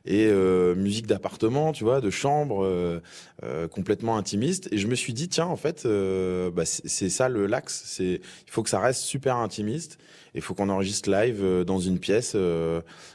et 0.06 0.26
euh, 0.28 0.74
musique 0.76 1.06
d'appartement, 1.08 1.72
tu 1.74 1.84
vois, 1.84 2.02
de 2.02 2.10
chambre, 2.10 2.64
euh, 2.64 3.02
euh, 3.44 3.68
complètement 3.68 4.18
intimiste. 4.18 4.68
Et 4.72 4.78
je 4.80 4.88
me 4.88 4.96
suis 4.96 5.14
dit, 5.14 5.30
tiens, 5.30 5.46
en 5.46 5.56
fait, 5.58 5.86
euh, 5.86 6.50
bah, 6.52 6.66
c'est 6.66 7.10
ça 7.10 7.30
le 7.30 7.46
l'axe. 7.48 7.84
C'est 7.86 8.22
il 8.48 8.52
faut 8.52 8.64
que 8.64 8.70
ça 8.70 8.80
reste 8.80 9.02
super 9.02 9.38
intimiste. 9.38 9.98
Il 10.34 10.42
faut 10.42 10.54
qu'on 10.56 10.70
enregistre 10.70 11.10
live 11.12 11.64
dans 11.66 11.80
une 11.80 12.00
pièce 12.00 12.36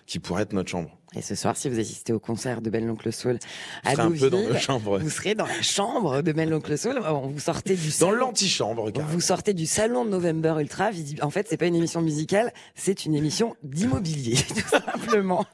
qui 0.07 0.19
pourrait 0.21 0.43
être 0.45 0.53
notre 0.55 0.71
chambre. 0.71 1.00
Et 1.16 1.23
ce 1.23 1.35
soir, 1.35 1.57
si 1.57 1.68
vous 1.68 1.81
assistez 1.81 2.12
au 2.12 2.20
concert 2.20 2.61
de 2.62 2.70
Belle 2.70 2.88
Oncle 2.88 3.12
Soul 3.12 3.40
à 3.85 3.96
dans 3.96 4.11
Deauville, 4.11 4.49
vous 5.01 5.11
serez 5.11 5.35
dans 5.35 5.46
la 5.46 5.61
chambre 5.61 6.23
de 6.23 6.31
Belle 6.31 6.55
Oncle 6.55 6.79
Soul. 6.79 7.01
Oh, 7.11 7.23
Vous 7.29 7.40
sortez 7.40 7.75
du 7.75 7.88
Dans 7.88 7.92
salon. 8.11 8.12
l'antichambre, 8.12 8.92
carrément. 8.92 9.12
Vous 9.12 9.20
sortez 9.20 9.53
du 9.53 9.66
salon 9.66 10.05
de 10.05 10.11
November 10.11 10.55
Ultra. 10.61 10.90
En 11.23 11.31
fait, 11.31 11.49
c'est 11.51 11.57
pas 11.57 11.66
une 11.66 11.75
émission 11.75 12.01
musicale, 12.01 12.53
c'est 12.77 13.07
une 13.07 13.16
émission 13.16 13.57
d'immobilier, 13.64 14.37
tout 14.49 14.68
simplement. 14.68 15.44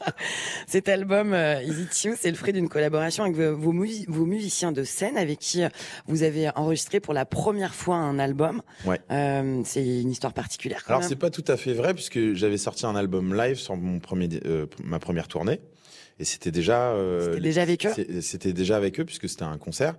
Cet 0.66 0.90
album, 0.90 1.32
euh, 1.32 1.62
Is 1.62 1.80
It 1.84 2.04
You, 2.04 2.14
c'est 2.20 2.30
le 2.30 2.36
fruit 2.36 2.52
d'une 2.52 2.68
collaboration 2.68 3.24
avec 3.24 3.36
vos, 3.36 3.56
vos 3.56 3.72
musi- 3.72 4.04
vos 4.08 4.26
musiciens 4.26 4.72
de 4.72 4.84
scène 4.84 5.16
avec 5.16 5.38
qui 5.38 5.62
euh, 5.64 5.68
vous 6.06 6.22
avez 6.22 6.50
enregistré 6.54 7.00
pour 7.00 7.14
la 7.14 7.24
première 7.24 7.74
fois 7.74 7.96
un 7.96 8.18
album. 8.18 8.60
Ouais. 8.84 9.00
Euh, 9.10 9.62
c'est 9.64 9.84
une 10.02 10.10
histoire 10.10 10.34
particulière. 10.34 10.84
Quand 10.84 10.96
Alors 10.96 11.04
c'est 11.08 11.16
pas 11.16 11.30
tout 11.30 11.44
à 11.48 11.56
fait 11.56 11.72
vrai 11.72 11.94
puisque 11.94 12.34
j'avais 12.34 12.58
sorti 12.58 12.84
un 12.84 12.94
album 12.94 13.34
live 13.34 13.56
sur 13.56 13.74
mon 13.76 14.00
premier, 14.00 14.28
euh, 14.44 14.66
ma 14.84 14.98
première 14.98 15.28
tournée 15.28 15.45
Et 16.18 16.24
c'était 16.24 16.50
déjà. 16.50 16.92
euh, 16.92 17.26
C'était 17.32 17.40
déjà 17.42 17.62
avec 17.62 17.86
eux 17.86 18.20
C'était 18.22 18.52
déjà 18.52 18.76
avec 18.76 19.00
eux 19.00 19.04
puisque 19.04 19.28
c'était 19.28 19.42
un 19.44 19.58
concert. 19.58 19.96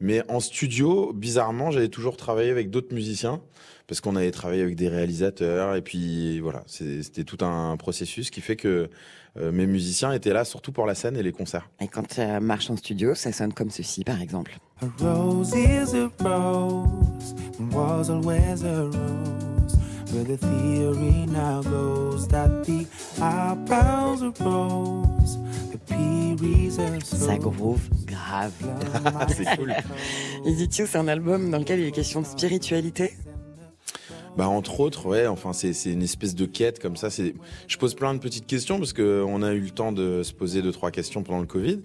Mais 0.00 0.22
en 0.30 0.40
studio, 0.40 1.12
bizarrement, 1.12 1.70
j'avais 1.70 1.88
toujours 1.88 2.16
travaillé 2.16 2.50
avec 2.50 2.70
d'autres 2.70 2.94
musiciens 2.94 3.40
parce 3.86 4.00
qu'on 4.00 4.16
avait 4.16 4.30
travaillé 4.30 4.62
avec 4.62 4.76
des 4.76 4.88
réalisateurs 4.88 5.74
et 5.76 5.82
puis 5.82 6.40
voilà, 6.40 6.62
c'était 6.66 7.24
tout 7.24 7.44
un 7.44 7.76
processus 7.76 8.30
qui 8.30 8.40
fait 8.40 8.56
que 8.56 8.88
euh, 9.38 9.52
mes 9.52 9.66
musiciens 9.66 10.12
étaient 10.12 10.32
là 10.32 10.44
surtout 10.44 10.72
pour 10.72 10.86
la 10.86 10.94
scène 10.94 11.16
et 11.16 11.22
les 11.22 11.32
concerts. 11.32 11.68
Et 11.80 11.88
quand 11.88 12.10
ça 12.12 12.40
marche 12.40 12.70
en 12.70 12.76
studio, 12.76 13.14
ça 13.14 13.30
sonne 13.32 13.52
comme 13.52 13.70
ceci, 13.70 14.04
par 14.04 14.20
exemple. 14.22 14.58
A 14.82 14.86
rose 15.02 15.52
is 15.54 15.94
a 15.96 16.10
rose, 16.22 17.34
and 17.60 17.72
was 17.72 18.10
always 18.10 18.64
a 18.64 18.84
rose. 18.84 19.67
But 20.10 20.26
the 20.26 20.38
theory 20.38 21.26
now 21.26 21.60
goes 21.62 22.26
that 22.28 22.64
the 22.64 22.86
apples 23.20 24.22
are 24.22 24.32
rose, 24.40 25.36
the 25.70 25.78
peas 25.86 26.78
are 26.78 26.98
Ça 27.00 27.36
groove 27.36 27.88
grave. 28.06 28.52
c'est 29.36 29.56
cool. 29.56 29.74
Easy 30.46 30.66
c'est 30.70 30.96
un 30.96 31.08
album 31.08 31.50
dans 31.50 31.58
lequel 31.58 31.80
il 31.80 31.86
est 31.86 31.92
question 31.92 32.22
de 32.22 32.26
spiritualité? 32.26 33.12
Bah 34.38 34.48
entre 34.48 34.80
autres, 34.80 35.06
ouais, 35.06 35.26
enfin 35.26 35.52
c'est 35.52 35.74
c'est 35.74 35.92
une 35.92 36.02
espèce 36.02 36.34
de 36.34 36.46
quête 36.46 36.78
comme 36.78 36.96
ça. 36.96 37.10
C'est, 37.10 37.34
je 37.66 37.76
pose 37.76 37.94
plein 37.94 38.14
de 38.14 38.18
petites 38.18 38.46
questions 38.46 38.78
parce 38.78 38.94
que 38.94 39.22
on 39.28 39.42
a 39.42 39.52
eu 39.52 39.60
le 39.60 39.70
temps 39.70 39.92
de 39.92 40.22
se 40.22 40.32
poser 40.32 40.62
deux 40.62 40.72
trois 40.72 40.90
questions 40.90 41.22
pendant 41.22 41.40
le 41.40 41.46
Covid, 41.46 41.80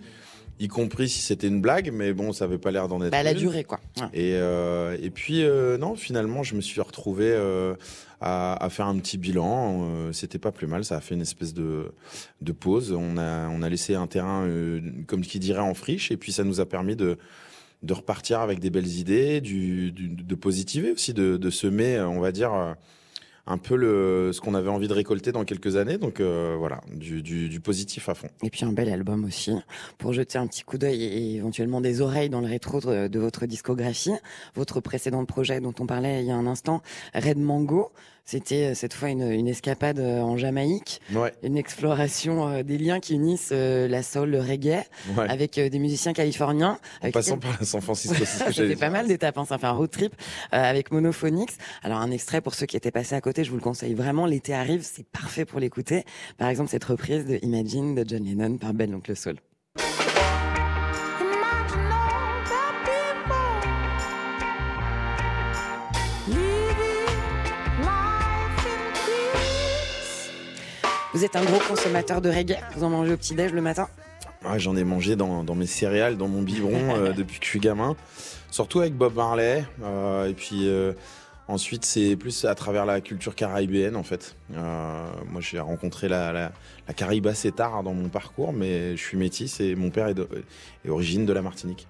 y 0.59 0.67
compris 0.67 1.09
si 1.09 1.19
c'était 1.19 1.47
une 1.47 1.61
blague, 1.61 1.91
mais 1.91 2.13
bon, 2.13 2.31
ça 2.33 2.45
avait 2.45 2.57
pas 2.57 2.71
l'air 2.71 2.87
d'en 2.87 3.01
être. 3.01 3.11
Bah, 3.11 3.17
elle 3.19 3.27
a 3.27 3.33
duré, 3.33 3.63
quoi. 3.63 3.79
Ouais. 3.99 4.07
Et 4.13 4.35
euh, 4.35 4.97
et 5.01 5.09
puis 5.09 5.43
euh, 5.43 5.77
non, 5.77 5.95
finalement, 5.95 6.43
je 6.43 6.55
me 6.55 6.61
suis 6.61 6.79
retrouvé 6.81 7.25
euh, 7.31 7.75
à, 8.21 8.63
à 8.63 8.69
faire 8.69 8.87
un 8.87 8.97
petit 8.99 9.17
bilan. 9.17 10.11
C'était 10.13 10.39
pas 10.39 10.51
plus 10.51 10.67
mal. 10.67 10.85
Ça 10.85 10.97
a 10.97 11.01
fait 11.01 11.15
une 11.15 11.21
espèce 11.21 11.53
de 11.53 11.91
de 12.41 12.51
pause. 12.51 12.91
On 12.91 13.17
a 13.17 13.49
on 13.49 13.61
a 13.61 13.69
laissé 13.69 13.95
un 13.95 14.07
terrain 14.07 14.47
comme 15.07 15.21
qui 15.21 15.39
dirait 15.39 15.59
en 15.59 15.73
friche, 15.73 16.11
et 16.11 16.17
puis 16.17 16.31
ça 16.31 16.43
nous 16.43 16.59
a 16.59 16.65
permis 16.65 16.95
de 16.95 17.17
de 17.81 17.93
repartir 17.93 18.39
avec 18.39 18.59
des 18.59 18.69
belles 18.69 18.87
idées, 18.87 19.41
du, 19.41 19.91
du- 19.91 20.07
de 20.07 20.35
positiver 20.35 20.91
aussi, 20.91 21.13
de, 21.13 21.35
de 21.35 21.49
semer, 21.49 21.99
on 21.99 22.21
va 22.21 22.31
dire, 22.31 22.75
un 23.45 23.58
peu 23.58 23.75
le, 23.75 24.32
ce 24.32 24.39
qu'on 24.39 24.53
avait 24.53 24.69
envie 24.69 24.88
de 24.88 24.93
récolter 24.93 25.32
dans 25.32 25.43
quelques 25.43 25.75
années. 25.75 25.97
Donc 25.97 26.19
euh, 26.19 26.56
voilà, 26.58 26.82
du, 26.93 27.21
du, 27.21 27.49
du 27.49 27.60
positif 27.60 28.10
à 28.10 28.13
fond. 28.13 28.27
Et 28.41 28.49
puis 28.49 28.65
un 28.65 28.71
bel 28.71 28.89
album 28.89 29.25
aussi, 29.25 29.53
pour 29.97 30.13
jeter 30.13 30.38
un 30.38 30.47
petit 30.47 30.63
coup 30.63 30.77
d'œil 30.77 31.03
et 31.03 31.36
éventuellement 31.36 31.82
des 31.82 32.01
oreilles 32.01 32.29
dans 32.29 32.41
le 32.41 32.47
rétro 32.47 32.79
de, 32.79 33.08
de 33.08 33.19
votre 33.19 33.45
discographie. 33.45 34.13
Votre 34.56 34.79
précédent 34.79 35.25
projet 35.25 35.60
dont 35.60 35.73
on 35.79 35.86
parlait 35.86 36.21
il 36.21 36.27
y 36.27 36.32
a 36.32 36.36
un 36.36 36.47
instant, 36.47 36.82
Red 37.13 37.38
Mango, 37.38 37.91
c'était 38.25 38.71
euh, 38.71 38.73
cette 38.75 38.93
fois 38.93 39.09
une, 39.09 39.29
une 39.29 39.47
escapade 39.47 39.99
euh, 39.99 40.21
en 40.21 40.38
Jamaïque, 40.38 41.01
Ouais, 41.13 41.33
une 41.43 41.57
exploration 41.57 42.47
euh, 42.47 42.63
des 42.63 42.77
liens 42.77 42.99
qui 42.99 43.13
unissent 43.15 43.49
euh, 43.51 43.88
la 43.88 44.01
soul, 44.03 44.29
le 44.29 44.39
reggae, 44.39 44.83
ouais. 45.17 45.29
avec 45.29 45.57
euh, 45.57 45.69
des 45.69 45.79
musiciens 45.79 46.13
californiens. 46.13 46.79
en 47.03 47.12
passant 47.12 47.38
par 47.38 47.57
la 47.59 47.65
San 47.65 47.81
Francisco. 47.81 48.15
fait 48.25 48.75
pas 48.75 48.89
mal 48.89 49.07
d'étapes, 49.07 49.38
hein. 49.38 49.45
ça 49.45 49.57
fait 49.57 49.67
un 49.67 49.71
road 49.71 49.89
trip 49.91 50.13
euh, 50.53 50.57
avec 50.57 50.91
Monophonix. 50.91 51.57
Alors 51.83 51.99
un 51.99 52.12
extrait 52.12 52.41
pour 52.41 52.55
ceux 52.55 52.65
qui 52.65 52.77
étaient 52.77 52.91
passés 52.91 53.15
à 53.15 53.21
côté, 53.21 53.43
je 53.43 53.49
vous 53.49 53.57
le 53.57 53.62
conseille 53.63 53.93
vraiment. 53.93 54.25
L'été 54.25 54.53
arrive, 54.53 54.81
c'est 54.83 55.05
parfait 55.05 55.45
pour 55.45 55.59
l'écouter. 55.59 56.03
Par 56.38 56.49
exemple 56.49 56.69
cette 56.69 56.83
reprise 56.86 57.25
de 57.25 57.39
Imagine 57.43 57.95
de 57.95 58.05
John 58.07 58.23
Lennon 58.23 58.57
par 58.57 58.73
Ben 58.73 58.89
l'oncle 58.91 59.15
Soul. 59.15 59.36
Vous 71.13 71.23
êtes 71.23 71.36
un 71.36 71.43
gros 71.43 71.60
consommateur 71.67 72.21
de 72.21 72.30
reggae. 72.30 72.58
Vous 72.76 72.84
en 72.84 72.89
mangez 72.89 73.13
au 73.13 73.17
petit 73.17 73.36
déj 73.36 73.52
le 73.52 73.62
matin. 73.62 73.88
Ouais, 74.45 74.60
J'en 74.60 74.76
ai 74.76 74.84
mangé 74.84 75.15
dans, 75.15 75.43
dans 75.43 75.56
mes 75.56 75.67
céréales, 75.67 76.17
dans 76.17 76.28
mon 76.28 76.41
biberon 76.41 76.95
euh, 76.95 77.13
depuis 77.17 77.39
que 77.39 77.45
je 77.45 77.49
suis 77.49 77.60
gamin. 77.60 77.95
Surtout 78.49 78.80
avec 78.82 78.95
Bob 78.95 79.15
Marley. 79.15 79.63
euh, 79.84 80.28
et 80.30 80.34
puis 80.34 80.67
euh, 80.67 80.93
ensuite, 81.47 81.86
c'est 81.86 82.15
plus 82.15 82.45
à 82.45 82.56
travers 82.56 82.86
la 82.86 83.01
culture 83.01 83.36
caribéenne 83.36 83.95
en 83.95 84.03
fait. 84.03 84.36
Euh, 84.56 85.06
moi, 85.32 85.41
j'ai 85.41 85.60
rencontré 85.60 86.08
la, 86.08 86.32
la, 86.32 86.51
la 86.88 86.93
Caraïbe 86.93 87.27
assez 87.27 87.51
tard 87.51 87.84
dans 87.84 87.93
mon 87.93 88.10
parcours, 88.10 88.53
mais 88.53 88.95
je 88.95 89.01
suis 89.01 89.17
métis 89.17 89.60
et 89.60 89.75
mon 89.75 89.89
père 89.89 90.08
est, 90.08 90.13
de- 90.13 90.27
est 90.86 90.89
origine 90.89 91.25
de 91.25 91.34
la 91.34 91.41
Martinique. 91.41 91.88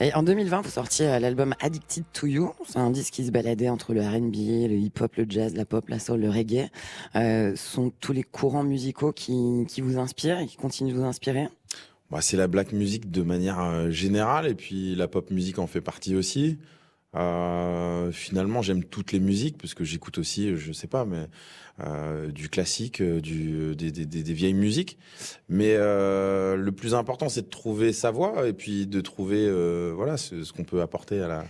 Et 0.00 0.12
en 0.14 0.22
2020, 0.22 0.62
vous 0.62 0.70
sortiez 0.70 1.06
euh, 1.06 1.18
l'album 1.18 1.54
Addicted 1.60 2.04
to 2.12 2.26
You. 2.26 2.52
C'est 2.66 2.78
un 2.78 2.90
disque 2.90 3.12
qui 3.12 3.26
se 3.26 3.30
baladait 3.30 3.68
entre 3.68 3.92
le 3.92 4.00
R&B, 4.00 4.34
le 4.68 4.76
hip-hop, 4.76 5.14
le 5.16 5.26
jazz, 5.28 5.54
la 5.54 5.64
pop, 5.64 5.88
la 5.88 5.98
soul, 5.98 6.20
le 6.20 6.30
reggae. 6.30 6.70
Euh, 7.14 7.54
ce 7.54 7.68
sont 7.74 7.92
tous 8.00 8.12
les 8.12 8.22
courants 8.22 8.64
musicaux 8.64 9.12
qui, 9.12 9.34
qui 9.68 9.80
vous 9.80 9.98
inspirent 9.98 10.40
et 10.40 10.46
qui 10.46 10.56
continuent 10.56 10.92
de 10.92 10.98
vous 10.98 11.04
inspirer? 11.04 11.48
Bah, 12.10 12.20
c'est 12.20 12.36
la 12.36 12.46
black 12.46 12.72
music 12.72 13.10
de 13.10 13.22
manière 13.22 13.60
euh, 13.60 13.90
générale 13.90 14.46
et 14.46 14.54
puis 14.54 14.94
la 14.94 15.08
pop 15.08 15.30
music 15.30 15.58
en 15.58 15.66
fait 15.66 15.80
partie 15.80 16.16
aussi. 16.16 16.58
Euh, 17.14 18.10
finalement, 18.12 18.62
j'aime 18.62 18.84
toutes 18.84 19.12
les 19.12 19.20
musiques 19.20 19.58
parce 19.58 19.74
que 19.74 19.84
j'écoute 19.84 20.18
aussi, 20.18 20.48
euh, 20.48 20.56
je 20.56 20.72
sais 20.72 20.86
pas, 20.86 21.04
mais 21.04 21.26
euh, 21.80 22.30
du 22.30 22.48
classique, 22.48 23.00
euh, 23.00 23.20
du, 23.20 23.74
des, 23.76 23.90
des- 23.90 24.06
des- 24.06 24.22
des 24.22 24.32
vieilles 24.32 24.54
musiques. 24.54 24.98
Mais 25.48 25.74
euh, 25.76 26.56
le 26.56 26.72
plus 26.72 26.94
important, 26.94 27.28
c'est 27.28 27.42
de 27.42 27.50
trouver 27.50 27.92
sa 27.92 28.10
voix 28.10 28.48
et 28.48 28.52
puis 28.54 28.86
de 28.86 29.00
trouver 29.00 29.44
euh, 29.46 29.92
voilà 29.94 30.16
ce, 30.16 30.42
ce 30.44 30.52
qu'on 30.52 30.64
peut 30.64 30.80
apporter 30.80 31.20
à 31.20 31.28
la 31.28 31.44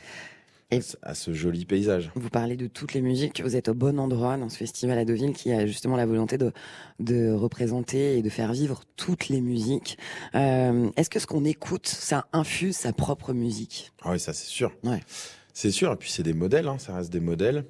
Et- 0.72 0.80
à 1.02 1.14
ce 1.14 1.32
joli 1.32 1.64
paysage. 1.64 2.10
Vous 2.16 2.28
parlez 2.30 2.56
de 2.56 2.66
toutes 2.66 2.92
les 2.94 3.02
musiques. 3.02 3.40
Vous 3.42 3.54
êtes 3.56 3.68
au 3.68 3.74
bon 3.74 4.00
endroit 4.00 4.36
dans 4.38 4.48
ce 4.48 4.56
festival 4.56 4.98
à 4.98 5.04
Deauville 5.04 5.32
qui 5.34 5.52
a 5.52 5.64
justement 5.66 5.96
la 5.96 6.06
volonté 6.06 6.38
de, 6.38 6.50
de 6.98 7.30
représenter 7.32 8.16
et 8.18 8.22
de 8.22 8.30
faire 8.30 8.52
vivre 8.52 8.82
toutes 8.96 9.28
les 9.28 9.40
musiques. 9.40 9.96
Euh, 10.34 10.90
Est-ce 10.96 11.10
que 11.10 11.18
ce 11.20 11.26
qu'on 11.26 11.44
écoute, 11.44 11.86
ça 11.86 12.26
infuse 12.32 12.74
sa 12.76 12.92
propre 12.92 13.32
musique? 13.32 13.92
Ah 14.02 14.10
oui, 14.12 14.18
ça 14.20 14.32
c'est 14.32 14.48
sûr. 14.48 14.72
Ouais. 14.82 15.00
C'est 15.52 15.70
sûr. 15.70 15.92
Et 15.92 15.96
puis 15.96 16.10
c'est 16.10 16.22
des 16.22 16.34
modèles, 16.34 16.68
hein, 16.68 16.78
ça 16.78 16.94
reste 16.94 17.12
des 17.12 17.20
modèles. 17.20 17.64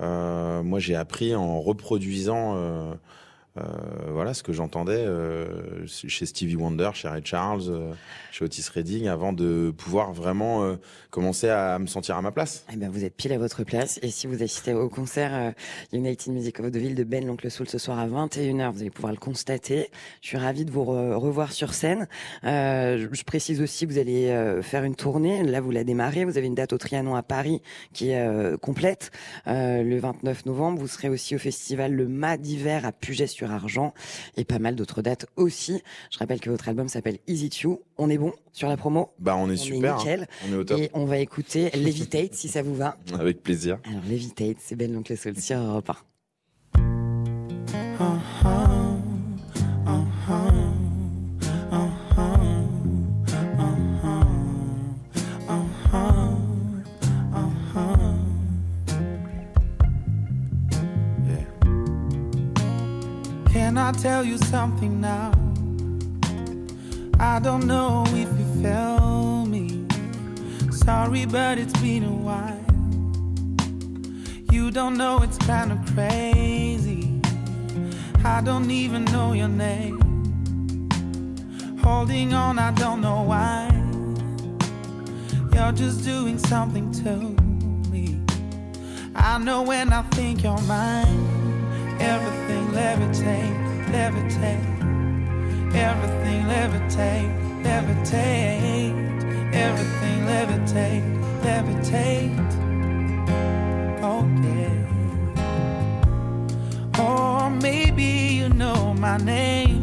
Euh, 0.00 0.62
moi, 0.62 0.80
j'ai 0.80 0.96
appris 0.96 1.34
en 1.34 1.60
reproduisant, 1.60 2.56
euh, 3.56 3.62
voilà, 4.10 4.34
ce 4.34 4.42
que 4.42 4.52
j'entendais 4.52 5.04
euh, 5.06 5.86
chez 5.86 6.26
Stevie 6.26 6.56
Wonder, 6.56 6.90
chez 6.94 7.06
Ray 7.06 7.22
Charles, 7.24 7.62
euh, 7.68 7.92
chez 8.32 8.44
Otis 8.44 8.66
Redding, 8.74 9.06
avant 9.06 9.32
de 9.32 9.72
pouvoir 9.76 10.12
vraiment 10.12 10.64
euh, 10.64 10.74
commencer 11.10 11.48
à 11.48 11.78
me 11.78 11.86
sentir 11.86 12.16
à 12.16 12.22
ma 12.22 12.32
place. 12.32 12.64
Eh 12.72 12.76
ben, 12.76 12.90
vous 12.90 13.04
êtes 13.04 13.14
pile 13.14 13.32
à 13.32 13.38
votre 13.38 13.62
place. 13.62 14.00
Et 14.02 14.10
si 14.10 14.26
vous 14.26 14.42
assistez 14.42 14.74
au 14.74 14.88
concert 14.88 15.32
euh, 15.34 15.50
United 15.92 16.32
Music 16.32 16.58
of 16.58 16.72
Deauville 16.72 16.96
de 16.96 17.04
Ben 17.04 17.24
l'Oncle 17.24 17.48
Soul 17.48 17.68
ce 17.68 17.78
soir 17.78 17.98
à 18.00 18.08
21h, 18.08 18.72
vous 18.72 18.80
allez 18.80 18.90
pouvoir 18.90 19.12
le 19.12 19.18
constater. 19.18 19.88
Je 20.20 20.28
suis 20.28 20.38
ravie 20.38 20.64
de 20.64 20.72
vous 20.72 20.82
re- 20.82 21.14
revoir 21.14 21.52
sur 21.52 21.74
scène. 21.74 22.08
Je, 22.42 23.22
précise 23.24 23.62
aussi 23.62 23.86
que 23.86 23.92
vous 23.92 23.98
allez 23.98 24.60
faire 24.62 24.84
une 24.84 24.96
tournée. 24.96 25.42
Là, 25.44 25.60
vous 25.60 25.70
la 25.70 25.82
démarrez. 25.84 26.24
Vous 26.24 26.36
avez 26.36 26.46
une 26.46 26.54
date 26.54 26.72
au 26.72 26.78
Trianon 26.78 27.14
à 27.14 27.22
Paris 27.22 27.62
qui 27.92 28.10
est 28.10 28.58
complète. 28.60 29.10
Le 29.46 29.98
29 29.98 30.44
novembre, 30.46 30.78
vous 30.80 30.88
serez 30.88 31.08
aussi 31.08 31.34
au 31.34 31.38
festival 31.38 31.92
Le 31.92 32.06
Mât 32.06 32.36
d'hiver 32.36 32.84
à 32.84 32.92
Puget-sur-Argent 33.44 33.94
et 34.36 34.44
pas 34.44 34.58
mal 34.58 34.74
d'autres 34.74 35.02
dates 35.02 35.26
aussi. 35.36 35.82
Je 36.10 36.18
rappelle 36.18 36.40
que 36.40 36.50
votre 36.50 36.68
album 36.68 36.88
s'appelle 36.88 37.18
Easy 37.26 37.50
To. 37.50 37.82
On 37.98 38.10
est 38.10 38.18
bon 38.18 38.32
sur 38.52 38.68
la 38.68 38.76
promo? 38.76 39.10
Bah, 39.18 39.36
on 39.36 39.46
est 39.46 39.50
On 39.50 39.52
est 39.52 39.56
super. 39.56 39.94
hein. 39.94 39.98
nickel. 39.98 40.28
On 40.48 40.52
est 40.52 40.56
au 40.56 40.64
top. 40.64 40.80
Et 40.80 40.90
on 40.94 41.04
va 41.04 41.18
écouter 41.18 41.70
Levitate 41.74 42.34
si 42.34 42.48
ça 42.48 42.62
vous 42.62 42.74
va. 42.74 42.96
Avec 43.18 43.42
plaisir. 43.42 43.78
Alors 43.88 44.00
Levitate, 44.08 44.56
c'est 44.60 44.76
Ben 44.76 44.92
l'oncle 44.92 45.16
Soul 45.16 45.36
sur 45.38 45.58
Europe 45.58 45.90
1. 45.90 45.96
I 63.84 63.92
tell 63.92 64.24
you 64.24 64.38
something 64.38 64.98
now? 64.98 65.30
I 67.20 67.38
don't 67.38 67.66
know 67.66 68.04
if 68.08 68.30
you 68.38 68.62
felt 68.62 69.46
me. 69.46 69.84
Sorry, 70.70 71.26
but 71.26 71.58
it's 71.58 71.78
been 71.82 72.04
a 72.04 72.10
while. 72.10 72.64
You 74.50 74.70
don't 74.70 74.96
know 74.96 75.20
it's 75.22 75.36
kinda 75.36 75.78
crazy. 75.92 77.20
I 78.24 78.40
don't 78.40 78.70
even 78.70 79.04
know 79.04 79.34
your 79.34 79.48
name. 79.48 80.00
Holding 81.82 82.32
on, 82.32 82.58
I 82.58 82.70
don't 82.70 83.02
know 83.02 83.20
why. 83.20 83.68
You're 85.52 85.72
just 85.72 86.02
doing 86.04 86.38
something 86.38 86.90
to 87.04 87.16
me. 87.92 88.18
I 89.14 89.36
know 89.36 89.60
when 89.60 89.92
I 89.92 90.00
think 90.16 90.42
you're 90.42 90.62
mine. 90.62 91.34
Everything 92.00 92.66
levitate, 92.68 93.73
levitate. 93.94 94.66
Everything 95.88 96.40
levitate, 96.54 97.32
levitate. 97.62 98.94
Everything 99.66 100.18
levitate, 100.32 101.04
levitate. 101.46 102.36
Oh 104.02 104.24
yeah. 104.46 104.76
Or 107.06 107.50
maybe 107.50 108.10
you 108.38 108.48
know 108.48 108.94
my 108.94 109.16
name. 109.18 109.82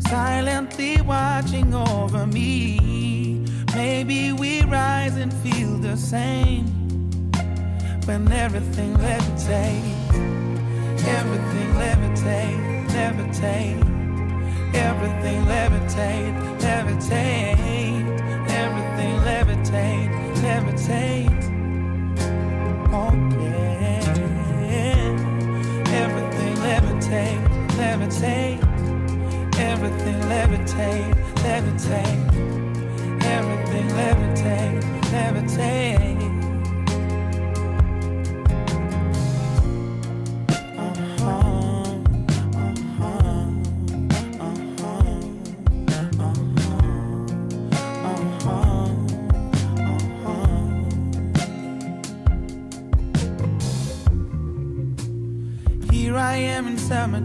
Silently 0.00 1.00
watching 1.02 1.74
over 1.74 2.26
me. 2.26 3.44
Maybe 3.74 4.32
we 4.32 4.62
rise 4.62 5.16
and 5.16 5.32
feel 5.44 5.76
the 5.78 5.96
same 5.96 6.66
when 8.06 8.30
everything 8.32 8.94
levitates. 8.94 10.04
Everything 11.18 11.68
levitate, 11.82 12.73
levitate. 12.94 13.82
Everything 14.74 15.38
levitate, 15.46 16.34
levitate. 16.60 18.04
Everything 18.62 19.14
levitate, 19.30 20.10
levitate. 20.46 21.42
Oh 22.92 23.14
yeah. 23.40 24.14
Everything 26.02 26.54
levitate, 26.68 27.42
levitate. 27.80 28.60
Everything 29.58 30.18
levitate, 30.32 31.14
levitate. 31.46 32.22
Everything 33.24 33.86
levitate, 34.00 34.82
levitate. 35.14 36.13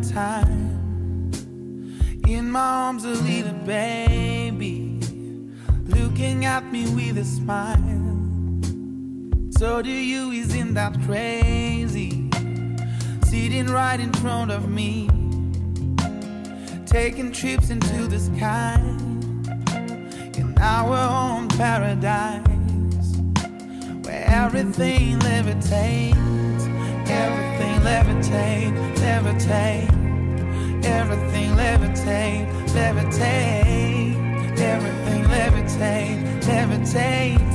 Summertime, 0.03 1.31
in 2.27 2.51
my 2.51 2.59
arms 2.59 3.05
a 3.05 3.09
little 3.09 3.53
baby, 3.65 4.99
looking 5.87 6.45
at 6.45 6.71
me 6.71 6.87
with 6.95 7.17
a 7.17 7.25
smile. 7.25 7.77
So 9.57 9.81
do 9.81 9.89
you, 9.89 10.31
isn't 10.31 10.73
that 10.75 10.97
crazy? 11.05 12.29
Sitting 13.25 13.67
right 13.67 13.99
in 13.99 14.13
front 14.13 14.51
of 14.51 14.69
me, 14.69 15.09
taking 16.85 17.31
trips 17.31 17.69
into 17.69 18.07
the 18.07 18.19
sky, 18.19 18.79
in 20.37 20.55
our 20.59 20.95
own 20.95 21.47
paradise, 21.49 22.45
where 24.05 24.23
everything 24.27 25.19
levitates. 25.19 26.38
Everything 27.23 27.75
levitate, 27.89 28.73
levitate. 29.03 29.89
Everything 30.85 31.49
levitate, 31.61 32.47
levitate. 32.77 34.15
Everything 34.59 35.23
levitate, 35.35 36.19
levitate. 36.43 37.48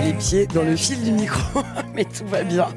Les 0.00 0.14
pieds 0.14 0.46
dans 0.46 0.62
le 0.62 0.76
fil 0.76 1.02
du 1.02 1.12
micro, 1.12 1.60
mais 1.94 2.04
tout 2.04 2.26
va 2.26 2.42
bien. 2.42 2.68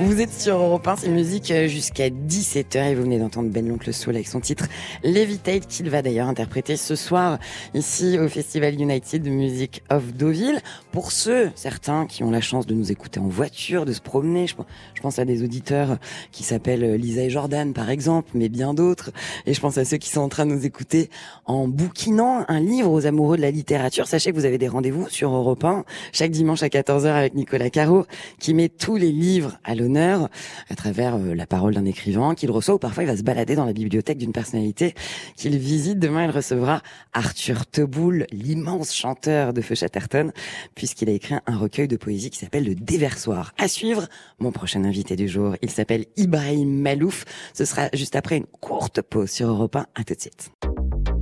Vous 0.00 0.20
êtes 0.20 0.32
sur 0.32 0.56
Europe 0.56 0.86
1, 0.86 0.96
c'est 0.96 1.08
musique 1.08 1.50
euh, 1.50 1.68
jusqu'à 1.68 2.08
17h 2.08 2.90
et 2.90 2.94
vous 2.94 3.02
venez 3.02 3.18
d'entendre 3.18 3.50
Ben 3.50 3.68
l'Oncle 3.68 3.92
Soul 3.92 4.14
avec 4.14 4.26
son 4.26 4.40
titre 4.40 4.66
Levitate 5.02 5.66
qu'il 5.66 5.88
va 5.90 6.02
d'ailleurs 6.02 6.28
interpréter 6.28 6.76
ce 6.76 6.96
soir 6.96 7.38
ici 7.74 8.18
au 8.18 8.28
Festival 8.28 8.80
United 8.80 9.26
Music 9.28 9.82
of 9.90 10.14
Deauville. 10.14 10.60
Pour 10.90 11.12
ceux, 11.12 11.50
certains 11.54 12.06
qui 12.06 12.24
ont 12.24 12.30
la 12.30 12.40
chance 12.40 12.66
de 12.66 12.74
nous 12.74 12.90
écouter 12.90 13.20
en 13.20 13.28
voiture, 13.28 13.84
de 13.84 13.92
se 13.92 14.00
promener, 14.00 14.46
je, 14.46 14.54
je 14.94 15.02
pense 15.02 15.18
à 15.18 15.24
des 15.24 15.42
auditeurs 15.42 15.98
qui 16.32 16.42
s'appellent 16.42 16.94
Lisa 16.94 17.22
et 17.22 17.30
Jordan 17.30 17.72
par 17.72 17.90
exemple, 17.90 18.30
mais 18.34 18.48
bien 18.48 18.74
d'autres. 18.74 19.10
Et 19.46 19.54
je 19.54 19.60
pense 19.60 19.78
à 19.78 19.84
ceux 19.84 19.98
qui 19.98 20.10
sont 20.10 20.22
en 20.22 20.28
train 20.28 20.46
de 20.46 20.52
nous 20.52 20.66
écouter 20.66 21.10
en 21.46 21.68
bouquinant 21.68 22.44
un 22.48 22.60
livre 22.60 22.90
aux 22.90 23.06
amoureux 23.06 23.36
de 23.36 23.42
la 23.42 23.50
littérature. 23.50 24.06
Sachez 24.08 24.32
que 24.32 24.36
vous 24.36 24.46
avez 24.46 24.58
des 24.58 24.68
rendez-vous 24.68 25.08
sur 25.08 25.32
Europe 25.32 25.64
1 25.64 25.84
chaque 26.12 26.32
dimanche 26.32 26.63
à 26.64 26.68
14h 26.68 27.06
avec 27.06 27.34
Nicolas 27.34 27.70
Caro 27.70 28.06
qui 28.40 28.54
met 28.54 28.68
tous 28.68 28.96
les 28.96 29.12
livres 29.12 29.58
à 29.64 29.74
l'honneur 29.74 30.28
à 30.70 30.74
travers 30.74 31.16
euh, 31.16 31.34
la 31.34 31.46
parole 31.46 31.74
d'un 31.74 31.84
écrivain 31.84 32.34
qu'il 32.34 32.50
reçoit 32.50 32.74
ou 32.74 32.78
parfois 32.78 33.02
il 33.02 33.06
va 33.06 33.16
se 33.16 33.22
balader 33.22 33.54
dans 33.54 33.66
la 33.66 33.72
bibliothèque 33.72 34.18
d'une 34.18 34.32
personnalité 34.32 34.94
qu'il 35.36 35.56
visite. 35.58 35.98
Demain, 35.98 36.24
il 36.24 36.30
recevra 36.30 36.82
Arthur 37.12 37.66
Teboul, 37.66 38.26
l'immense 38.32 38.94
chanteur 38.94 39.52
de 39.52 39.60
Feu 39.60 39.74
Chatterton, 39.74 40.32
puisqu'il 40.74 41.08
a 41.10 41.12
écrit 41.12 41.34
un 41.46 41.56
recueil 41.56 41.88
de 41.88 41.96
poésie 41.96 42.30
qui 42.30 42.38
s'appelle 42.38 42.64
Le 42.64 42.74
Déversoir. 42.74 43.52
À 43.58 43.68
suivre, 43.68 44.08
mon 44.38 44.50
prochain 44.50 44.84
invité 44.84 45.16
du 45.16 45.28
jour, 45.28 45.56
il 45.62 45.70
s'appelle 45.70 46.06
Ibrahim 46.16 46.80
Malouf. 46.80 47.24
Ce 47.52 47.64
sera 47.64 47.88
juste 47.92 48.16
après 48.16 48.38
une 48.38 48.46
courte 48.46 49.02
pause 49.02 49.30
sur 49.30 49.48
Europe 49.48 49.76
1. 49.76 49.86
À 49.94 50.04
tout 50.04 50.14
de 50.14 50.20
suite. 50.20 50.50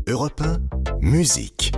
Europe 0.07 0.41
1, 0.41 0.59
musique. 1.01 1.73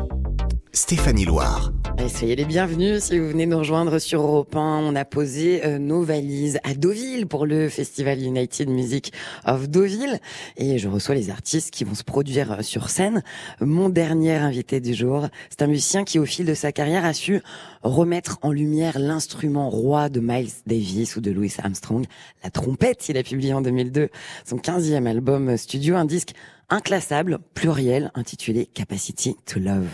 Stéphanie 0.75 1.25
Loire. 1.25 1.73
Soyez 2.09 2.35
les 2.35 2.45
bienvenus 2.45 3.05
si 3.05 3.19
vous 3.21 3.29
venez 3.29 3.47
nous 3.47 3.59
rejoindre 3.59 4.01
sur 4.01 4.21
Europe 4.21 4.57
1. 4.57 4.59
On 4.59 4.97
a 4.97 5.05
posé 5.05 5.65
euh, 5.65 5.79
nos 5.79 6.03
valises 6.03 6.59
à 6.65 6.75
Deauville 6.75 7.29
pour 7.29 7.47
le 7.47 7.69
Festival 7.69 8.21
United 8.21 8.69
Music 8.69 9.13
of 9.47 9.69
Deauville 9.69 10.19
et 10.57 10.79
je 10.79 10.89
reçois 10.89 11.15
les 11.15 11.31
artistes 11.31 11.71
qui 11.71 11.85
vont 11.85 11.95
se 11.95 12.03
produire 12.03 12.53
euh, 12.53 12.63
sur 12.63 12.91
scène. 12.91 13.23
Mon 13.61 13.89
dernier 13.89 14.35
invité 14.35 14.81
du 14.81 14.95
jour, 14.95 15.29
c'est 15.49 15.63
un 15.63 15.69
musicien 15.69 16.03
qui 16.03 16.19
au 16.19 16.27
fil 16.27 16.45
de 16.45 16.55
sa 16.55 16.73
carrière 16.73 17.05
a 17.05 17.13
su 17.13 17.41
remettre 17.85 18.39
en 18.43 18.51
lumière 18.51 18.99
l'instrument 18.99 19.71
roi 19.71 20.09
de 20.09 20.19
Miles 20.21 20.51
Davis 20.67 21.17
ou 21.17 21.21
de 21.21 21.31
Louis 21.31 21.53
Armstrong, 21.63 22.07
la 22.43 22.51
trompette. 22.51 23.09
Il 23.09 23.17
a 23.19 23.23
publié 23.23 23.53
en 23.53 23.61
2002 23.61 24.09
son 24.45 24.57
15e 24.57 25.07
album 25.07 25.57
studio, 25.57 25.95
un 25.95 26.07
disque 26.07 26.33
inclassable, 26.71 27.39
pluriel, 27.55 28.11
intitulé 28.15 28.67
Capacity 28.67 29.37
to 29.47 29.61
Love. 29.61 29.87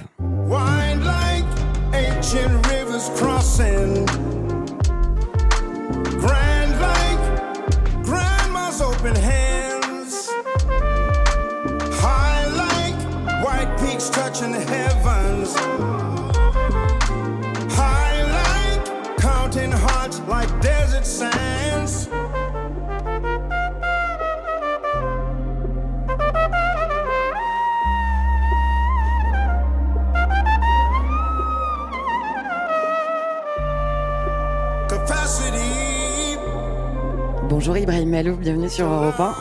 Bonjour 37.62 37.76
Ibrahim 37.76 38.08
Malouf, 38.08 38.38
bienvenue 38.38 38.70
sur 38.70 38.86
Europe 38.86 39.20
1. 39.20 39.34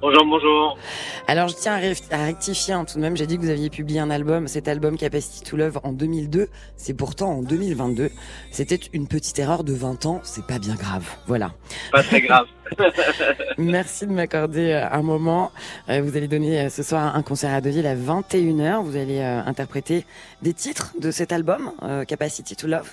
Bonjour, 0.00 0.24
bonjour. 0.24 0.78
Alors 1.26 1.48
je 1.48 1.56
tiens 1.56 1.74
à, 1.74 1.76
ré- 1.76 1.92
à 2.10 2.24
rectifier 2.24 2.72
hein, 2.72 2.86
tout 2.86 2.94
de 2.96 3.02
même, 3.02 3.18
j'ai 3.18 3.26
dit 3.26 3.36
que 3.36 3.42
vous 3.42 3.50
aviez 3.50 3.68
publié 3.68 4.00
un 4.00 4.08
album, 4.08 4.48
cet 4.48 4.66
album 4.66 4.96
Capacity 4.96 5.42
to 5.42 5.58
Love 5.58 5.78
en 5.84 5.92
2002, 5.92 6.48
c'est 6.78 6.94
pourtant 6.94 7.32
en 7.32 7.42
2022. 7.42 8.08
C'était 8.50 8.80
une 8.94 9.06
petite 9.08 9.38
erreur 9.38 9.62
de 9.62 9.74
20 9.74 10.06
ans, 10.06 10.20
c'est 10.22 10.46
pas 10.46 10.58
bien 10.58 10.74
grave. 10.74 11.04
Voilà. 11.26 11.50
Pas 11.92 12.02
très 12.02 12.22
grave. 12.22 12.46
Merci 13.58 14.06
de 14.06 14.12
m'accorder 14.12 14.70
euh, 14.72 14.88
un 14.90 15.02
moment. 15.02 15.52
Euh, 15.90 16.00
Vous 16.00 16.16
allez 16.16 16.28
donner 16.28 16.58
euh, 16.62 16.70
ce 16.70 16.82
soir 16.82 17.14
un 17.14 17.22
concert 17.22 17.52
à 17.52 17.60
Deauville 17.60 17.86
à 17.86 17.94
21h. 17.94 18.82
Vous 18.84 18.96
allez 18.96 19.20
interpréter 19.20 20.06
des 20.40 20.54
titres 20.54 20.94
de 20.98 21.10
cet 21.10 21.32
album, 21.32 21.72
Capacity 22.08 22.56
to 22.56 22.66
Love. 22.68 22.88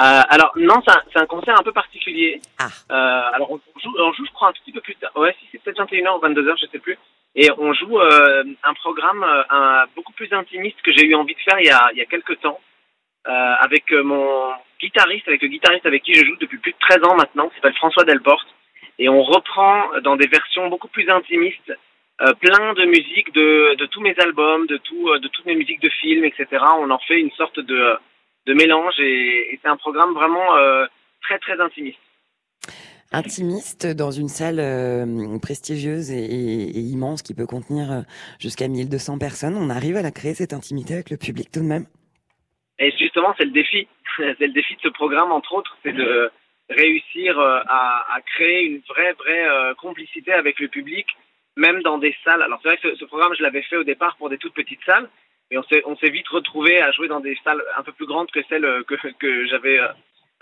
Euh, 0.00 0.22
alors 0.28 0.52
non, 0.56 0.76
c'est 0.86 1.18
un, 1.18 1.22
un 1.22 1.26
concert 1.26 1.58
un 1.58 1.62
peu 1.62 1.72
particulier. 1.72 2.40
Ah. 2.58 2.68
Euh, 2.90 3.34
alors 3.34 3.50
on 3.50 3.60
joue, 3.82 3.94
on 3.98 4.12
joue, 4.12 4.24
je 4.24 4.32
crois, 4.32 4.48
un 4.48 4.52
tout 4.52 4.62
petit 4.62 4.72
peu 4.72 4.80
plus 4.80 4.94
tard. 4.94 5.10
Ouais, 5.16 5.34
si 5.40 5.48
c'est 5.50 5.62
peut-être 5.62 5.82
21h 5.82 6.18
ou 6.18 6.26
22h, 6.26 6.60
je 6.60 6.66
sais 6.66 6.78
plus. 6.78 6.96
Et 7.34 7.50
on 7.58 7.72
joue 7.72 7.98
euh, 7.98 8.44
un 8.62 8.74
programme 8.74 9.24
euh, 9.24 9.42
un, 9.50 9.84
beaucoup 9.96 10.12
plus 10.12 10.32
intimiste 10.32 10.80
que 10.82 10.92
j'ai 10.92 11.04
eu 11.04 11.14
envie 11.14 11.34
de 11.34 11.40
faire 11.40 11.58
il 11.60 11.66
y 11.66 11.70
a, 11.70 11.88
il 11.92 11.98
y 11.98 12.02
a 12.02 12.06
quelques 12.06 12.40
temps. 12.40 12.60
Euh, 13.26 13.54
avec 13.60 13.92
euh, 13.92 14.02
mon 14.04 14.52
guitariste, 14.80 15.26
avec 15.26 15.42
le 15.42 15.48
guitariste 15.48 15.84
avec 15.84 16.02
qui 16.02 16.14
je 16.14 16.24
joue 16.24 16.36
depuis 16.36 16.58
plus 16.58 16.72
de 16.72 16.78
13 16.78 16.98
ans 17.04 17.16
maintenant, 17.16 17.48
qui 17.48 17.56
s'appelle 17.56 17.74
François 17.74 18.04
Delporte. 18.04 18.46
Et 19.00 19.08
on 19.08 19.22
reprend 19.22 19.82
dans 20.02 20.16
des 20.16 20.28
versions 20.28 20.68
beaucoup 20.68 20.88
plus 20.88 21.10
intimistes 21.10 21.72
euh, 22.22 22.32
plein 22.34 22.72
de 22.74 22.84
musiques 22.84 23.32
de, 23.34 23.74
de 23.74 23.86
tous 23.86 24.00
mes 24.00 24.14
albums, 24.18 24.66
de, 24.66 24.76
tout, 24.78 25.10
de 25.18 25.28
toutes 25.28 25.46
mes 25.46 25.56
musiques 25.56 25.82
de 25.82 25.88
films, 25.88 26.24
etc. 26.24 26.46
On 26.78 26.90
en 26.90 26.98
fait 27.00 27.20
une 27.20 27.30
sorte 27.32 27.60
de, 27.60 27.98
de 28.48 28.54
mélange 28.54 28.94
et, 28.98 29.52
et 29.52 29.60
c'est 29.62 29.68
un 29.68 29.76
programme 29.76 30.14
vraiment 30.14 30.56
euh, 30.56 30.86
très 31.22 31.38
très 31.38 31.60
intimiste. 31.60 31.98
Intimiste 33.12 33.86
dans 33.86 34.10
une 34.10 34.28
salle 34.28 34.58
euh, 34.60 35.38
prestigieuse 35.40 36.10
et, 36.10 36.18
et- 36.24 36.68
et 36.76 36.80
immense 36.80 37.22
qui 37.22 37.34
peut 37.34 37.46
contenir 37.46 37.90
euh, 37.90 38.00
jusqu'à 38.38 38.68
1200 38.68 39.18
personnes. 39.18 39.56
On 39.56 39.70
arrive 39.70 39.96
à 39.96 40.02
la 40.02 40.10
créer 40.10 40.34
cette 40.34 40.52
intimité 40.52 40.94
avec 40.94 41.10
le 41.10 41.16
public 41.16 41.50
tout 41.50 41.60
de 41.60 41.64
même. 41.66 41.86
Et 42.78 42.90
justement, 42.98 43.34
c'est 43.38 43.44
le 43.46 43.50
défi. 43.50 43.88
c'est 44.16 44.46
le 44.46 44.52
défi 44.52 44.74
de 44.76 44.80
ce 44.82 44.88
programme, 44.88 45.32
entre 45.32 45.54
autres, 45.54 45.76
c'est 45.82 45.92
de 45.92 46.30
réussir 46.70 47.38
à, 47.40 48.14
à, 48.14 48.20
créer 48.34 48.64
une 48.66 48.82
vraie, 48.88 49.14
vraie 49.14 49.74
complicité 49.80 50.32
avec 50.32 50.60
le 50.60 50.68
public, 50.68 51.06
même 51.56 51.80
dans 51.82 51.96
des 51.96 52.14
salles. 52.24 52.42
Alors 52.42 52.58
c'est 52.62 52.68
vrai 52.68 52.76
que 52.76 52.90
ce, 52.90 52.96
ce 52.96 53.04
programme, 53.06 53.32
je 53.38 53.42
l'avais 53.42 53.62
fait 53.62 53.76
au 53.76 53.84
départ 53.84 54.16
pour 54.18 54.28
des 54.28 54.36
toutes 54.36 54.52
petites 54.52 54.84
salles, 54.84 55.08
mais 55.50 55.58
on 55.58 55.96
s'est, 55.96 56.10
vite 56.10 56.28
retrouvé 56.28 56.80
à 56.80 56.90
jouer 56.92 57.08
dans 57.08 57.20
des 57.20 57.36
salles 57.42 57.62
un 57.76 57.82
peu 57.82 57.92
plus 57.92 58.06
grandes 58.06 58.30
que 58.30 58.42
celles 58.48 58.84
que, 58.86 58.94
que 59.18 59.46
j'avais 59.46 59.80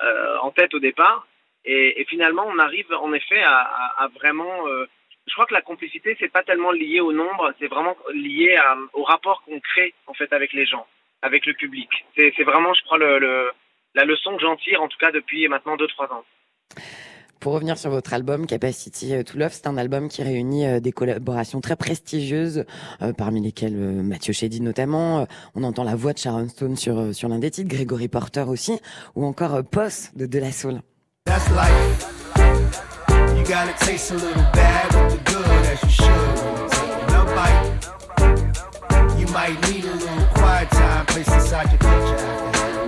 euh, 0.03 0.39
en 0.43 0.51
tête 0.51 0.75
au 0.75 0.79
départ. 0.79 1.27
Et, 1.65 2.05
finalement, 2.09 2.45
on 2.47 2.59
arrive 2.59 2.93
en 2.93 3.13
effet 3.13 3.43
à, 3.43 4.09
vraiment. 4.15 4.69
Euh, 4.69 4.87
je 5.27 5.33
crois 5.33 5.47
que 5.47 5.55
la 5.55 5.63
complicité, 5.63 6.17
c'est 6.21 6.31
pas 6.31 6.45
tellement 6.45 6.71
lié 6.71 7.01
au 7.01 7.13
nombre, 7.13 7.53
c'est 7.59 7.67
vraiment 7.67 7.97
lié 8.15 8.57
au 8.93 9.03
rapport 9.03 9.43
qu'on 9.43 9.59
crée 9.59 9.93
en 10.07 10.15
fait 10.15 10.33
avec 10.33 10.53
les 10.53 10.67
gens, 10.67 10.87
avec 11.23 11.45
le 11.47 11.55
public. 11.55 11.89
C'est, 12.15 12.45
vraiment, 12.45 12.73
je 12.75 12.85
crois, 12.85 12.99
la 12.99 14.05
leçon 14.05 14.37
que 14.37 14.43
j'en 14.43 14.55
tire, 14.57 14.81
en 14.81 14.87
tout 14.87 14.99
cas 14.99 15.11
depuis 15.11 15.49
maintenant 15.49 15.77
2-3 15.77 16.13
ans. 16.13 16.25
Pour 17.41 17.53
revenir 17.53 17.79
sur 17.79 17.91
votre 17.91 18.13
album 18.15 18.47
Capacity 18.47 19.25
to 19.25 19.39
Love, 19.39 19.53
c'est 19.53 19.67
un 19.67 19.77
album 19.77 20.09
qui 20.09 20.23
réunit 20.23 20.67
euh, 20.67 20.81
des 20.81 20.93
collaborations 20.93 21.61
très 21.61 21.77
prestigieuses, 21.77 22.65
euh, 23.03 23.13
parmi 23.13 23.41
lesquelles 23.41 23.77
euh, 23.77 24.03
Mathieu 24.03 24.33
Chédid 24.33 24.63
notamment. 24.63 25.27
on 25.55 25.63
entend 25.63 25.85
la 25.85 25.95
voix 25.95 26.13
de 26.13 26.19
Sharon 26.19 26.49
Stone 26.49 26.77
sur, 26.77 27.15
sur 27.15 27.29
l'un 27.29 27.39
des 27.39 27.51
titres, 27.51 27.69
Gregory 27.69 28.09
Porter 28.09 28.45
aussi, 28.49 28.81
ou 29.15 29.25
encore 29.25 29.63
Posse 29.65 30.11
de 30.17 30.27
De 30.27 30.39
La 30.39 30.53
Soul. 30.53 30.81
Might 39.37 39.61
need 39.69 39.85
a 39.85 39.95
little 39.95 40.27
quiet 40.35 40.71
time 40.71 41.07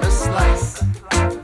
a 0.02 0.10
slice. 0.10 1.37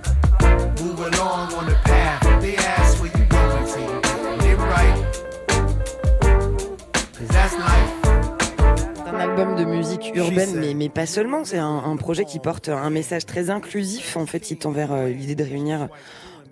Urbaine, 10.14 10.54
mais, 10.56 10.74
mais 10.74 10.88
pas 10.88 11.06
seulement. 11.06 11.44
C'est 11.44 11.58
un, 11.58 11.82
un, 11.84 11.96
projet 11.96 12.24
qui 12.24 12.38
porte 12.38 12.68
un 12.68 12.90
message 12.90 13.26
très 13.26 13.50
inclusif, 13.50 14.16
en 14.16 14.26
fait, 14.26 14.40
qui 14.40 14.56
tend 14.56 14.70
vers 14.70 14.92
euh, 14.92 15.08
l'idée 15.08 15.34
de 15.34 15.44
réunir 15.44 15.88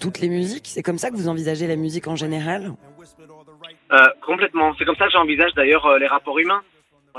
toutes 0.03 0.19
les 0.19 0.29
musiques. 0.29 0.67
C'est 0.67 0.83
comme 0.83 0.99
ça 0.99 1.11
que 1.11 1.17
vous 1.17 1.29
envisagez 1.29 1.67
la 1.69 1.77
musique 1.77 2.09
en 2.09 2.17
général? 2.17 2.73
Euh, 3.93 4.09
Complètement. 4.21 4.75
C'est 4.77 4.85
comme 4.85 4.97
ça 4.97 5.07
que 5.07 5.13
j'envisage 5.13 5.55
d'ailleurs 5.55 5.87
euh, 5.87 5.99
les 5.99 6.09
rapports 6.09 6.39
humains. 6.39 6.63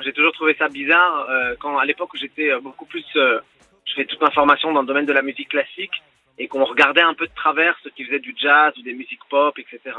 J'ai 0.04 0.12
toujours 0.12 0.34
trouvé 0.34 0.56
ça 0.60 0.68
bizarre 0.68 1.28
euh, 1.30 1.56
quand, 1.60 1.78
à 1.78 1.86
l'époque 1.86 2.14
où 2.14 2.18
j'étais 2.18 2.50
beaucoup 2.60 2.86
plus, 2.86 3.06
je 3.14 3.94
fais 3.96 4.06
toute 4.06 4.20
ma 4.22 4.32
formation 4.32 4.74
dans 4.74 4.82
le 4.82 4.88
domaine 4.88 5.06
de 5.06 5.14
la 5.14 5.22
musique 5.22 5.50
classique 5.50 5.94
et 6.40 6.48
qu'on 6.48 6.66
regardait 6.66 7.02
un 7.02 7.14
peu 7.14 7.28
de 7.28 7.34
travers 7.36 7.78
ceux 7.84 7.92
qui 7.92 8.04
faisaient 8.04 8.20
du 8.20 8.36
jazz 8.36 8.74
ou 8.78 8.82
des 8.82 8.94
musiques 8.94 9.24
pop, 9.30 9.58
etc. 9.60 9.96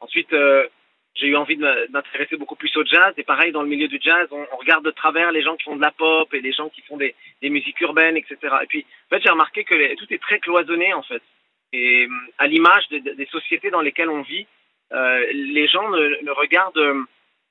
Ensuite, 0.00 0.34
j'ai 1.16 1.28
eu 1.28 1.36
envie 1.36 1.56
de 1.56 1.90
m'intéresser 1.90 2.36
beaucoup 2.36 2.56
plus 2.56 2.74
au 2.76 2.84
jazz. 2.84 3.14
Et 3.16 3.22
pareil, 3.22 3.52
dans 3.52 3.62
le 3.62 3.68
milieu 3.68 3.88
du 3.88 3.98
jazz, 4.00 4.28
on, 4.30 4.56
regarde 4.56 4.84
de 4.84 4.90
travers 4.90 5.32
les 5.32 5.42
gens 5.42 5.56
qui 5.56 5.64
font 5.64 5.76
de 5.76 5.80
la 5.80 5.90
pop 5.90 6.32
et 6.34 6.40
les 6.40 6.52
gens 6.52 6.68
qui 6.68 6.82
font 6.82 6.96
des, 6.96 7.14
musiques 7.42 7.80
urbaines, 7.80 8.16
etc. 8.16 8.36
Et 8.62 8.66
puis, 8.66 8.86
en 9.06 9.16
fait, 9.16 9.22
j'ai 9.22 9.30
remarqué 9.30 9.64
que 9.64 9.94
tout 9.96 10.12
est 10.12 10.22
très 10.22 10.38
cloisonné, 10.38 10.92
en 10.94 11.02
fait. 11.02 11.22
Et 11.72 12.08
à 12.38 12.46
l'image 12.46 12.88
de, 12.88 12.98
de, 12.98 13.12
des 13.12 13.26
sociétés 13.26 13.70
dans 13.70 13.80
lesquelles 13.80 14.10
on 14.10 14.22
vit, 14.22 14.46
euh, 14.92 15.26
les 15.32 15.66
gens 15.66 15.88
ne, 15.90 16.30
regardent 16.30 17.06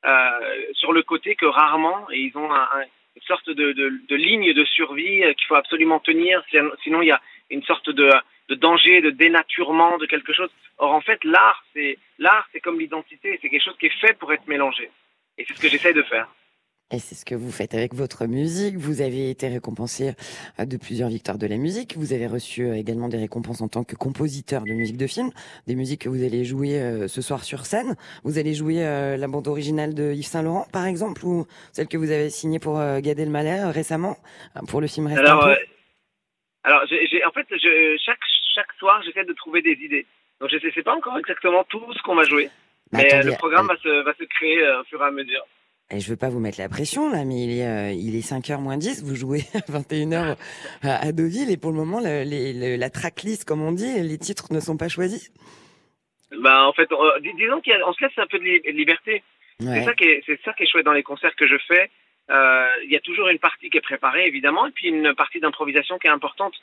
euh, 0.06 0.66
sur 0.74 0.94
le 0.94 1.04
côté 1.04 1.36
que 1.36 1.46
rarement, 1.46 2.08
et 2.12 2.20
ils 2.20 2.38
ont 2.38 2.52
un, 2.52 2.62
un, 2.62 2.84
une 3.16 3.22
sorte 3.24 3.50
de, 3.50 4.16
ligne 4.16 4.54
de 4.54 4.66
survie 4.66 5.22
qu'il 5.36 5.48
faut 5.48 5.56
absolument 5.56 6.00
tenir, 6.00 6.44
sinon 6.84 7.02
il 7.02 7.08
y 7.08 7.12
a 7.12 7.22
une 7.50 7.64
sorte 7.64 7.90
de, 7.90 8.10
de 8.50 8.56
danger, 8.56 9.02
de 9.02 9.10
dénaturement 9.10 9.98
de 9.98 10.06
quelque 10.06 10.34
chose. 10.34 10.50
Or 10.78 10.92
en 10.92 11.02
fait, 11.02 11.24
l'art, 11.24 11.64
c'est 11.74 11.98
l'art, 12.20 12.48
c'est 12.52 12.60
comme 12.60 12.80
l'identité, 12.80 13.40
c'est 13.42 13.50
quelque 13.50 13.64
chose 13.64 13.78
qui 13.80 13.88
est 13.88 14.00
fait 14.02 14.18
pour 14.18 14.32
être 14.34 14.48
mélangé, 14.48 14.90
et 15.38 15.46
c'est 15.48 15.54
ce 15.54 15.62
que 15.62 15.70
j'essaie 15.70 15.94
de 15.94 16.04
faire. 16.04 16.28
Et 16.92 17.00
c'est 17.00 17.16
ce 17.16 17.26
que 17.26 17.34
vous 17.34 17.52
faites 17.52 17.74
avec 17.74 17.96
votre 17.96 18.28
musique. 18.28 18.78
Vous 18.78 19.02
avez 19.02 19.32
été 19.32 19.48
récompensé 19.48 20.14
de 20.60 20.78
plusieurs 20.78 21.10
victoires 21.10 21.40
de 21.40 21.48
la 21.48 21.58
musique. 21.58 21.98
Vous 21.98 22.14
avez 22.14 22.28
reçu 22.28 22.72
également 22.76 23.10
des 23.10 23.18
récompenses 23.18 23.62
en 23.62 23.68
tant 23.68 23.84
que 23.84 23.96
compositeur 23.96 24.62
de 24.62 24.72
musique 24.72 24.98
de 24.98 25.08
film, 25.08 25.32
des 25.66 25.74
musiques 25.74 26.02
que 26.02 26.10
vous 26.10 26.24
allez 26.24 26.46
jouer 26.46 27.08
ce 27.08 27.22
soir 27.24 27.44
sur 27.44 27.66
scène. 27.66 27.96
Vous 28.24 28.38
allez 28.38 28.54
jouer 28.54 28.82
la 29.18 29.28
bande 29.28 29.48
originale 29.48 29.96
de 29.96 30.14
Yves 30.14 30.28
Saint 30.28 30.44
Laurent, 30.44 30.68
par 30.72 30.86
exemple, 30.86 31.26
ou 31.26 31.48
celle 31.72 31.88
que 31.88 31.98
vous 31.98 32.12
avez 32.12 32.30
signée 32.30 32.60
pour 32.60 32.76
Gad 32.76 33.20
Elmaleh 33.20 33.64
récemment 33.72 34.18
pour 34.68 34.80
le 34.80 34.86
film 34.86 35.08
Reste 35.08 35.18
alors, 35.18 35.48
un 35.48 35.56
peu. 35.56 35.60
Euh, 36.66 36.70
alors, 36.70 36.82
en 36.84 37.32
fait, 37.32 37.46
je, 37.52 37.98
chaque 38.04 38.20
chaque 38.54 38.72
soir, 38.80 39.02
j'essaie 39.04 39.26
de 39.26 39.34
trouver 39.34 39.62
des 39.62 39.74
idées. 39.82 40.06
Donc, 40.42 40.50
je 40.50 40.66
ne 40.66 40.72
sais 40.72 40.84
pas 40.84 40.96
encore 40.96 41.18
exactement 41.18 41.64
tout 41.66 41.84
ce 41.94 42.02
qu'on 42.04 42.16
va 42.16 42.24
jouer, 42.24 42.50
bah, 42.92 43.00
mais 43.00 43.14
attendez, 43.14 43.30
le 43.32 43.36
programme 43.38 43.70
euh, 43.70 43.74
va 43.74 43.78
se 43.82 44.04
va 44.04 44.14
se 44.14 44.24
créer 44.24 44.62
euh, 44.64 44.82
au 44.82 44.84
fur 44.86 45.02
et 45.02 45.06
à 45.06 45.12
mesure. 45.12 45.46
Et 45.92 46.00
je 46.00 46.10
veux 46.10 46.18
pas 46.18 46.30
vous 46.30 46.40
mettre 46.40 46.60
la 46.60 46.68
pression 46.68 47.12
là, 47.12 47.24
mais 47.26 47.44
il 47.44 47.60
est, 47.60 47.68
euh, 47.68 47.92
il 47.92 48.16
est 48.16 48.28
5h 48.28 48.60
moins 48.60 48.78
10, 48.78 49.04
vous 49.04 49.16
jouez 49.16 49.42
à 49.54 49.60
21h 49.60 50.36
à 50.84 51.12
Deauville 51.12 51.52
et 51.52 51.58
pour 51.58 51.72
le 51.72 51.78
moment, 51.78 52.00
le, 52.00 52.24
le, 52.26 52.76
la 52.76 52.90
tracklist, 52.90 53.46
comme 53.46 53.62
on 53.62 53.72
dit, 53.72 54.02
les 54.02 54.18
titres 54.18 54.52
ne 54.52 54.60
sont 54.60 54.78
pas 54.78 54.88
choisis. 54.90 55.32
Ben, 56.42 56.64
en 56.64 56.74
fait, 56.74 56.92
on, 56.92 57.20
dis, 57.22 57.34
disons 57.36 57.62
qu'on 57.62 57.94
se 57.94 58.04
laisse 58.04 58.18
un 58.18 58.26
peu 58.28 58.40
de 58.40 58.44
li- 58.44 58.62
liberté. 58.74 59.22
Ouais. 59.62 59.80
C'est 59.80 59.84
ça 59.86 59.94
qui 59.94 60.04
est, 60.06 60.24
c'est 60.26 60.40
ça 60.44 60.54
qui 60.54 60.64
est 60.64 60.68
chouette 60.68 60.86
dans 60.86 60.92
les 60.92 61.04
concerts 61.04 61.36
que 61.36 61.48
je 61.48 61.56
fais. 61.68 61.90
Euh, 62.30 62.68
Il 62.84 62.92
y 62.92 62.96
a 62.96 63.00
toujours 63.02 63.28
une 63.30 63.40
partie 63.40 63.70
qui 63.70 63.78
est 63.78 63.82
préparée, 63.82 64.26
évidemment, 64.28 64.66
et 64.68 64.72
puis 64.72 64.88
une 64.88 65.14
partie 65.16 65.40
d'improvisation 65.40 65.98
qui 66.00 66.08
est 66.08 66.12
importante. 66.12 66.56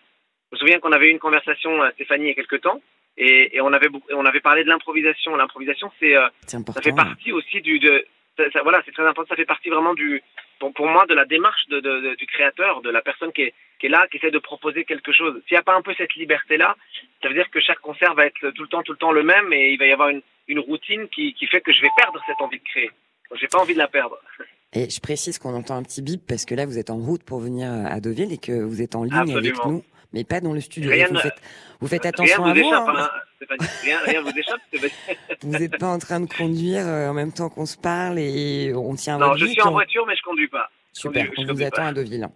Je 0.50 0.56
me 0.56 0.58
souviens 0.58 0.80
qu'on 0.80 0.92
avait 0.92 1.06
eu 1.06 1.10
une 1.10 1.18
conversation, 1.18 1.82
euh, 1.82 1.90
Stéphanie, 1.92 2.24
il 2.24 2.28
y 2.28 2.32
a 2.32 2.34
quelques 2.34 2.60
temps, 2.62 2.80
et, 3.16 3.56
et 3.56 3.60
on 3.60 3.72
avait 3.72 3.88
on 4.12 4.24
avait 4.26 4.40
parlé 4.40 4.64
de 4.64 4.68
l'improvisation. 4.68 5.36
L'improvisation, 5.36 5.90
c'est 6.00 6.16
euh, 6.16 6.28
ça 6.74 6.82
fait 6.82 6.90
partie 6.96 7.32
aussi 7.32 7.60
du 7.60 7.78
de 7.78 8.04
ça, 8.36 8.50
ça- 8.50 8.62
voilà 8.62 8.80
c'est 8.84 8.92
très 8.92 9.06
important 9.06 9.28
ça 9.28 9.36
fait 9.36 9.44
partie 9.44 9.68
vraiment 9.68 9.92
du 9.92 10.22
pour, 10.58 10.72
pour 10.72 10.86
moi 10.86 11.04
de 11.06 11.12
la 11.14 11.26
démarche 11.26 11.66
de, 11.68 11.80
de, 11.80 12.00
de- 12.00 12.14
du 12.14 12.26
créateur 12.26 12.80
de 12.80 12.88
la 12.88 13.02
personne 13.02 13.30
qui 13.32 13.42
est 13.42 13.54
qui 13.78 13.86
est 13.86 13.88
là 13.90 14.06
qui 14.08 14.16
essaie 14.16 14.30
de 14.30 14.38
proposer 14.38 14.84
quelque 14.86 15.12
chose 15.12 15.34
s'il 15.46 15.54
n'y 15.54 15.58
a 15.58 15.62
pas 15.62 15.74
un 15.74 15.82
peu 15.82 15.92
cette 15.98 16.14
liberté 16.14 16.56
là 16.56 16.74
ça 17.20 17.28
veut 17.28 17.34
dire 17.34 17.50
que 17.50 17.60
chaque 17.60 17.80
concert 17.80 18.14
va 18.14 18.24
être 18.24 18.50
tout 18.52 18.62
le 18.62 18.68
temps 18.68 18.82
tout 18.82 18.92
le 18.92 18.96
temps 18.98 19.12
le 19.12 19.22
même 19.22 19.52
et 19.52 19.72
il 19.72 19.78
va 19.78 19.84
y 19.86 19.92
avoir 19.92 20.08
une 20.08 20.22
une 20.48 20.60
routine 20.60 21.08
qui 21.08 21.34
qui 21.34 21.46
fait 21.46 21.60
que 21.60 21.72
je 21.74 21.82
vais 21.82 21.90
perdre 21.98 22.18
cette 22.26 22.40
envie 22.40 22.58
de 22.58 22.64
créer 22.64 22.90
donc 23.28 23.38
j'ai 23.38 23.48
pas 23.48 23.58
envie 23.58 23.74
de 23.74 23.78
la 23.78 23.88
perdre 23.88 24.16
Et 24.72 24.88
je 24.90 25.00
précise 25.00 25.38
qu'on 25.38 25.54
entend 25.54 25.76
un 25.76 25.82
petit 25.82 26.02
bip 26.02 26.22
parce 26.26 26.44
que 26.44 26.54
là, 26.54 26.64
vous 26.66 26.78
êtes 26.78 26.90
en 26.90 26.96
route 26.96 27.22
pour 27.22 27.40
venir 27.40 27.70
à 27.70 28.00
Deauville 28.00 28.32
et 28.32 28.38
que 28.38 28.52
vous 28.62 28.80
êtes 28.82 28.94
en 28.94 29.04
ligne 29.04 29.36
avec 29.36 29.54
nous, 29.66 29.82
mais 30.12 30.24
pas 30.24 30.40
dans 30.40 30.52
le 30.52 30.60
studio. 30.60 30.90
Rien 30.90 31.08
vous, 31.08 31.14
ne- 31.14 31.18
faites, 31.20 31.34
vous 31.80 31.88
faites 31.88 32.02
rien 32.02 32.10
attention 32.10 32.42
vous 32.42 32.48
à 32.48 32.52
vous. 32.54 32.58
échappe 32.60 32.88
hein. 32.88 32.94
hein, 33.10 33.56
rien 33.82 33.98
rien 34.04 34.22
vous 34.22 34.30
échappe. 34.30 34.60
Vous 35.42 35.50
n'êtes 35.58 35.76
pas 35.76 35.88
en 35.88 35.98
train 35.98 36.20
de 36.20 36.26
conduire 36.32 36.86
euh, 36.86 37.08
en 37.08 37.12
même 37.14 37.32
temps 37.32 37.48
qu'on 37.48 37.66
se 37.66 37.76
parle 37.76 38.16
et 38.20 38.72
on 38.76 38.94
tient 38.94 39.18
non 39.18 39.26
votre 39.30 39.38
je 39.40 39.46
vie, 39.46 39.50
suis 39.52 39.62
en 39.62 39.70
on- 39.70 39.72
voiture 39.72 40.04
mais 40.06 40.14
je 40.14 40.22
conduis 40.22 40.46
pas 40.48 40.68
Super, 40.92 41.26
on 41.38 41.46
vous 41.52 41.62
attend 41.62 41.86
à 41.86 41.92
Deauville. 41.92 42.28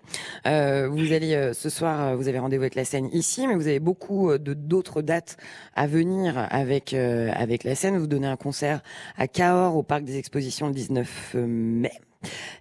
Euh, 0.46 0.88
vous 0.88 1.12
allez 1.12 1.34
euh, 1.34 1.52
ce 1.52 1.68
soir, 1.70 2.00
euh, 2.08 2.16
vous 2.16 2.26
avez 2.26 2.38
rendez-vous 2.40 2.62
avec 2.62 2.74
la 2.74 2.84
scène 2.86 3.08
ici, 3.12 3.46
mais 3.46 3.54
vous 3.54 3.68
avez 3.68 3.78
beaucoup 3.80 4.30
euh, 4.30 4.38
de 4.38 4.54
d'autres 4.54 5.02
dates 5.02 5.36
à 5.74 5.86
venir 5.86 6.34
avec 6.50 6.92
euh, 6.94 7.30
avec 7.36 7.62
la 7.64 7.74
scène. 7.76 7.96
Vous 7.98 8.06
donnez 8.06 8.26
un 8.26 8.36
concert 8.36 8.80
à 9.18 9.28
Cahors 9.28 9.76
au 9.76 9.82
parc 9.84 10.04
des 10.04 10.16
Expositions 10.18 10.66
le 10.68 10.72
19 10.74 11.34
mai. 11.34 11.92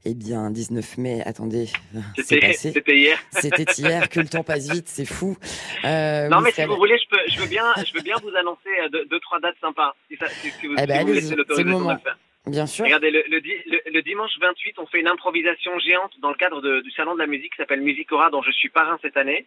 Eh 0.05 0.13
bien, 0.13 0.51
19 0.51 0.97
mai, 0.97 1.21
attendez, 1.25 1.67
c'est 2.15 2.21
C'était 2.23 2.47
passé. 2.47 2.71
c'était 2.73 2.97
hier. 2.97 3.17
C'était 3.31 3.71
hier, 3.77 4.09
que 4.09 4.19
le 4.19 4.27
temps 4.27 4.43
passe 4.43 4.69
vite, 4.69 4.87
c'est 4.87 5.05
fou. 5.05 5.35
Euh, 5.83 6.27
Non, 6.29 6.41
mais 6.41 6.51
si 6.51 6.63
vous 6.65 6.75
voulez, 6.75 6.97
je 6.97 7.07
peux, 7.09 7.21
je 7.27 7.39
veux 7.39 7.47
bien, 7.47 7.65
je 7.77 7.93
veux 7.93 8.01
bien 8.03 8.15
vous 8.21 8.35
annoncer 8.35 8.69
euh, 8.81 8.89
deux, 8.89 9.05
deux 9.05 9.19
trois 9.19 9.39
dates 9.39 9.55
sympas. 9.61 9.95
Si, 10.09 10.17
ça, 10.17 10.27
si, 10.29 10.51
si 10.51 10.67
vous, 10.67 10.75
Eh 10.77 10.85
ben, 10.85 10.99
si 10.99 11.05
vous 11.05 11.13
laissez 11.13 11.35
l'autorisation 11.35 11.85
de 11.87 11.93
le 11.93 11.99
faire. 11.99 12.17
Bien 12.47 12.67
sûr. 12.67 12.85
Regardez, 12.85 13.09
le, 13.09 13.23
le, 13.27 13.41
di- 13.41 13.57
le- 13.65 13.81
le 13.91 14.01
dimanche 14.03 14.31
28, 14.39 14.75
on 14.77 14.85
fait 14.85 14.99
une 14.99 15.07
improvisation 15.07 15.79
géante 15.79 16.11
dans 16.21 16.29
le 16.29 16.35
cadre 16.35 16.61
de- 16.61 16.81
du 16.81 16.91
salon 16.91 17.15
de 17.15 17.19
la 17.19 17.25
musique 17.27 17.51
qui 17.53 17.57
s'appelle 17.57 17.81
Musicora, 17.81 18.29
dont 18.29 18.43
je 18.43 18.51
suis 18.51 18.69
parrain 18.69 18.99
cette 19.01 19.17
année. 19.17 19.45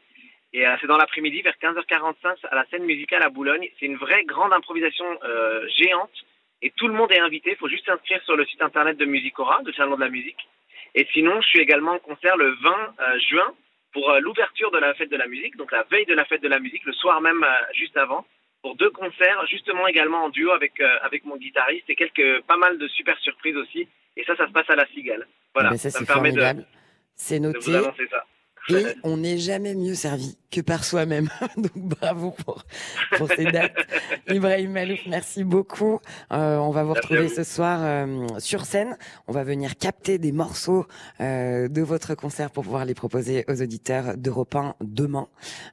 Et 0.52 0.66
euh, 0.66 0.74
c'est 0.80 0.86
dans 0.88 0.96
l'après-midi, 0.96 1.42
vers 1.42 1.54
15h45, 1.62 2.46
à 2.50 2.56
la 2.56 2.64
scène 2.70 2.82
musicale 2.84 3.22
à 3.22 3.28
Boulogne. 3.28 3.68
C'est 3.78 3.86
une 3.86 3.96
vraie 3.96 4.24
grande 4.24 4.52
improvisation 4.52 5.04
euh, 5.22 5.64
géante. 5.76 6.10
Et 6.62 6.72
tout 6.76 6.88
le 6.88 6.94
monde 6.94 7.12
est 7.12 7.20
invité. 7.20 7.50
Il 7.50 7.56
faut 7.56 7.68
juste 7.68 7.86
s'inscrire 7.86 8.22
sur 8.24 8.36
le 8.36 8.44
site 8.46 8.62
internet 8.62 8.96
de 8.96 9.04
Musicora, 9.04 9.62
du 9.62 9.72
salon 9.72 9.96
de 9.96 10.00
la 10.00 10.08
musique. 10.08 10.48
Et 10.94 11.06
sinon, 11.12 11.40
je 11.40 11.48
suis 11.48 11.60
également 11.60 11.92
en 11.92 11.98
concert 11.98 12.36
le 12.36 12.50
20 12.50 12.70
euh, 12.70 13.18
juin 13.30 13.54
pour 13.92 14.10
euh, 14.10 14.20
l'ouverture 14.20 14.70
de 14.70 14.78
la 14.78 14.94
fête 14.94 15.10
de 15.10 15.16
la 15.16 15.26
musique, 15.26 15.56
donc 15.56 15.70
la 15.70 15.84
veille 15.90 16.06
de 16.06 16.14
la 16.14 16.24
fête 16.24 16.42
de 16.42 16.48
la 16.48 16.58
musique, 16.58 16.84
le 16.84 16.92
soir 16.92 17.20
même 17.20 17.42
euh, 17.42 17.72
juste 17.74 17.96
avant, 17.96 18.26
pour 18.62 18.74
deux 18.74 18.90
concerts, 18.90 19.46
justement 19.48 19.86
également 19.86 20.24
en 20.24 20.30
duo 20.30 20.50
avec 20.50 20.80
avec 21.02 21.24
mon 21.24 21.36
guitariste 21.36 21.88
et 21.88 21.94
quelques 21.94 22.42
pas 22.42 22.56
mal 22.56 22.76
de 22.76 22.88
super 22.88 23.16
surprises 23.20 23.56
aussi. 23.56 23.86
Et 24.16 24.24
ça, 24.24 24.34
ça 24.34 24.48
se 24.48 24.52
passe 24.52 24.68
à 24.68 24.74
la 24.74 24.84
Cigale. 24.86 25.28
Voilà, 25.54 25.68
Eh 25.68 25.72
ben, 25.74 25.78
ça, 25.78 25.90
ça 25.90 25.98
c'est 25.98 26.02
me 26.02 26.06
permet 26.06 26.32
de, 26.32 26.40
formidable. 26.40 26.66
C'est 27.14 27.38
de 27.38 27.44
noté. 27.44 27.70
vous 27.70 27.76
annoncer 27.76 28.08
ça. 28.08 28.24
Et 28.70 28.86
on 29.02 29.18
n'est 29.18 29.38
jamais 29.38 29.74
mieux 29.74 29.94
servi 29.94 30.36
que 30.50 30.60
par 30.60 30.84
soi-même. 30.84 31.28
Donc 31.56 31.76
bravo 31.76 32.30
pour, 32.30 32.64
pour 33.16 33.28
ces 33.28 33.44
dates. 33.44 33.74
Ibrahim 34.28 34.72
Malouf, 34.72 35.00
merci 35.06 35.44
beaucoup. 35.44 36.00
Euh, 36.32 36.56
on 36.56 36.70
va 36.70 36.84
vous 36.84 36.94
retrouver 36.94 37.28
ce 37.28 37.44
soir 37.44 37.80
euh, 37.82 38.26
sur 38.38 38.64
scène. 38.64 38.96
On 39.26 39.32
va 39.32 39.44
venir 39.44 39.76
capter 39.76 40.18
des 40.18 40.32
morceaux 40.32 40.86
euh, 41.20 41.68
de 41.68 41.82
votre 41.82 42.14
concert 42.14 42.50
pour 42.50 42.64
pouvoir 42.64 42.84
les 42.84 42.94
proposer 42.94 43.44
aux 43.48 43.62
auditeurs 43.62 44.16
d'Europe 44.16 44.54
1 44.54 44.74
demain. 44.80 45.28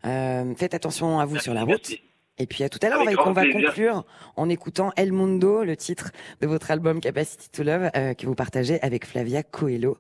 Euh, 0.06 0.54
faites 0.56 0.74
attention 0.74 1.20
à 1.20 1.26
vous 1.26 1.40
sur 1.40 1.54
la 1.54 1.64
route. 1.64 1.92
Et 2.38 2.48
puis 2.48 2.64
à 2.64 2.70
tout 2.70 2.80
à 2.82 2.90
l'heure, 2.90 3.00
on 3.02 3.32
va, 3.32 3.44
plaisir. 3.44 3.70
conclure 3.70 4.06
en 4.36 4.50
écoutant 4.50 4.92
El 4.98 5.14
Mundo, 5.14 5.64
le 5.64 5.78
titre 5.78 6.12
de 6.42 6.48
votre 6.48 6.70
album 6.70 7.00
Capacity 7.00 7.50
to 7.50 7.64
Love, 7.64 7.90
euh, 7.96 8.14
que 8.14 8.26
vous 8.26 8.36
partagez 8.36 8.82
avec 8.82 9.06
Flavia 9.06 9.42
Coelho. 9.42 9.98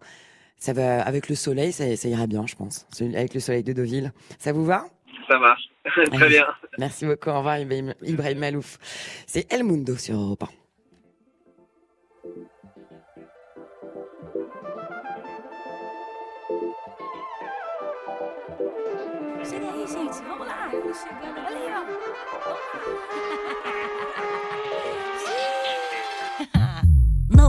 Ça 0.57 0.73
va 0.73 1.01
avec 1.03 1.29
le 1.29 1.35
soleil, 1.35 1.71
ça, 1.71 1.95
ça 1.95 2.07
ira 2.07 2.27
bien, 2.27 2.45
je 2.47 2.55
pense. 2.55 2.87
Avec 2.99 3.33
le 3.33 3.39
soleil 3.39 3.63
de 3.63 3.73
Deauville. 3.73 4.11
Ça 4.39 4.51
vous 4.51 4.65
va? 4.65 4.85
Ça 5.27 5.37
marche. 5.37 5.69
Très 6.13 6.29
bien. 6.29 6.45
Merci 6.77 7.05
beaucoup. 7.05 7.29
Au 7.29 7.37
revoir, 7.37 7.59
Ibrahim, 7.59 7.93
Ibrahim 8.01 8.39
Malouf. 8.39 8.77
C'est 9.27 9.51
El 9.51 9.63
Mundo 9.63 9.95
sur 9.95 10.15
Europe 10.15 10.43
1. 10.43 10.47
Chega 20.95 21.35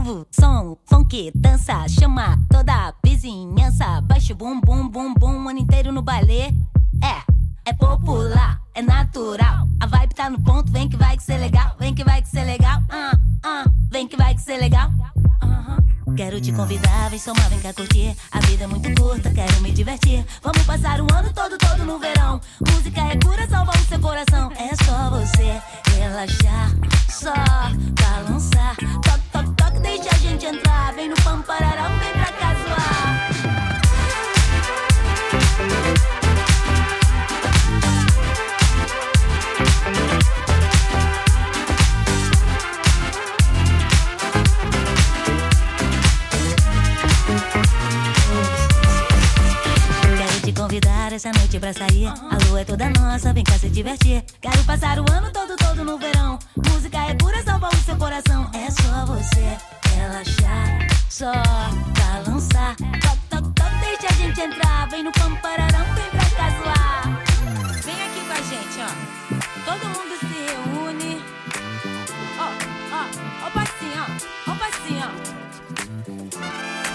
Novo 0.07 0.25
som, 0.31 0.77
funk, 0.85 1.33
dança, 1.35 1.85
chama 1.89 2.39
toda 2.49 2.73
a 2.73 2.95
vizinhança. 3.05 4.01
Baixa 4.03 4.35
o 4.35 4.37
bum, 4.37 4.61
bum, 4.61 4.89
bum, 4.89 5.13
bum, 5.13 5.45
o 5.45 5.49
ano 5.49 5.59
inteiro 5.59 5.91
no 5.91 6.01
baile. 6.01 6.43
É, 7.03 7.25
é 7.65 7.73
popular, 7.73 8.63
é 8.73 8.83
natural. 8.83 9.67
A 9.81 9.87
vibe 9.87 10.15
tá 10.15 10.31
no 10.31 10.41
ponto, 10.41 10.71
vem 10.71 10.89
que 10.89 10.97
vai 10.97 11.17
que 11.17 11.25
ser 11.25 11.39
legal, 11.39 11.75
vem 11.81 11.93
que 11.93 12.05
vai 12.05 12.23
que 12.23 12.29
ser 12.29 12.45
legal. 12.45 12.81
Ah, 12.89 13.19
ah, 13.43 13.65
vem 13.91 14.07
que 14.07 14.17
vai 14.17 14.33
que 14.33 14.43
ser 14.43 14.59
legal. 14.59 14.93
Quero 16.17 16.41
te 16.41 16.51
convidar, 16.51 17.11
vem 17.11 17.19
somar, 17.19 17.47
vem 17.51 17.61
cá 17.61 17.75
curtir. 17.75 18.17
A 18.33 18.41
vida 18.41 18.65
é 18.65 18.67
muito 18.67 18.89
curta, 18.99 19.31
quero 19.31 19.61
me 19.61 19.71
divertir. 19.71 20.25
Vamos 20.43 20.63
passar 20.63 20.99
o 20.99 21.07
ano 21.13 21.31
todo, 21.35 21.59
todo 21.59 21.85
no 21.85 21.99
verão. 21.99 22.41
Música 22.67 23.03
é 23.03 23.19
cura, 23.19 23.47
salva 23.47 23.73
o 23.73 23.87
seu 23.87 24.01
coração. 24.01 24.51
É 24.53 24.75
só 24.83 25.11
você 25.11 25.61
relaxar, 25.95 26.71
só 27.11 27.35
balançar. 28.01 28.77
Toque, 28.77 29.29
toque, 29.31 29.51
toque, 29.57 29.79
deixa 29.81 30.09
a 30.11 30.19
gente 30.19 30.47
entrar. 30.47 30.95
Vem 30.95 31.11
no 31.11 31.17
pampararão, 31.17 31.99
vem 31.99 32.13
pra 32.13 32.33
cá 32.33 32.57
essa 51.17 51.33
noite 51.33 51.59
pra 51.59 51.73
sair. 51.73 52.07
A 52.07 52.37
lua 52.47 52.61
é 52.61 52.65
toda 52.65 52.91
nossa, 52.91 53.33
vem 53.33 53.43
cá 53.43 53.59
se 53.59 53.71
divertir. 53.71 54.23
Quero 54.41 54.63
passar 54.65 54.99
o 54.99 55.05
ano 55.11 55.33
todo, 55.33 55.57
todo 55.57 55.83
no 55.83 55.97
verão. 55.99 56.39
Música 56.71 56.99
é 56.99 57.15
pura, 57.15 57.43
salva 57.43 57.69
o 57.69 57.77
seu 57.77 57.97
coração. 57.97 58.51
É 58.53 58.71
só 58.71 59.07
você 59.07 59.57
relaxar, 59.95 60.87
só 61.09 61.33
balançar. 61.99 62.77
Toc, 62.77 63.19
toc, 63.31 63.55
toc, 63.55 63.71
deixa 63.81 64.09
a 64.11 64.13
gente 64.13 64.41
entrar. 64.41 64.89
Vem 64.91 65.05
no 65.05 65.13
pampararão, 65.13 65.95
vem 65.95 66.11
pra 66.11 66.25
cá 66.37 66.51
zoar. 66.51 67.03
Vem 67.83 67.95
aqui 67.95 68.21
com 68.27 68.33
a 68.33 68.43
gente, 68.43 68.81
ó. 68.83 68.91
Todo 69.65 69.87
mundo 69.89 70.19
se 70.21 70.27
reúne. 70.27 71.25
Ó, 72.39 72.49
ó, 72.93 73.07
ó 73.47 73.51
passinho, 73.51 74.03
ó. 74.03 74.51
Ó 74.51 74.55
passinho, 74.55 75.07
ó. 76.83 76.86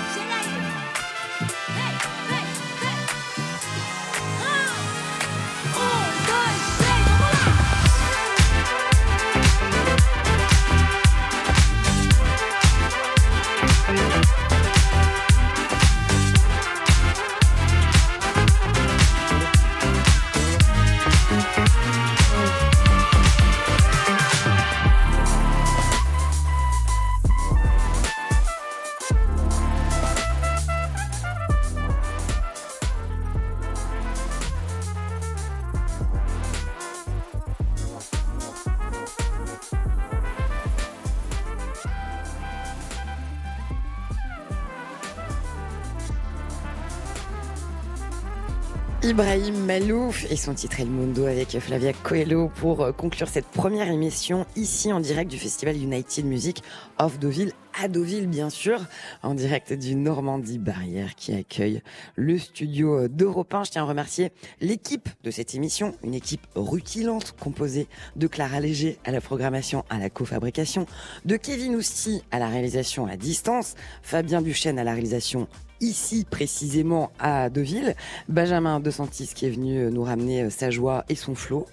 Ibrahim 49.12 49.66
Malouf 49.66 50.26
et 50.32 50.38
son 50.38 50.54
titre 50.54 50.80
El 50.80 50.88
Mundo 50.88 51.26
avec 51.26 51.60
Flavia 51.60 51.92
Coelho 51.92 52.48
pour 52.48 52.80
euh, 52.80 52.92
conclure 52.94 53.28
cette 53.28 53.46
première 53.46 53.90
émission 53.90 54.46
ici 54.56 54.94
en 54.94 55.02
direct 55.02 55.30
du 55.30 55.38
festival 55.38 55.76
United 55.76 56.26
Music 56.26 56.64
of 56.98 57.20
Deauville 57.20 57.52
à 57.78 57.90
Deauville 57.90 58.28
bien 58.28 58.50
sûr 58.50 58.80
en 59.22 59.34
direct 59.34 59.74
du 59.74 59.96
Normandie 59.96 60.60
Barrière 60.60 61.16
qui 61.16 61.34
accueille 61.34 61.82
le 62.16 62.38
studio 62.38 63.10
d'Europe 63.10 63.54
1. 63.54 63.66
Je 63.66 63.72
tiens 63.72 63.84
à 63.84 63.86
remercier 63.86 64.32
l'équipe 64.62 65.10
de 65.26 65.30
cette 65.30 65.56
émission, 65.56 65.94
une 66.06 66.14
équipe 66.14 66.48
rutilante 66.56 67.36
composée 67.38 67.90
de 68.16 68.28
Clara 68.28 68.62
Léger 68.62 68.98
à 69.04 69.12
la 69.12 69.20
programmation, 69.20 69.84
à 69.90 70.00
la 70.00 70.10
cofabrication, 70.10 70.86
de 71.26 71.36
Kevin 71.36 71.76
Ousti 71.76 72.24
à 72.32 72.40
la 72.40 72.48
réalisation 72.48 73.08
à 73.08 73.18
distance, 73.18 73.76
Fabien 74.04 74.42
Duchesne 74.42 74.80
à 74.80 74.86
la 74.86 74.94
réalisation 74.94 75.50
ici 75.82 76.26
précisément 76.30 77.12
à 77.20 77.50
Deauville. 77.50 77.96
Benjamin 78.30 78.80
De 78.80 78.92
Santis 78.92 79.32
qui 79.36 79.46
est 79.46 79.50
venu 79.50 79.92
nous 79.92 80.04
ramener 80.04 80.50
sa 80.50 80.70
joie 80.70 81.04
et 81.10 81.16
son 81.16 81.36
flot. 81.36 81.68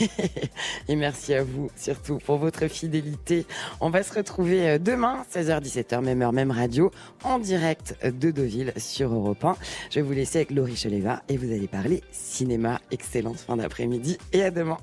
et 0.88 0.96
merci 0.96 1.34
à 1.34 1.44
vous 1.44 1.70
surtout 1.76 2.18
pour 2.18 2.38
votre 2.38 2.68
fidélité. 2.68 3.46
On 3.80 3.90
va 3.90 4.02
se 4.02 4.14
retrouver 4.14 4.78
demain, 4.78 5.24
16h-17h, 5.32 6.00
même 6.00 6.22
heure, 6.22 6.32
même 6.32 6.50
radio, 6.50 6.90
en 7.24 7.38
direct 7.38 7.96
de 8.04 8.30
Deauville 8.30 8.72
sur 8.76 9.12
Europe 9.12 9.44
1. 9.44 9.56
Je 9.90 9.96
vais 9.96 10.02
vous 10.02 10.12
laisser 10.12 10.38
avec 10.38 10.50
Laurie 10.50 10.76
Cheleva 10.76 11.22
et 11.28 11.36
vous 11.36 11.52
allez 11.52 11.68
parler 11.68 12.02
cinéma. 12.12 12.80
Excellente 12.90 13.38
fin 13.38 13.56
d'après-midi 13.56 14.18
et 14.32 14.42
à 14.42 14.50
demain. 14.50 14.78